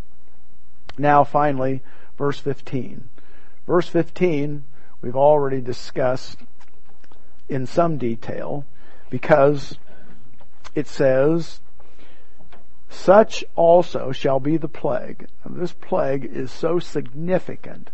Now 1.02 1.24
finally, 1.24 1.82
verse 2.18 2.40
15. 2.40 3.10
Verse 3.66 3.88
15, 3.88 4.64
we've 5.02 5.16
already 5.16 5.60
discussed 5.60 6.38
in 7.50 7.66
some 7.66 7.98
detail 7.98 8.66
because 9.10 9.78
it 10.76 10.88
says, 10.88 11.60
such 12.90 13.44
also 13.56 14.12
shall 14.12 14.40
be 14.40 14.58
the 14.58 14.68
plague. 14.68 15.28
this 15.46 15.74
plague 15.74 16.26
is 16.26 16.52
so 16.52 16.80
significant 16.80 17.90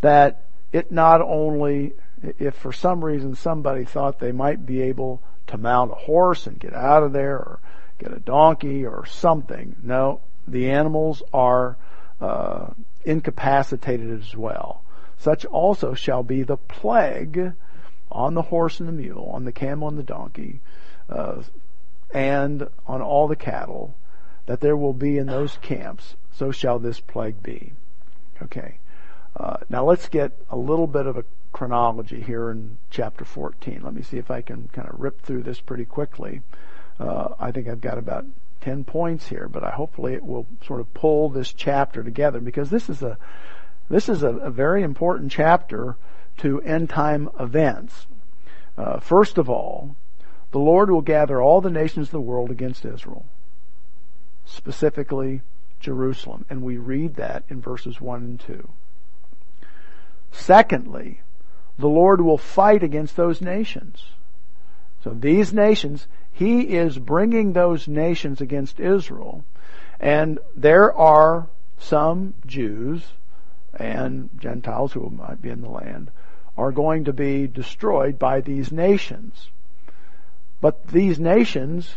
that 0.00 0.42
it 0.72 0.90
not 0.90 1.20
only, 1.22 1.92
if 2.38 2.54
for 2.54 2.72
some 2.72 3.04
reason 3.04 3.36
somebody 3.36 3.84
thought 3.84 4.18
they 4.18 4.32
might 4.32 4.66
be 4.66 4.82
able 4.82 5.22
to 5.46 5.56
mount 5.56 5.92
a 5.92 5.94
horse 5.94 6.46
and 6.46 6.58
get 6.58 6.74
out 6.74 7.02
of 7.02 7.12
there 7.12 7.36
or 7.36 7.60
get 7.98 8.12
a 8.12 8.18
donkey 8.18 8.84
or 8.84 9.06
something, 9.06 9.76
no, 9.82 10.20
the 10.48 10.70
animals 10.70 11.22
are 11.32 11.76
uh, 12.20 12.66
incapacitated 13.04 14.20
as 14.20 14.36
well. 14.36 14.82
Such 15.18 15.44
also 15.46 15.94
shall 15.94 16.22
be 16.22 16.42
the 16.42 16.56
plague 16.56 17.52
on 18.10 18.34
the 18.34 18.42
horse 18.42 18.80
and 18.80 18.88
the 18.88 18.92
mule, 18.92 19.30
on 19.32 19.44
the 19.44 19.52
camel 19.52 19.88
and 19.88 19.98
the 19.98 20.02
donkey, 20.02 20.60
uh, 21.08 21.42
and 22.12 22.68
on 22.86 23.02
all 23.02 23.26
the 23.26 23.36
cattle 23.36 23.94
that 24.46 24.60
there 24.60 24.76
will 24.76 24.92
be 24.92 25.18
in 25.18 25.26
those 25.26 25.58
camps. 25.62 26.16
So 26.32 26.50
shall 26.50 26.78
this 26.78 27.00
plague 27.00 27.42
be. 27.42 27.72
Okay. 28.42 28.78
Uh, 29.36 29.56
now 29.68 29.84
let's 29.84 30.08
get 30.08 30.32
a 30.50 30.56
little 30.56 30.86
bit 30.86 31.06
of 31.06 31.16
a 31.16 31.24
chronology 31.52 32.20
here 32.20 32.50
in 32.50 32.76
chapter 32.90 33.24
14. 33.24 33.80
Let 33.82 33.94
me 33.94 34.02
see 34.02 34.18
if 34.18 34.30
I 34.30 34.42
can 34.42 34.68
kind 34.72 34.88
of 34.88 35.00
rip 35.00 35.22
through 35.22 35.42
this 35.42 35.60
pretty 35.60 35.84
quickly. 35.84 36.42
Uh, 37.00 37.28
I 37.40 37.50
think 37.50 37.68
I've 37.68 37.80
got 37.80 37.98
about 37.98 38.26
10 38.64 38.84
points 38.84 39.28
here, 39.28 39.46
but 39.46 39.62
I 39.62 39.70
hopefully 39.70 40.14
it 40.14 40.24
will 40.24 40.46
sort 40.66 40.80
of 40.80 40.92
pull 40.94 41.28
this 41.28 41.52
chapter 41.52 42.02
together 42.02 42.40
because 42.40 42.70
this 42.70 42.88
is 42.88 43.02
a, 43.02 43.18
this 43.90 44.08
is 44.08 44.22
a, 44.22 44.30
a 44.30 44.50
very 44.50 44.82
important 44.82 45.30
chapter 45.30 45.96
to 46.38 46.62
end 46.62 46.88
time 46.88 47.28
events. 47.38 48.06
Uh, 48.78 48.98
first 49.00 49.36
of 49.36 49.50
all, 49.50 49.96
the 50.50 50.58
Lord 50.58 50.90
will 50.90 51.02
gather 51.02 51.42
all 51.42 51.60
the 51.60 51.70
nations 51.70 52.08
of 52.08 52.12
the 52.12 52.20
world 52.20 52.50
against 52.50 52.86
Israel, 52.86 53.26
specifically 54.46 55.42
Jerusalem, 55.78 56.46
and 56.48 56.62
we 56.62 56.78
read 56.78 57.16
that 57.16 57.44
in 57.50 57.60
verses 57.60 58.00
1 58.00 58.22
and 58.22 58.40
2. 58.40 58.68
Secondly, 60.32 61.20
the 61.78 61.88
Lord 61.88 62.22
will 62.22 62.38
fight 62.38 62.82
against 62.82 63.14
those 63.14 63.42
nations. 63.42 64.06
So 65.02 65.10
these 65.10 65.52
nations, 65.52 66.06
he 66.34 66.62
is 66.62 66.98
bringing 66.98 67.52
those 67.52 67.86
nations 67.86 68.40
against 68.40 68.80
Israel. 68.80 69.44
And 70.00 70.40
there 70.56 70.92
are 70.92 71.46
some 71.78 72.34
Jews 72.44 73.12
and 73.72 74.28
Gentiles 74.38 74.92
who 74.92 75.10
might 75.10 75.40
be 75.40 75.50
in 75.50 75.62
the 75.62 75.68
land 75.68 76.10
are 76.58 76.72
going 76.72 77.04
to 77.04 77.12
be 77.12 77.46
destroyed 77.46 78.18
by 78.18 78.40
these 78.40 78.72
nations. 78.72 79.48
But 80.60 80.88
these 80.88 81.20
nations 81.20 81.94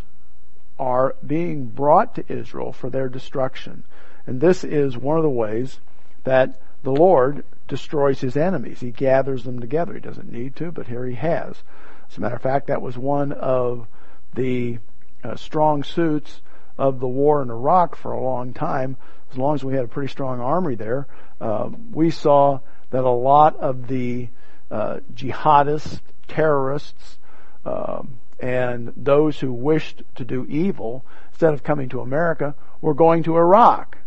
are 0.79 1.15
being 1.25 1.65
brought 1.65 2.13
to 2.15 2.31
Israel 2.31 2.71
for 2.71 2.91
their 2.91 3.09
destruction. 3.09 3.83
And 4.27 4.39
this 4.39 4.63
is 4.63 4.97
one 4.97 5.17
of 5.17 5.23
the 5.23 5.29
ways 5.29 5.79
that 6.25 6.59
the 6.83 6.91
Lord 6.91 7.43
destroys 7.67 8.21
his 8.21 8.37
enemies. 8.37 8.81
He 8.81 8.91
gathers 8.91 9.43
them 9.43 9.59
together. 9.59 9.95
He 9.95 9.99
doesn't 9.99 10.31
need 10.31 10.55
to, 10.57 10.71
but 10.71 10.87
here 10.87 11.05
he 11.05 11.15
has. 11.15 11.63
As 12.11 12.17
a 12.17 12.21
matter 12.21 12.35
of 12.35 12.41
fact, 12.43 12.67
that 12.67 12.83
was 12.83 12.97
one 12.97 13.31
of 13.31 13.87
the 14.33 14.79
uh, 15.23 15.35
strong 15.35 15.83
suits 15.83 16.41
of 16.77 16.99
the 16.99 17.07
war 17.07 17.41
in 17.41 17.49
Iraq 17.49 17.95
for 17.95 18.11
a 18.11 18.21
long 18.21 18.53
time. 18.53 18.97
As 19.31 19.37
long 19.37 19.55
as 19.55 19.63
we 19.63 19.73
had 19.73 19.85
a 19.85 19.87
pretty 19.87 20.11
strong 20.11 20.39
army 20.39 20.75
there, 20.75 21.07
uh, 21.41 21.69
we 21.91 22.11
saw 22.11 22.59
that 22.91 23.03
a 23.03 23.09
lot 23.09 23.57
of 23.57 23.87
the 23.87 24.29
uh, 24.71 24.99
jihadists, 25.13 25.99
terrorists, 26.27 27.17
um, 27.65 28.19
and 28.39 28.93
those 28.95 29.39
who 29.39 29.51
wished 29.51 30.03
to 30.15 30.23
do 30.23 30.45
evil, 30.47 31.03
instead 31.31 31.53
of 31.53 31.63
coming 31.63 31.89
to 31.89 32.01
America, 32.01 32.55
were 32.81 32.93
going 32.93 33.23
to 33.23 33.35
Iraq. 33.35 33.97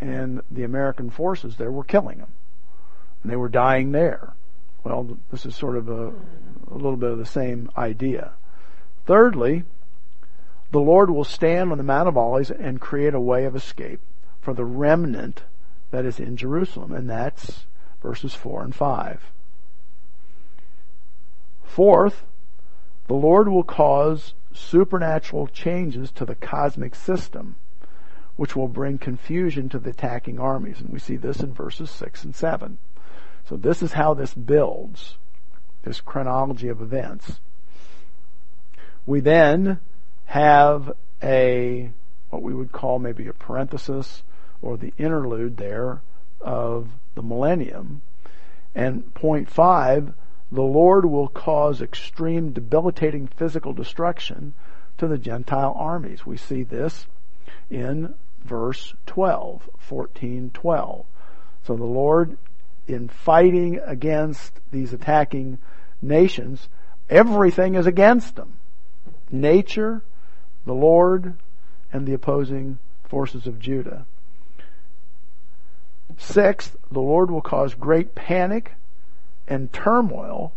And 0.00 0.42
the 0.50 0.62
American 0.62 1.10
forces 1.10 1.56
there 1.56 1.72
were 1.72 1.84
killing 1.84 2.18
them. 2.18 2.32
And 3.22 3.32
they 3.32 3.36
were 3.36 3.48
dying 3.48 3.92
there. 3.92 4.34
Well, 4.84 5.18
this 5.32 5.44
is 5.44 5.56
sort 5.56 5.76
of 5.76 5.88
a, 5.88 6.12
a 6.70 6.74
little 6.74 6.96
bit 6.96 7.10
of 7.10 7.18
the 7.18 7.26
same 7.26 7.70
idea. 7.76 8.32
Thirdly, 9.08 9.64
the 10.70 10.80
Lord 10.80 11.08
will 11.08 11.24
stand 11.24 11.72
on 11.72 11.78
the 11.78 11.82
Mount 11.82 12.08
of 12.08 12.18
Olives 12.18 12.50
and 12.50 12.78
create 12.78 13.14
a 13.14 13.20
way 13.20 13.46
of 13.46 13.56
escape 13.56 14.00
for 14.38 14.52
the 14.52 14.66
remnant 14.66 15.44
that 15.90 16.04
is 16.04 16.20
in 16.20 16.36
Jerusalem. 16.36 16.92
And 16.92 17.08
that's 17.08 17.64
verses 18.02 18.34
4 18.34 18.64
and 18.64 18.74
5. 18.74 19.32
Fourth, 21.64 22.26
the 23.06 23.14
Lord 23.14 23.48
will 23.48 23.64
cause 23.64 24.34
supernatural 24.52 25.46
changes 25.46 26.10
to 26.10 26.26
the 26.26 26.34
cosmic 26.34 26.94
system, 26.94 27.56
which 28.36 28.54
will 28.54 28.68
bring 28.68 28.98
confusion 28.98 29.70
to 29.70 29.78
the 29.78 29.88
attacking 29.88 30.38
armies. 30.38 30.80
And 30.80 30.90
we 30.90 30.98
see 30.98 31.16
this 31.16 31.40
in 31.40 31.54
verses 31.54 31.90
6 31.90 32.24
and 32.24 32.36
7. 32.36 32.76
So 33.48 33.56
this 33.56 33.82
is 33.82 33.94
how 33.94 34.12
this 34.12 34.34
builds, 34.34 35.16
this 35.82 36.02
chronology 36.02 36.68
of 36.68 36.82
events. 36.82 37.40
We 39.08 39.20
then 39.20 39.80
have 40.26 40.92
a, 41.22 41.90
what 42.28 42.42
we 42.42 42.52
would 42.52 42.72
call 42.72 42.98
maybe 42.98 43.26
a 43.26 43.32
parenthesis 43.32 44.22
or 44.60 44.76
the 44.76 44.92
interlude 44.98 45.56
there 45.56 46.02
of 46.42 46.90
the 47.14 47.22
millennium. 47.22 48.02
And 48.74 49.14
point 49.14 49.48
five, 49.48 50.12
the 50.52 50.60
Lord 50.60 51.06
will 51.06 51.28
cause 51.28 51.80
extreme 51.80 52.52
debilitating 52.52 53.28
physical 53.28 53.72
destruction 53.72 54.52
to 54.98 55.08
the 55.08 55.16
Gentile 55.16 55.74
armies. 55.74 56.26
We 56.26 56.36
see 56.36 56.62
this 56.62 57.06
in 57.70 58.14
verse 58.44 58.92
12, 59.06 59.70
14, 59.78 60.50
12. 60.52 61.06
So 61.64 61.76
the 61.76 61.84
Lord, 61.84 62.36
in 62.86 63.08
fighting 63.08 63.80
against 63.82 64.60
these 64.70 64.92
attacking 64.92 65.56
nations, 66.02 66.68
everything 67.08 67.74
is 67.74 67.86
against 67.86 68.36
them. 68.36 68.57
Nature, 69.30 70.02
the 70.64 70.74
Lord, 70.74 71.34
and 71.92 72.06
the 72.06 72.14
opposing 72.14 72.78
forces 73.04 73.46
of 73.46 73.58
Judah. 73.58 74.06
Sixth, 76.16 76.76
the 76.90 77.00
Lord 77.00 77.30
will 77.30 77.42
cause 77.42 77.74
great 77.74 78.14
panic 78.14 78.72
and 79.46 79.72
turmoil 79.72 80.52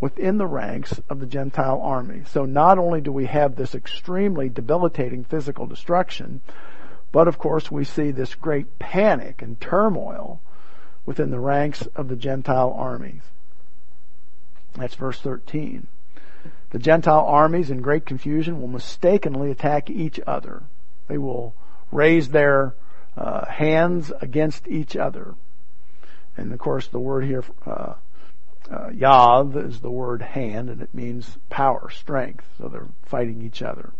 within 0.00 0.38
the 0.38 0.46
ranks 0.46 1.00
of 1.08 1.20
the 1.20 1.26
Gentile 1.26 1.80
army. 1.82 2.22
So 2.26 2.44
not 2.44 2.78
only 2.78 3.00
do 3.00 3.10
we 3.10 3.26
have 3.26 3.56
this 3.56 3.74
extremely 3.74 4.48
debilitating 4.48 5.24
physical 5.24 5.66
destruction, 5.66 6.40
but 7.12 7.28
of 7.28 7.38
course 7.38 7.70
we 7.70 7.84
see 7.84 8.10
this 8.10 8.34
great 8.34 8.78
panic 8.78 9.40
and 9.40 9.60
turmoil 9.60 10.40
within 11.06 11.30
the 11.30 11.40
ranks 11.40 11.86
of 11.94 12.08
the 12.08 12.16
Gentile 12.16 12.74
armies. 12.76 13.22
That's 14.74 14.94
verse 14.94 15.20
13. 15.20 15.86
The 16.76 16.82
Gentile 16.82 17.24
armies 17.26 17.70
in 17.70 17.80
great 17.80 18.04
confusion 18.04 18.60
will 18.60 18.68
mistakenly 18.68 19.50
attack 19.50 19.88
each 19.88 20.20
other. 20.26 20.62
They 21.08 21.16
will 21.16 21.54
raise 21.90 22.28
their 22.28 22.74
uh, 23.16 23.46
hands 23.46 24.12
against 24.20 24.68
each 24.68 24.94
other. 24.94 25.36
And 26.36 26.52
of 26.52 26.58
course 26.58 26.86
the 26.88 26.98
word 26.98 27.24
here, 27.24 27.44
uh, 27.64 27.94
uh, 28.70 28.90
yad 28.90 29.56
is 29.66 29.80
the 29.80 29.90
word 29.90 30.20
hand 30.20 30.68
and 30.68 30.82
it 30.82 30.92
means 30.92 31.38
power, 31.48 31.88
strength. 31.88 32.44
So 32.58 32.68
they're 32.68 32.88
fighting 33.04 33.40
each 33.40 33.62
other. 33.62 33.90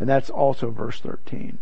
And 0.00 0.08
that's 0.08 0.28
also 0.28 0.72
verse 0.72 0.98
13. 0.98 1.58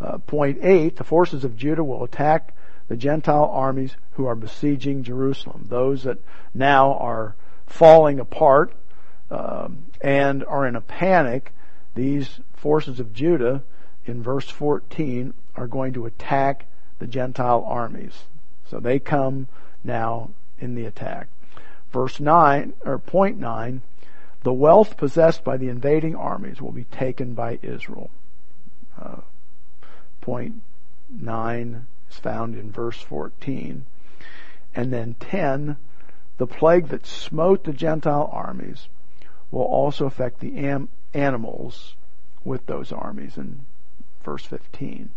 Uh, 0.00 0.18
point 0.18 0.58
8, 0.60 0.96
the 0.96 1.04
forces 1.04 1.44
of 1.44 1.56
Judah 1.56 1.84
will 1.84 2.02
attack 2.02 2.52
the 2.88 2.96
Gentile 2.96 3.48
armies 3.52 3.94
who 4.14 4.26
are 4.26 4.34
besieging 4.34 5.04
Jerusalem. 5.04 5.66
Those 5.68 6.02
that 6.02 6.18
now 6.52 6.94
are 6.94 7.36
falling 7.68 8.18
apart 8.18 8.72
um, 9.30 9.84
and 10.00 10.44
are 10.44 10.66
in 10.66 10.76
a 10.76 10.80
panic. 10.80 11.52
These 11.94 12.40
forces 12.54 13.00
of 13.00 13.12
Judah 13.12 13.62
in 14.06 14.22
verse 14.22 14.48
14 14.48 15.34
are 15.56 15.66
going 15.66 15.92
to 15.94 16.06
attack 16.06 16.66
the 16.98 17.06
Gentile 17.06 17.64
armies. 17.66 18.24
So 18.68 18.78
they 18.78 18.98
come 18.98 19.48
now 19.82 20.30
in 20.58 20.74
the 20.74 20.84
attack. 20.84 21.28
Verse 21.92 22.20
9, 22.20 22.74
or 22.84 22.98
point 22.98 23.38
9, 23.38 23.82
the 24.42 24.52
wealth 24.52 24.96
possessed 24.96 25.42
by 25.44 25.56
the 25.56 25.68
invading 25.68 26.14
armies 26.14 26.62
will 26.62 26.72
be 26.72 26.84
taken 26.84 27.34
by 27.34 27.58
Israel. 27.62 28.10
Uh, 29.00 29.20
point 30.20 30.62
9 31.10 31.86
is 32.10 32.16
found 32.18 32.56
in 32.56 32.70
verse 32.70 33.00
14. 33.00 33.86
And 34.74 34.92
then 34.92 35.14
10, 35.18 35.76
the 36.38 36.46
plague 36.46 36.88
that 36.88 37.06
smote 37.06 37.64
the 37.64 37.72
Gentile 37.72 38.30
armies 38.32 38.88
will 39.50 39.62
also 39.62 40.06
affect 40.06 40.40
the 40.40 40.56
am- 40.58 40.88
animals 41.14 41.94
with 42.44 42.66
those 42.66 42.92
armies 42.92 43.36
in 43.36 43.64
verse 44.22 44.44
15. 44.44 45.10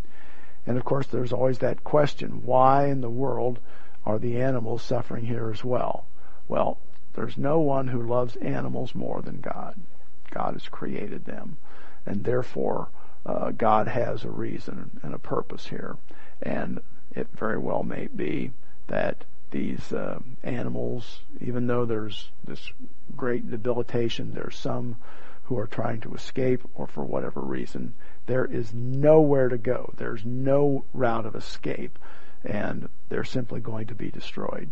And 0.66 0.78
of 0.78 0.86
course, 0.86 1.08
there's 1.08 1.34
always 1.34 1.60
that 1.60 1.84
question 1.84 2.46
why 2.46 2.88
in 2.88 3.02
the 3.02 3.10
world 3.10 3.60
are 4.06 4.20
the 4.20 4.42
animals 4.42 4.82
suffering 4.82 5.26
here 5.26 5.52
as 5.52 5.64
well? 5.64 6.06
Well, 6.48 6.78
there's 7.14 7.38
no 7.38 7.60
one 7.60 7.88
who 7.88 8.02
loves 8.02 8.36
animals 8.38 8.96
more 8.96 9.22
than 9.22 9.40
God. 9.40 9.76
God 10.32 10.54
has 10.54 10.68
created 10.68 11.26
them. 11.26 11.58
And 12.06 12.24
therefore, 12.24 12.90
uh, 13.26 13.52
God 13.52 13.88
has 13.88 14.24
a 14.24 14.30
reason 14.30 15.00
and 15.04 15.14
a 15.14 15.20
purpose 15.20 15.68
here. 15.68 15.96
And 16.42 16.82
it 17.16 17.28
very 17.34 17.58
well 17.58 17.84
may 17.84 18.08
be 18.08 18.52
that 18.88 19.24
these 19.54 19.94
uh, 19.94 20.20
animals, 20.44 21.22
even 21.40 21.68
though 21.68 21.86
there's 21.86 22.30
this 22.44 22.72
great 23.16 23.50
debilitation, 23.50 24.34
there's 24.34 24.58
some 24.58 24.98
who 25.44 25.58
are 25.58 25.68
trying 25.68 26.02
to 26.02 26.14
escape 26.14 26.62
or 26.76 26.88
for 26.88 27.04
whatever 27.04 27.40
reason, 27.40 27.94
there 28.26 28.46
is 28.46 28.74
nowhere 28.74 29.50
to 29.50 29.58
go. 29.58 29.94
There's 29.98 30.26
no 30.26 30.84
route 30.94 31.26
of 31.26 31.36
escape 31.36 32.00
and 32.44 32.90
they're 33.10 33.24
simply 33.24 33.62
going 33.62 33.88
to 33.88 33.96
be 33.96 34.10
destroyed. 34.10 34.70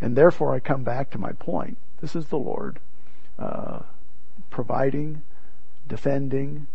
And 0.00 0.16
therefore, 0.16 0.52
I 0.52 0.60
come 0.60 0.82
back 0.82 1.10
to 1.10 1.18
my 1.18 1.32
point. 1.32 1.78
This 2.00 2.16
is 2.16 2.26
the 2.26 2.36
Lord 2.36 2.80
uh, 3.38 3.80
providing, 4.50 5.22
defending, 5.86 6.66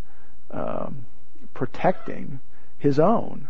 um, 0.50 1.06
protecting 1.54 2.40
His 2.78 3.00
own. 3.00 3.50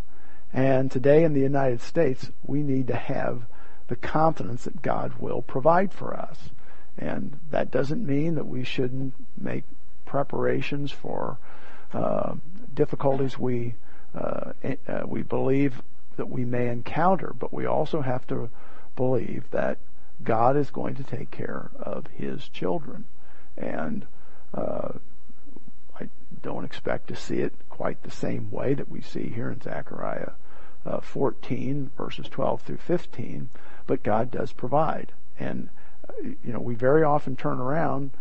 And 0.51 0.91
today 0.91 1.24
in 1.24 1.34
the 1.34 1.41
United 1.41 1.82
States, 1.82 2.32
we 2.43 2.64
need 2.64 2.88
to 2.88 2.95
have 2.95 3.43
the 3.89 3.95
confidence 3.95 4.63
that 4.63 4.81
God 4.81 5.13
will 5.19 5.41
provide 5.41 5.91
for 5.91 6.15
us. 6.15 6.51
And 6.97 7.39
that 7.51 7.71
doesn't 7.71 8.05
mean 8.05 8.35
that 8.35 8.47
we 8.47 8.63
shouldn't 8.63 9.13
make 9.37 9.63
preparations 10.05 10.91
for 10.91 11.37
uh, 11.93 12.35
difficulties 12.73 13.37
we 13.37 13.75
uh, 14.15 14.53
uh, 14.87 15.03
we 15.05 15.21
believe 15.21 15.83
that 16.17 16.29
we 16.29 16.43
may 16.43 16.67
encounter, 16.67 17.31
but 17.37 17.53
we 17.53 17.67
also 17.67 18.01
have 18.01 18.25
to 18.25 18.49
believe 18.95 19.43
that 19.51 19.77
God 20.23 20.57
is 20.57 20.71
going 20.71 20.95
to 20.95 21.03
take 21.03 21.29
care 21.29 21.69
of 21.79 22.07
His 22.07 22.49
children, 22.49 23.05
and 23.55 24.07
uh, 24.53 24.93
I 25.99 26.09
don't 26.41 26.65
expect 26.65 27.07
to 27.09 27.15
see 27.15 27.37
it 27.37 27.53
quite 27.69 28.01
the 28.01 28.11
same 28.11 28.49
way 28.49 28.73
that 28.73 28.89
we 28.89 29.01
see 29.01 29.29
here 29.29 29.51
in 29.51 29.61
Zechariah 29.61 30.31
uh, 30.85 30.99
14 31.01 31.91
verses 31.97 32.27
12 32.29 32.61
through 32.61 32.77
15, 32.77 33.49
but 33.89 34.03
God 34.03 34.29
does 34.29 34.53
provide, 34.53 35.13
and 35.39 35.67
uh, 36.07 36.13
you 36.21 36.53
know 36.53 36.59
we 36.59 36.75
very 36.75 37.01
often 37.01 37.35
turn 37.35 37.59
around 37.59 38.11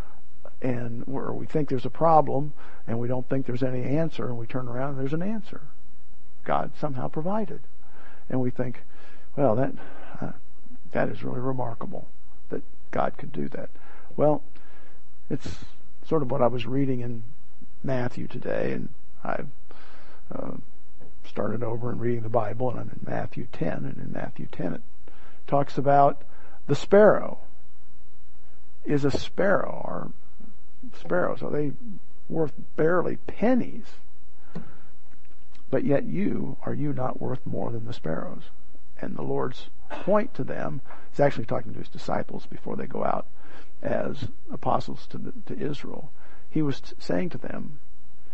and 0.63 1.07
where 1.07 1.31
we 1.31 1.45
think 1.45 1.69
there's 1.69 1.85
a 1.85 1.91
problem 1.91 2.55
and 2.87 2.99
we 2.99 3.07
don't 3.07 3.29
think 3.29 3.45
there's 3.45 3.63
any 3.63 3.83
answer 3.85 4.27
and 4.27 4.39
we 4.39 4.47
turn 4.47 4.67
around 4.67 4.93
and 4.93 5.01
there's 5.01 5.13
an 5.13 5.23
answer. 5.23 5.61
God 6.43 6.73
somehow 6.81 7.07
provided 7.09 7.61
and 8.31 8.41
we 8.41 8.49
think, 8.49 8.83
well, 9.37 9.55
that 9.57 9.73
uh, 10.23 10.33
that 10.93 11.11
is 11.11 11.23
really 11.23 11.39
remarkable 11.39 12.09
that 12.49 12.63
God 12.91 13.19
could 13.19 13.31
do 13.31 13.47
that. 13.49 13.69
Well, 14.17 14.43
it's 15.29 15.51
sort 16.09 16.23
of 16.23 16.31
what 16.31 16.41
I 16.41 16.47
was 16.47 16.65
reading 16.65 17.03
in 17.03 17.25
Matthew 17.85 18.27
today, 18.27 18.73
and 18.73 18.89
I've 19.23 19.49
uh, 20.35 20.53
started 21.29 21.63
over 21.63 21.91
and 21.91 22.01
reading 22.01 22.23
the 22.23 22.31
Bible, 22.31 22.71
and 22.71 22.81
I'm 22.81 22.89
in 22.89 23.01
Matthew 23.05 23.49
10, 23.53 23.69
and 23.69 23.99
in 23.99 24.13
Matthew 24.13 24.47
10 24.51 24.73
it 24.73 24.81
talks 25.49 25.77
about 25.77 26.23
the 26.67 26.77
sparrow. 26.77 27.39
Is 28.85 29.05
a 29.05 29.11
sparrow, 29.11 29.83
or 29.85 30.13
sparrows, 31.01 31.43
are 31.43 31.51
they 31.51 31.73
worth 32.29 32.53
barely 32.77 33.17
pennies? 33.17 33.87
But 35.71 35.85
yet 35.85 36.05
you, 36.05 36.57
are 36.65 36.73
you 36.73 36.93
not 36.93 37.21
worth 37.21 37.45
more 37.45 37.71
than 37.71 37.85
the 37.85 37.93
sparrows? 37.93 38.45
And 39.01 39.17
the 39.17 39.23
Lord's 39.23 39.69
point 39.91 40.35
to 40.35 40.45
them 40.45 40.81
is 41.13 41.21
actually 41.21 41.45
talking 41.47 41.73
to 41.73 41.79
his 41.79 41.89
disciples 41.89 42.47
before 42.47 42.77
they 42.77 42.87
go 42.87 43.05
out 43.05 43.27
as 43.83 44.29
apostles 44.51 45.07
to, 45.09 45.19
the, 45.19 45.33
to 45.47 45.61
Israel. 45.61 46.11
He 46.49 46.63
was 46.63 46.81
t- 46.81 46.95
saying 46.99 47.31
to 47.31 47.39
them, 47.39 47.81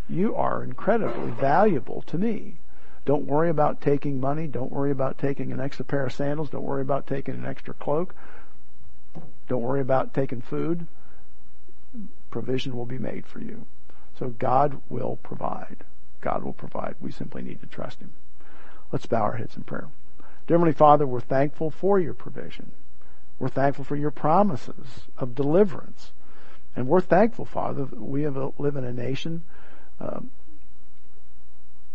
you 0.09 0.35
are 0.35 0.63
incredibly 0.63 1.31
valuable 1.33 2.03
to 2.03 2.19
me. 2.19 2.59
Don't 3.05 3.27
worry 3.27 3.51
about 3.51 3.81
taking 3.81 4.21
money. 4.21 4.47
Don't 4.47 4.73
worry 4.73 4.91
about 4.91 5.19
taking 5.19 5.53
an 5.53 5.61
extra 5.61 5.85
pair 5.85 6.07
of 6.07 6.13
sandals. 6.13 6.51
Don't 6.51 6.65
worry 6.65 6.83
about 6.83 7.07
taking 7.07 7.35
an 7.35 7.47
extra 7.47 7.75
cloak. 7.75 8.15
Don't 9.49 9.63
worry 9.63 9.81
about 9.81 10.15
taking 10.15 10.41
food. 10.41 10.87
Provision 12.31 12.77
will 12.77 12.87
be 12.87 12.99
made 12.99 13.27
for 13.27 13.41
you. 13.41 13.67
So 14.19 14.29
God 14.29 14.81
will 14.89 15.17
provide. 15.23 15.85
God 16.21 16.43
will 16.43 16.55
provide. 16.55 16.97
We 17.01 17.13
simply 17.13 17.43
need 17.43 17.61
to 17.61 17.67
trust 17.67 18.01
Him. 18.01 18.13
Let's 18.91 19.07
bow 19.07 19.23
our 19.23 19.37
heads 19.37 19.57
in 19.57 19.65
prayer. 19.65 19.89
Dear 20.47 20.57
Heavenly 20.57 20.73
Father, 20.73 21.07
we're 21.07 21.21
thankful 21.21 21.71
for 21.71 21.99
your 21.99 22.15
provision. 22.15 22.73
We're 23.39 23.49
thankful 23.49 23.85
for 23.85 23.97
your 23.97 24.11
promises 24.11 25.09
of 25.19 25.35
deliverance. 25.35 26.13
And 26.77 26.89
we're 26.89 27.01
thankful, 27.01 27.45
Father, 27.45 27.85
that 27.85 28.01
we 28.01 28.27
live 28.27 28.77
in 28.77 28.85
a 28.85 28.93
nation 28.93 29.43
um, 30.01 30.31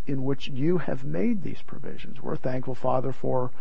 in 0.07 0.23
which 0.23 0.47
you 0.47 0.79
have 0.79 1.03
made 1.03 1.43
these 1.43 1.61
provisions. 1.61 2.21
We're 2.21 2.35
thankful, 2.35 2.75
Father, 2.75 3.11
for 3.11 3.51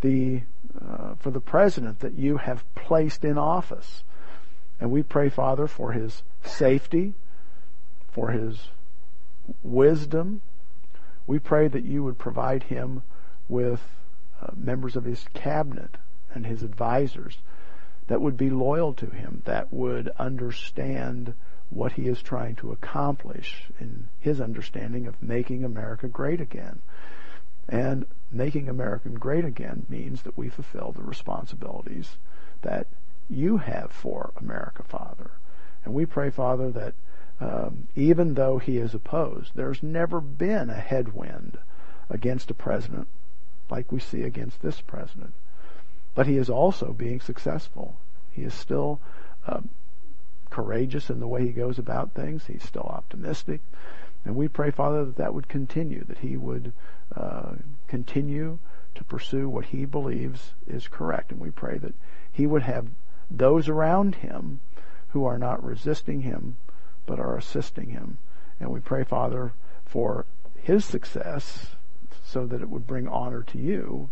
the 0.00 0.42
uh, 0.80 1.14
for 1.16 1.30
the 1.30 1.40
president 1.40 2.00
that 2.00 2.14
you 2.14 2.36
have 2.36 2.64
placed 2.74 3.24
in 3.24 3.36
office, 3.36 4.02
and 4.80 4.90
we 4.90 5.02
pray, 5.02 5.28
Father, 5.28 5.66
for 5.66 5.92
his 5.92 6.22
safety, 6.44 7.14
for 8.10 8.30
his 8.30 8.68
wisdom. 9.62 10.40
We 11.26 11.38
pray 11.38 11.68
that 11.68 11.84
you 11.84 12.04
would 12.04 12.18
provide 12.18 12.64
him 12.64 13.02
with 13.48 13.80
uh, 14.40 14.52
members 14.56 14.96
of 14.96 15.04
his 15.04 15.26
cabinet 15.34 15.96
and 16.32 16.46
his 16.46 16.62
advisors 16.62 17.38
that 18.06 18.20
would 18.20 18.36
be 18.36 18.50
loyal 18.50 18.94
to 18.94 19.06
him, 19.06 19.42
that 19.44 19.72
would 19.72 20.10
understand 20.18 21.34
what 21.70 21.92
he 21.92 22.08
is 22.08 22.22
trying 22.22 22.54
to 22.56 22.72
accomplish 22.72 23.70
in 23.78 24.08
his 24.20 24.40
understanding 24.40 25.06
of 25.06 25.22
making 25.22 25.64
America 25.64 26.08
great 26.08 26.40
again. 26.40 26.80
And 27.68 28.06
making 28.32 28.68
America 28.68 29.08
great 29.10 29.44
again 29.44 29.84
means 29.88 30.22
that 30.22 30.38
we 30.38 30.48
fulfill 30.48 30.92
the 30.92 31.02
responsibilities 31.02 32.16
that 32.62 32.86
you 33.28 33.58
have 33.58 33.92
for 33.92 34.32
America, 34.36 34.82
Father. 34.82 35.30
And 35.84 35.92
we 35.92 36.06
pray, 36.06 36.30
Father, 36.30 36.70
that 36.70 36.94
um, 37.40 37.86
even 37.94 38.34
though 38.34 38.58
he 38.58 38.78
is 38.78 38.94
opposed, 38.94 39.52
there's 39.54 39.82
never 39.82 40.20
been 40.20 40.70
a 40.70 40.74
headwind 40.80 41.58
against 42.10 42.50
a 42.50 42.54
president 42.54 43.06
like 43.70 43.92
we 43.92 44.00
see 44.00 44.22
against 44.22 44.62
this 44.62 44.80
president. 44.80 45.34
But 46.14 46.26
he 46.26 46.36
is 46.36 46.50
also 46.50 46.92
being 46.92 47.20
successful. 47.20 47.96
He 48.32 48.42
is 48.42 48.54
still 48.54 48.98
um, 49.46 49.68
courageous 50.50 51.10
in 51.10 51.20
the 51.20 51.28
way 51.28 51.46
he 51.46 51.52
goes 51.52 51.78
about 51.78 52.12
things. 52.12 52.46
He's 52.46 52.64
still 52.64 52.82
optimistic. 52.82 53.60
And 54.24 54.34
we 54.36 54.48
pray, 54.48 54.70
Father, 54.70 55.04
that 55.04 55.16
that 55.16 55.34
would 55.34 55.48
continue, 55.48 56.04
that 56.04 56.18
he 56.18 56.36
would 56.36 56.72
uh, 57.14 57.52
continue 57.86 58.58
to 58.94 59.04
pursue 59.04 59.48
what 59.48 59.66
he 59.66 59.84
believes 59.84 60.52
is 60.66 60.88
correct. 60.88 61.30
And 61.30 61.40
we 61.40 61.50
pray 61.50 61.78
that 61.78 61.94
he 62.30 62.46
would 62.46 62.62
have 62.62 62.88
those 63.30 63.68
around 63.68 64.16
him 64.16 64.60
who 65.08 65.24
are 65.24 65.38
not 65.38 65.64
resisting 65.64 66.22
him, 66.22 66.56
but 67.06 67.20
are 67.20 67.36
assisting 67.36 67.90
him. 67.90 68.18
And 68.60 68.70
we 68.70 68.80
pray, 68.80 69.04
Father, 69.04 69.52
for 69.84 70.26
his 70.56 70.84
success 70.84 71.76
so 72.24 72.46
that 72.46 72.60
it 72.60 72.68
would 72.68 72.86
bring 72.86 73.08
honor 73.08 73.42
to 73.42 73.58
you, 73.58 74.10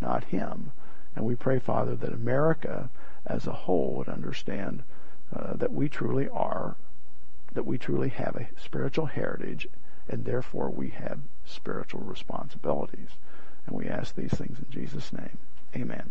not 0.00 0.24
him. 0.24 0.72
And 1.16 1.24
we 1.24 1.34
pray, 1.34 1.58
Father, 1.58 1.96
that 1.96 2.12
America 2.12 2.90
as 3.26 3.46
a 3.46 3.52
whole 3.52 3.94
would 3.94 4.08
understand 4.08 4.82
uh, 5.34 5.54
that 5.54 5.72
we 5.72 5.88
truly 5.88 6.28
are, 6.28 6.76
that 7.52 7.66
we 7.66 7.78
truly 7.78 8.08
have 8.08 8.36
a 8.36 8.48
spiritual 8.62 9.06
heritage, 9.06 9.68
and 10.08 10.24
therefore 10.24 10.70
we 10.70 10.88
have 10.90 11.20
spiritual 11.44 12.00
responsibilities. 12.00 13.10
And 13.66 13.76
we 13.76 13.86
ask 13.86 14.14
these 14.14 14.32
things 14.32 14.58
in 14.58 14.70
Jesus' 14.70 15.12
name. 15.12 15.36
Amen. 15.76 16.10